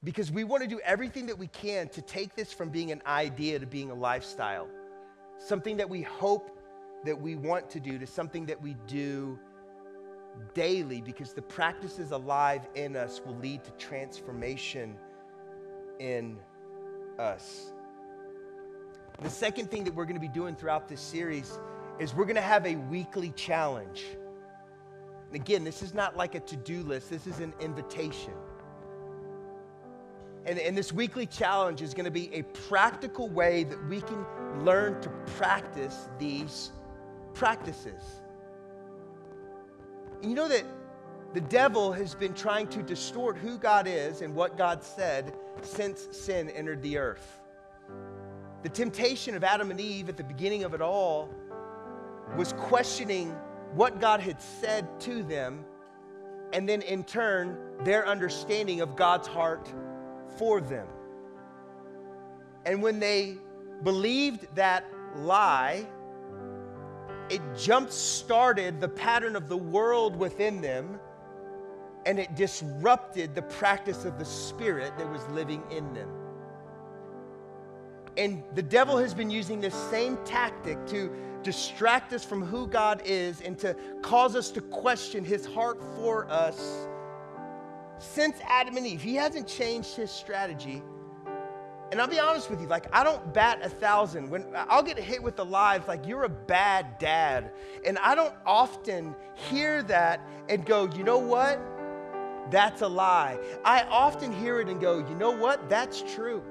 Because 0.03 0.31
we 0.31 0.43
want 0.43 0.61
to 0.61 0.69
do 0.69 0.79
everything 0.83 1.25
that 1.27 1.37
we 1.37 1.47
can 1.47 1.89
to 1.89 2.01
take 2.01 2.35
this 2.35 2.53
from 2.53 2.69
being 2.69 2.91
an 2.91 3.01
idea 3.07 3.57
to 3.57 3.65
being 3.65 3.89
a 3.89 3.95
lifestyle, 3.95 4.67
something 5.39 5.77
that 5.77 5.89
we 5.89 6.03
hope 6.03 6.56
that 7.05 7.19
we 7.19 7.35
want 7.35 7.69
to 7.69 7.79
do 7.79 7.97
to 7.97 8.07
something 8.07 8.45
that 8.47 8.61
we 8.61 8.75
do 8.87 9.39
daily, 10.53 11.01
because 11.01 11.33
the 11.33 11.41
practices 11.41 12.11
alive 12.11 12.67
in 12.75 12.95
us 12.95 13.21
will 13.25 13.35
lead 13.37 13.63
to 13.63 13.71
transformation 13.71 14.95
in 15.99 16.37
us. 17.17 17.71
The 19.21 19.29
second 19.29 19.71
thing 19.71 19.83
that 19.85 19.95
we're 19.95 20.05
going 20.05 20.15
to 20.15 20.21
be 20.21 20.27
doing 20.27 20.55
throughout 20.55 20.87
this 20.87 21.01
series 21.01 21.57
is 21.99 22.13
we're 22.13 22.25
going 22.25 22.35
to 22.35 22.41
have 22.41 22.67
a 22.67 22.75
weekly 22.75 23.31
challenge. 23.31 24.03
And 25.27 25.35
again, 25.35 25.63
this 25.63 25.81
is 25.81 25.95
not 25.95 26.15
like 26.15 26.35
a 26.35 26.39
to 26.41 26.55
do 26.55 26.83
list, 26.83 27.09
this 27.09 27.25
is 27.25 27.39
an 27.39 27.53
invitation. 27.59 28.33
And, 30.45 30.59
and 30.59 30.77
this 30.77 30.93
weekly 30.93 31.25
challenge 31.25 31.81
is 31.81 31.93
going 31.93 32.05
to 32.05 32.11
be 32.11 32.33
a 32.33 32.43
practical 32.43 33.27
way 33.27 33.63
that 33.65 33.89
we 33.89 34.01
can 34.01 34.25
learn 34.63 35.01
to 35.01 35.09
practice 35.35 36.07
these 36.19 36.71
practices. 37.37 38.03
And 40.21 40.31
you 40.31 40.35
know 40.35 40.47
that 40.47 40.63
the 41.33 41.41
devil 41.41 41.91
has 41.91 42.15
been 42.15 42.33
trying 42.33 42.67
to 42.69 42.81
distort 42.81 43.37
who 43.37 43.59
God 43.59 43.85
is 43.87 44.21
and 44.21 44.33
what 44.33 44.57
God 44.57 44.83
said 44.83 45.35
since 45.61 46.07
sin 46.11 46.49
entered 46.49 46.81
the 46.81 46.97
earth. 46.97 47.41
The 48.63 48.69
temptation 48.69 49.35
of 49.35 49.43
Adam 49.43 49.69
and 49.69 49.79
Eve 49.79 50.09
at 50.09 50.17
the 50.17 50.23
beginning 50.23 50.63
of 50.63 50.73
it 50.73 50.81
all 50.81 51.29
was 52.35 52.53
questioning 52.53 53.35
what 53.73 54.01
God 54.01 54.19
had 54.19 54.41
said 54.41 54.99
to 55.01 55.21
them, 55.21 55.63
and 56.53 56.67
then 56.67 56.81
in 56.81 57.03
turn, 57.03 57.57
their 57.83 58.07
understanding 58.07 58.81
of 58.81 58.95
God's 58.95 59.27
heart 59.27 59.71
for 60.37 60.59
them. 60.59 60.87
And 62.65 62.81
when 62.81 62.99
they 62.99 63.37
believed 63.83 64.47
that 64.55 64.85
lie, 65.15 65.85
it 67.29 67.41
jump 67.57 67.91
started 67.91 68.79
the 68.79 68.87
pattern 68.87 69.35
of 69.35 69.49
the 69.49 69.57
world 69.57 70.15
within 70.15 70.61
them 70.61 70.99
and 72.05 72.19
it 72.19 72.35
disrupted 72.35 73.35
the 73.35 73.41
practice 73.41 74.05
of 74.05 74.17
the 74.17 74.25
spirit 74.25 74.97
that 74.97 75.09
was 75.09 75.27
living 75.29 75.61
in 75.69 75.93
them. 75.93 76.09
And 78.15 78.43
the 78.55 78.61
devil 78.61 78.97
has 78.97 79.13
been 79.13 79.29
using 79.29 79.59
this 79.59 79.75
same 79.75 80.17
tactic 80.23 80.83
to 80.87 81.11
distract 81.43 82.13
us 82.13 82.23
from 82.23 82.43
who 82.43 82.65
God 82.65 83.01
is 83.05 83.41
and 83.41 83.59
to 83.59 83.75
cause 84.01 84.35
us 84.35 84.49
to 84.51 84.61
question 84.61 85.23
his 85.23 85.45
heart 85.45 85.79
for 85.97 86.27
us 86.29 86.87
since 87.99 88.37
Adam 88.47 88.77
and 88.77 88.87
Eve. 88.87 89.01
He 89.01 89.15
hasn't 89.15 89.47
changed 89.47 89.95
his 89.95 90.09
strategy. 90.09 90.81
And 91.91 92.01
I'll 92.01 92.07
be 92.07 92.19
honest 92.19 92.49
with 92.49 92.59
you, 92.59 92.67
like 92.67 92.87
I 92.91 93.03
don't 93.03 93.33
bat 93.33 93.59
a 93.63 93.69
thousand. 93.69 94.29
When 94.29 94.45
I'll 94.55 94.83
get 94.83 94.99
hit 94.99 95.23
with 95.23 95.37
the 95.37 95.45
lies, 95.45 95.81
like 95.87 96.05
you're 96.05 96.25
a 96.25 96.29
bad 96.29 96.99
dad. 96.99 97.51
And 97.85 97.97
I 97.99 98.13
don't 98.13 98.33
often 98.45 99.15
hear 99.35 99.83
that 99.83 100.21
and 100.49 100.65
go, 100.65 100.89
you 100.93 101.03
know 101.03 101.17
what? 101.17 101.59
That's 102.51 102.81
a 102.81 102.87
lie. 102.87 103.37
I 103.63 103.83
often 103.83 104.33
hear 104.33 104.59
it 104.59 104.67
and 104.67 104.81
go, 104.81 104.99
you 104.99 105.15
know 105.15 105.31
what? 105.31 105.69
That's 105.69 106.01
true. 106.13 106.43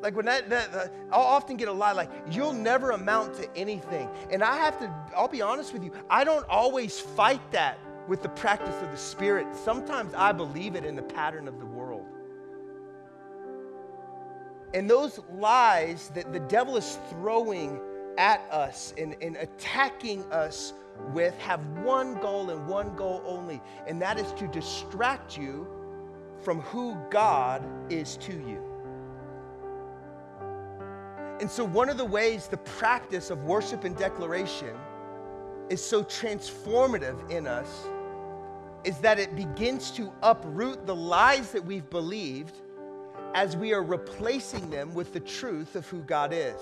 Like 0.00 0.16
when 0.16 0.26
that, 0.26 0.50
that, 0.50 0.72
that, 0.72 0.92
I'll 1.12 1.20
often 1.20 1.56
get 1.56 1.68
a 1.68 1.72
lie 1.72 1.92
like, 1.92 2.10
you'll 2.28 2.52
never 2.52 2.90
amount 2.90 3.34
to 3.34 3.56
anything. 3.56 4.08
And 4.30 4.42
I 4.42 4.56
have 4.56 4.78
to, 4.80 4.92
I'll 5.16 5.28
be 5.28 5.42
honest 5.42 5.72
with 5.72 5.84
you, 5.84 5.92
I 6.10 6.24
don't 6.24 6.46
always 6.48 6.98
fight 6.98 7.40
that 7.52 7.78
with 8.08 8.20
the 8.20 8.28
practice 8.30 8.74
of 8.82 8.90
the 8.90 8.96
Spirit. 8.96 9.54
Sometimes 9.54 10.12
I 10.14 10.32
believe 10.32 10.74
it 10.74 10.84
in 10.84 10.96
the 10.96 11.02
pattern 11.02 11.46
of 11.46 11.60
the 11.60 11.66
And 14.74 14.88
those 14.88 15.20
lies 15.34 16.10
that 16.14 16.32
the 16.32 16.40
devil 16.40 16.76
is 16.76 16.98
throwing 17.10 17.80
at 18.18 18.40
us 18.50 18.94
and, 18.98 19.16
and 19.20 19.36
attacking 19.36 20.24
us 20.32 20.72
with 21.12 21.36
have 21.38 21.64
one 21.78 22.14
goal 22.20 22.50
and 22.50 22.66
one 22.66 22.94
goal 22.96 23.22
only, 23.26 23.60
and 23.86 24.00
that 24.00 24.18
is 24.18 24.32
to 24.34 24.46
distract 24.48 25.36
you 25.36 25.66
from 26.42 26.60
who 26.60 26.96
God 27.10 27.62
is 27.90 28.16
to 28.18 28.32
you. 28.32 28.62
And 31.40 31.50
so, 31.50 31.64
one 31.64 31.88
of 31.88 31.96
the 31.96 32.04
ways 32.04 32.46
the 32.46 32.58
practice 32.58 33.30
of 33.30 33.44
worship 33.44 33.84
and 33.84 33.96
declaration 33.96 34.76
is 35.70 35.84
so 35.84 36.04
transformative 36.04 37.30
in 37.30 37.46
us 37.46 37.88
is 38.84 38.98
that 38.98 39.18
it 39.18 39.34
begins 39.34 39.90
to 39.92 40.12
uproot 40.22 40.86
the 40.86 40.94
lies 40.94 41.52
that 41.52 41.64
we've 41.64 41.88
believed 41.90 42.56
as 43.34 43.56
we 43.56 43.72
are 43.72 43.82
replacing 43.82 44.70
them 44.70 44.94
with 44.94 45.12
the 45.12 45.20
truth 45.20 45.76
of 45.76 45.86
who 45.88 46.02
God 46.02 46.32
is. 46.32 46.60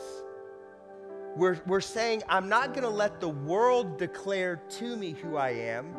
We're, 1.37 1.61
we're 1.67 1.81
saying, 1.81 2.23
I'm 2.29 2.49
not 2.49 2.75
going 2.75 2.83
to 2.83 2.91
let 2.91 3.21
the 3.21 3.29
world 3.29 3.99
declare 3.99 4.57
to 4.57 4.97
me 4.97 5.13
who 5.13 5.37
I 5.37 5.51
am. 5.51 5.95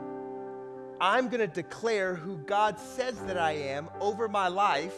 I'm 0.99 1.29
going 1.29 1.39
to 1.39 1.47
declare 1.47 2.15
who 2.15 2.37
God 2.37 2.79
says 2.79 3.17
that 3.21 3.37
I 3.37 3.53
am 3.53 3.89
over 3.99 4.27
my 4.27 4.47
life 4.47 4.95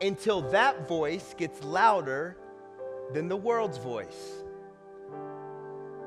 until 0.00 0.42
that 0.50 0.88
voice 0.88 1.34
gets 1.36 1.62
louder 1.64 2.36
than 3.12 3.28
the 3.28 3.36
world's 3.36 3.78
voice. 3.78 4.42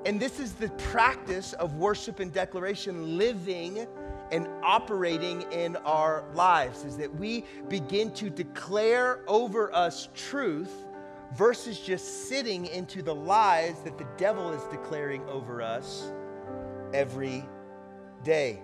And 0.06 0.20
this 0.20 0.40
is 0.40 0.54
the 0.54 0.70
practice 0.70 1.54
of 1.54 1.76
worship 1.76 2.20
and 2.20 2.32
declaration 2.32 3.18
living 3.18 3.88
and 4.32 4.48
operating 4.64 5.44
in 5.52 5.76
our 5.78 6.24
lives 6.34 6.84
is 6.84 6.98
that 6.98 7.14
we 7.16 7.46
begin 7.68 8.12
to 8.12 8.30
declare 8.30 9.22
over 9.28 9.74
us 9.74 10.10
truth 10.16 10.88
versus 11.34 11.80
just 11.80 12.28
sitting 12.28 12.66
into 12.68 13.02
the 13.02 13.14
lies 13.14 13.82
that 13.84 13.98
the 13.98 14.08
devil 14.18 14.52
is 14.52 14.64
declaring 14.72 15.24
over 15.30 15.62
us 15.62 16.12
every 16.94 17.44
day. 18.24 18.62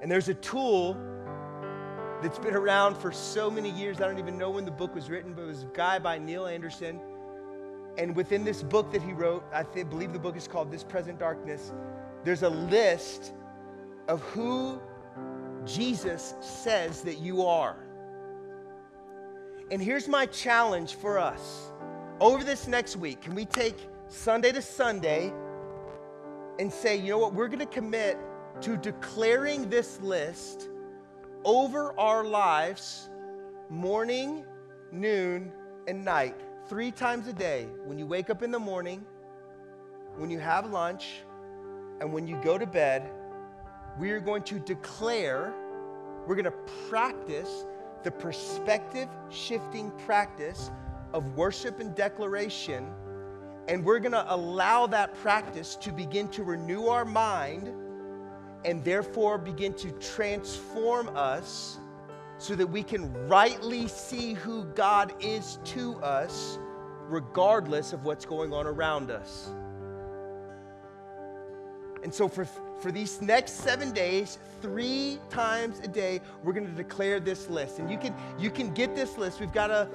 And 0.00 0.10
there's 0.10 0.28
a 0.28 0.34
tool 0.34 0.94
that's 2.22 2.38
been 2.38 2.54
around 2.54 2.96
for 2.96 3.10
so 3.10 3.50
many 3.50 3.70
years. 3.70 4.00
I 4.00 4.06
don't 4.06 4.18
even 4.18 4.38
know 4.38 4.50
when 4.50 4.64
the 4.64 4.70
book 4.70 4.94
was 4.94 5.10
written, 5.10 5.32
but 5.32 5.42
it 5.42 5.46
was 5.46 5.62
a 5.64 5.70
guy 5.74 5.98
by 5.98 6.18
Neil 6.18 6.46
Anderson. 6.46 7.00
And 7.98 8.14
within 8.14 8.44
this 8.44 8.62
book 8.62 8.92
that 8.92 9.02
he 9.02 9.12
wrote, 9.12 9.44
I 9.52 9.64
th- 9.64 9.90
believe 9.90 10.12
the 10.12 10.18
book 10.18 10.36
is 10.36 10.46
called 10.46 10.70
This 10.70 10.84
Present 10.84 11.18
Darkness, 11.18 11.72
there's 12.24 12.42
a 12.42 12.48
list 12.48 13.32
of 14.08 14.20
who 14.22 14.80
Jesus 15.64 16.34
says 16.40 17.02
that 17.02 17.18
you 17.18 17.42
are. 17.42 17.76
And 19.70 19.82
here's 19.82 20.08
my 20.08 20.26
challenge 20.26 20.94
for 20.96 21.18
us. 21.18 21.72
Over 22.20 22.44
this 22.44 22.66
next 22.68 22.96
week, 22.96 23.20
can 23.20 23.34
we 23.34 23.44
take 23.44 23.76
Sunday 24.08 24.52
to 24.52 24.62
Sunday 24.62 25.32
and 26.58 26.72
say, 26.72 26.96
you 26.96 27.10
know 27.10 27.18
what, 27.18 27.34
we're 27.34 27.48
going 27.48 27.58
to 27.58 27.66
commit 27.66 28.18
to 28.60 28.76
declaring 28.76 29.68
this 29.70 30.00
list 30.00 30.68
over 31.44 31.98
our 31.98 32.24
lives 32.24 33.08
morning, 33.70 34.44
noon, 34.92 35.50
and 35.88 36.04
night, 36.04 36.36
three 36.68 36.90
times 36.90 37.26
a 37.26 37.32
day. 37.32 37.66
When 37.84 37.98
you 37.98 38.06
wake 38.06 38.28
up 38.28 38.42
in 38.42 38.50
the 38.50 38.58
morning, 38.58 39.04
when 40.16 40.30
you 40.30 40.38
have 40.38 40.70
lunch, 40.70 41.22
and 42.00 42.12
when 42.12 42.26
you 42.26 42.38
go 42.42 42.58
to 42.58 42.66
bed 42.66 43.10
we 43.98 44.10
are 44.10 44.20
going 44.20 44.42
to 44.44 44.58
declare, 44.58 45.52
we're 46.26 46.34
going 46.34 46.44
to 46.44 46.54
practice 46.88 47.64
the 48.02 48.10
perspective 48.10 49.08
shifting 49.30 49.90
practice 50.06 50.70
of 51.12 51.36
worship 51.36 51.80
and 51.80 51.94
declaration. 51.94 52.88
And 53.68 53.84
we're 53.84 54.00
going 54.00 54.12
to 54.12 54.34
allow 54.34 54.86
that 54.88 55.14
practice 55.16 55.76
to 55.76 55.92
begin 55.92 56.28
to 56.28 56.42
renew 56.42 56.86
our 56.86 57.04
mind 57.04 57.72
and 58.64 58.84
therefore 58.84 59.38
begin 59.38 59.74
to 59.74 59.90
transform 59.92 61.10
us 61.16 61.78
so 62.38 62.56
that 62.56 62.66
we 62.66 62.82
can 62.82 63.12
rightly 63.28 63.86
see 63.86 64.34
who 64.34 64.64
God 64.74 65.12
is 65.20 65.58
to 65.66 65.94
us, 65.96 66.58
regardless 67.08 67.92
of 67.92 68.04
what's 68.04 68.24
going 68.24 68.52
on 68.52 68.66
around 68.66 69.10
us. 69.10 69.52
And 72.02 72.12
so, 72.12 72.26
for 72.26 72.48
for 72.82 72.90
these 72.90 73.22
next 73.22 73.52
seven 73.52 73.92
days, 73.92 74.38
three 74.60 75.20
times 75.30 75.78
a 75.80 75.88
day, 75.88 76.20
we're 76.42 76.52
going 76.52 76.66
to 76.66 76.72
declare 76.72 77.20
this 77.20 77.48
list. 77.48 77.78
And 77.78 77.88
you 77.88 77.96
can, 77.96 78.12
you 78.38 78.50
can 78.50 78.74
get 78.74 78.96
this 78.96 79.16
list. 79.16 79.40
We've 79.40 79.52
got, 79.52 79.70
a, 79.70 79.88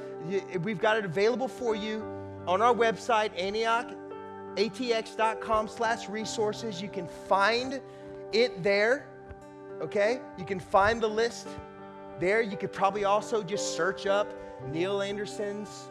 we've 0.63 0.79
got 0.79 0.97
it 0.97 1.05
available 1.05 1.49
for 1.49 1.75
you 1.75 2.01
on 2.47 2.61
our 2.61 2.73
website, 2.73 3.37
antioch.atx.com 3.37 5.67
slash 5.67 6.07
resources. 6.07 6.81
You 6.81 6.87
can 6.87 7.07
find 7.07 7.81
it 8.31 8.63
there, 8.63 9.05
okay? 9.81 10.21
You 10.37 10.45
can 10.45 10.59
find 10.59 11.01
the 11.01 11.09
list 11.09 11.47
there. 12.19 12.41
You 12.41 12.55
could 12.55 12.71
probably 12.71 13.03
also 13.03 13.43
just 13.43 13.75
search 13.75 14.07
up 14.07 14.33
Neil 14.71 15.01
Anderson's 15.01 15.89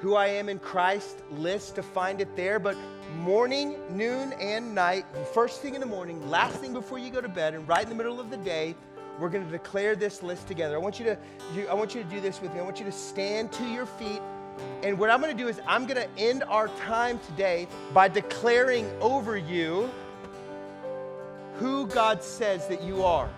Who 0.00 0.14
I 0.14 0.28
Am 0.28 0.48
in 0.48 0.58
Christ 0.58 1.18
list 1.30 1.74
to 1.76 1.82
find 1.82 2.20
it 2.20 2.34
there. 2.36 2.58
But 2.58 2.76
morning, 3.18 3.76
noon, 3.90 4.32
and 4.34 4.74
night, 4.74 5.04
first 5.34 5.60
thing 5.60 5.74
in 5.74 5.80
the 5.80 5.86
morning, 5.86 6.30
last 6.30 6.56
thing 6.56 6.72
before 6.72 6.98
you 6.98 7.10
go 7.10 7.20
to 7.20 7.28
bed, 7.28 7.54
and 7.54 7.68
right 7.68 7.82
in 7.82 7.88
the 7.88 7.94
middle 7.94 8.18
of 8.18 8.30
the 8.30 8.38
day, 8.38 8.74
we're 9.18 9.28
going 9.28 9.44
to 9.44 9.50
declare 9.50 9.94
this 9.94 10.22
list 10.22 10.48
together. 10.48 10.74
I 10.74 10.78
want 10.78 10.98
you 10.98 11.04
to, 11.04 11.18
you, 11.54 11.68
I 11.68 11.74
want 11.74 11.94
you 11.94 12.02
to 12.02 12.08
do 12.08 12.20
this 12.20 12.40
with 12.40 12.54
me. 12.54 12.60
I 12.60 12.62
want 12.62 12.78
you 12.78 12.86
to 12.86 12.92
stand 12.92 13.52
to 13.52 13.64
your 13.64 13.84
feet. 13.84 14.22
And 14.82 14.98
what 14.98 15.10
I'm 15.10 15.20
going 15.20 15.36
to 15.36 15.42
do 15.42 15.48
is 15.48 15.60
I'm 15.66 15.86
going 15.86 16.00
to 16.00 16.08
end 16.18 16.44
our 16.44 16.68
time 16.68 17.18
today 17.26 17.68
by 17.92 18.08
declaring 18.08 18.90
over 19.02 19.36
you 19.36 19.90
who 21.56 21.86
God 21.86 22.22
says 22.22 22.66
that 22.68 22.82
you 22.82 23.04
are. 23.04 23.28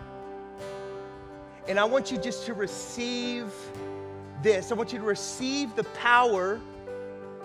And 1.66 1.78
I 1.78 1.84
want 1.84 2.12
you 2.12 2.18
just 2.18 2.46
to 2.46 2.54
receive 2.54 3.52
this. 4.42 4.72
I 4.72 4.74
want 4.74 4.92
you 4.92 4.98
to 4.98 5.04
receive 5.04 5.74
the 5.76 5.84
power 5.84 6.60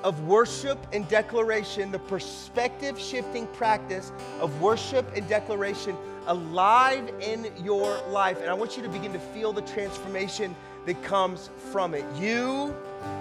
of 0.04 0.28
worship 0.28 0.78
and 0.94 1.08
declaration, 1.10 1.92
the 1.92 2.00
perspective 2.00 3.00
shifting 3.00 3.48
practice 3.48 4.12
of 4.40 4.62
worship 4.62 5.06
and 5.16 5.28
declaration 5.28 5.96
alive 6.28 7.10
in 7.22 7.52
your 7.64 8.00
life. 8.10 8.40
And 8.42 8.50
I 8.50 8.54
want 8.54 8.78
you 8.78 8.84
to 8.84 8.90
begin 8.90 9.14
to 9.14 9.20
feel 9.20 9.54
the 9.54 9.62
transformation 9.62 10.56
that 10.86 11.02
comes 11.04 11.50
from 11.72 11.94
it. 11.94 12.06
You 12.16 12.76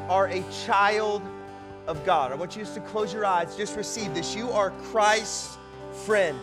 are 0.09 0.29
a 0.29 0.45
child 0.65 1.23
of 1.87 2.05
God. 2.05 2.33
I 2.33 2.35
want 2.35 2.57
you 2.57 2.63
just 2.63 2.75
to 2.75 2.81
close 2.81 3.13
your 3.13 3.25
eyes, 3.25 3.57
just 3.57 3.77
receive 3.77 4.15
this. 4.15 4.35
You 4.35 4.51
are 4.51 4.71
Christ's 4.91 5.57
friend. 6.05 6.39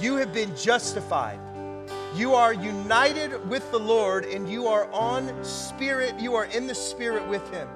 You 0.00 0.16
have 0.16 0.32
been 0.32 0.54
justified. 0.56 1.38
You 2.14 2.34
are 2.34 2.54
united 2.54 3.48
with 3.48 3.70
the 3.70 3.78
Lord 3.78 4.24
and 4.24 4.48
you 4.48 4.66
are 4.66 4.90
on 4.92 5.44
spirit, 5.44 6.18
you 6.18 6.34
are 6.34 6.46
in 6.46 6.66
the 6.66 6.74
spirit 6.74 7.26
with 7.28 7.48
Him. 7.52 7.68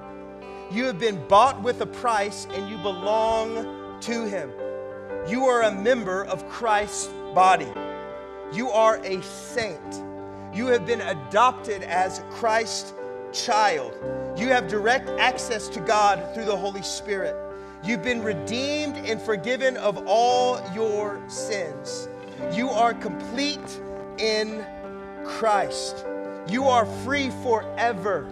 You 0.71 0.85
have 0.85 0.99
been 0.99 1.25
bought 1.27 1.61
with 1.61 1.81
a 1.81 1.85
price 1.85 2.47
and 2.51 2.69
you 2.69 2.77
belong 2.77 3.99
to 4.01 4.25
Him. 4.25 4.51
You 5.27 5.45
are 5.45 5.63
a 5.63 5.71
member 5.71 6.25
of 6.25 6.49
Christ's 6.49 7.07
body. 7.35 7.71
You 8.51 8.69
are 8.69 8.97
a 9.05 9.21
saint. 9.21 10.03
You 10.53 10.67
have 10.67 10.85
been 10.85 11.01
adopted 11.01 11.83
as 11.83 12.23
Christ's 12.31 12.93
child. 13.31 13.93
You 14.35 14.47
have 14.47 14.67
direct 14.67 15.09
access 15.19 15.67
to 15.69 15.79
God 15.79 16.33
through 16.33 16.45
the 16.45 16.57
Holy 16.57 16.81
Spirit. 16.81 17.35
You've 17.83 18.03
been 18.03 18.23
redeemed 18.23 18.97
and 18.97 19.21
forgiven 19.21 19.77
of 19.77 20.07
all 20.07 20.59
your 20.73 21.21
sins. 21.29 22.09
You 22.51 22.69
are 22.69 22.93
complete 22.93 23.81
in 24.17 24.65
Christ. 25.25 26.05
You 26.47 26.65
are 26.65 26.85
free 27.03 27.29
forever 27.41 28.27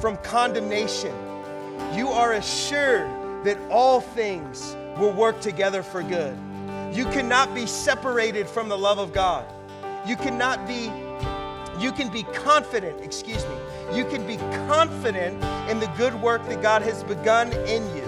from 0.00 0.16
condemnation 0.18 1.14
you 1.94 2.08
are 2.08 2.34
assured 2.34 3.08
that 3.44 3.56
all 3.70 4.00
things 4.00 4.76
will 4.98 5.12
work 5.12 5.40
together 5.40 5.82
for 5.82 6.02
good. 6.02 6.36
You 6.92 7.04
cannot 7.06 7.54
be 7.54 7.66
separated 7.66 8.46
from 8.46 8.68
the 8.68 8.76
love 8.76 8.98
of 8.98 9.12
God. 9.12 9.46
You 10.06 10.16
cannot 10.16 10.66
be, 10.66 10.90
you 11.80 11.92
can 11.92 12.08
be 12.10 12.24
confident, 12.24 13.00
excuse 13.00 13.44
me, 13.46 13.96
you 13.96 14.04
can 14.04 14.26
be 14.26 14.36
confident 14.68 15.42
in 15.70 15.80
the 15.80 15.90
good 15.96 16.14
work 16.20 16.46
that 16.48 16.60
God 16.60 16.82
has 16.82 17.02
begun 17.04 17.52
in 17.66 17.84
you. 17.96 18.04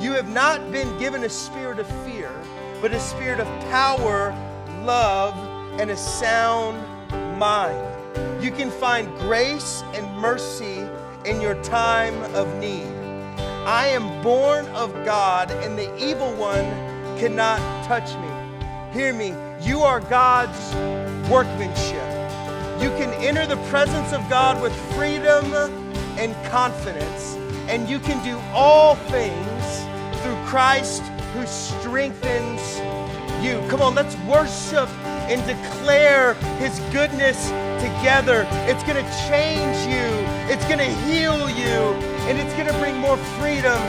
You 0.00 0.12
have 0.12 0.28
not 0.28 0.70
been 0.70 0.96
given 0.98 1.24
a 1.24 1.28
spirit 1.28 1.78
of 1.78 1.86
fear, 2.04 2.30
but 2.80 2.92
a 2.92 3.00
spirit 3.00 3.40
of 3.40 3.46
power, 3.70 4.30
love, 4.84 5.34
and 5.78 5.90
a 5.90 5.96
sound 5.96 6.78
mind. 7.38 7.86
You 8.42 8.50
can 8.50 8.70
find 8.70 9.06
grace 9.18 9.82
and 9.94 10.18
mercy 10.18 10.86
in 11.24 11.40
your 11.40 11.62
time 11.62 12.22
of 12.34 12.54
need. 12.56 12.86
I 13.66 13.88
am 13.88 14.22
born 14.22 14.66
of 14.68 14.92
God, 15.04 15.50
and 15.50 15.78
the 15.78 15.94
evil 16.02 16.32
one 16.34 16.64
cannot 17.18 17.58
touch 17.84 18.14
me. 18.16 18.28
Hear 18.92 19.12
me, 19.12 19.34
you 19.60 19.80
are 19.80 20.00
God's 20.00 20.74
workmanship. 21.30 22.10
You 22.82 22.88
can 22.96 23.12
enter 23.22 23.46
the 23.46 23.62
presence 23.68 24.12
of 24.12 24.28
God 24.30 24.60
with 24.62 24.74
freedom 24.94 25.52
and 26.18 26.34
confidence, 26.50 27.36
and 27.68 27.88
you 27.88 27.98
can 27.98 28.24
do 28.24 28.38
all 28.54 28.96
things 28.96 30.22
through 30.22 30.36
Christ 30.46 31.02
who 31.34 31.46
strengthens 31.46 32.78
you. 33.44 33.60
Come 33.68 33.82
on, 33.82 33.94
let's 33.94 34.16
worship 34.26 34.88
and 35.30 35.40
declare 35.46 36.34
his 36.58 36.78
goodness 36.92 37.46
together. 37.80 38.46
It's 38.68 38.82
going 38.82 39.02
to 39.02 39.10
change 39.28 39.78
you, 39.86 40.10
it's 40.52 40.64
going 40.64 40.78
to 40.78 40.92
heal 41.06 41.48
you, 41.48 41.94
and 42.26 42.38
it's 42.38 42.52
going 42.54 42.66
to 42.66 42.78
bring 42.78 42.96
more 42.96 43.16
freedom 43.38 43.80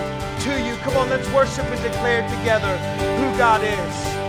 to 0.42 0.62
you. 0.64 0.76
Come 0.78 0.98
on, 0.98 1.10
let's 1.10 1.28
worship 1.34 1.66
and 1.66 1.82
declare 1.82 2.22
together 2.30 2.78
who 3.18 3.38
God 3.38 3.64
is. 3.64 4.21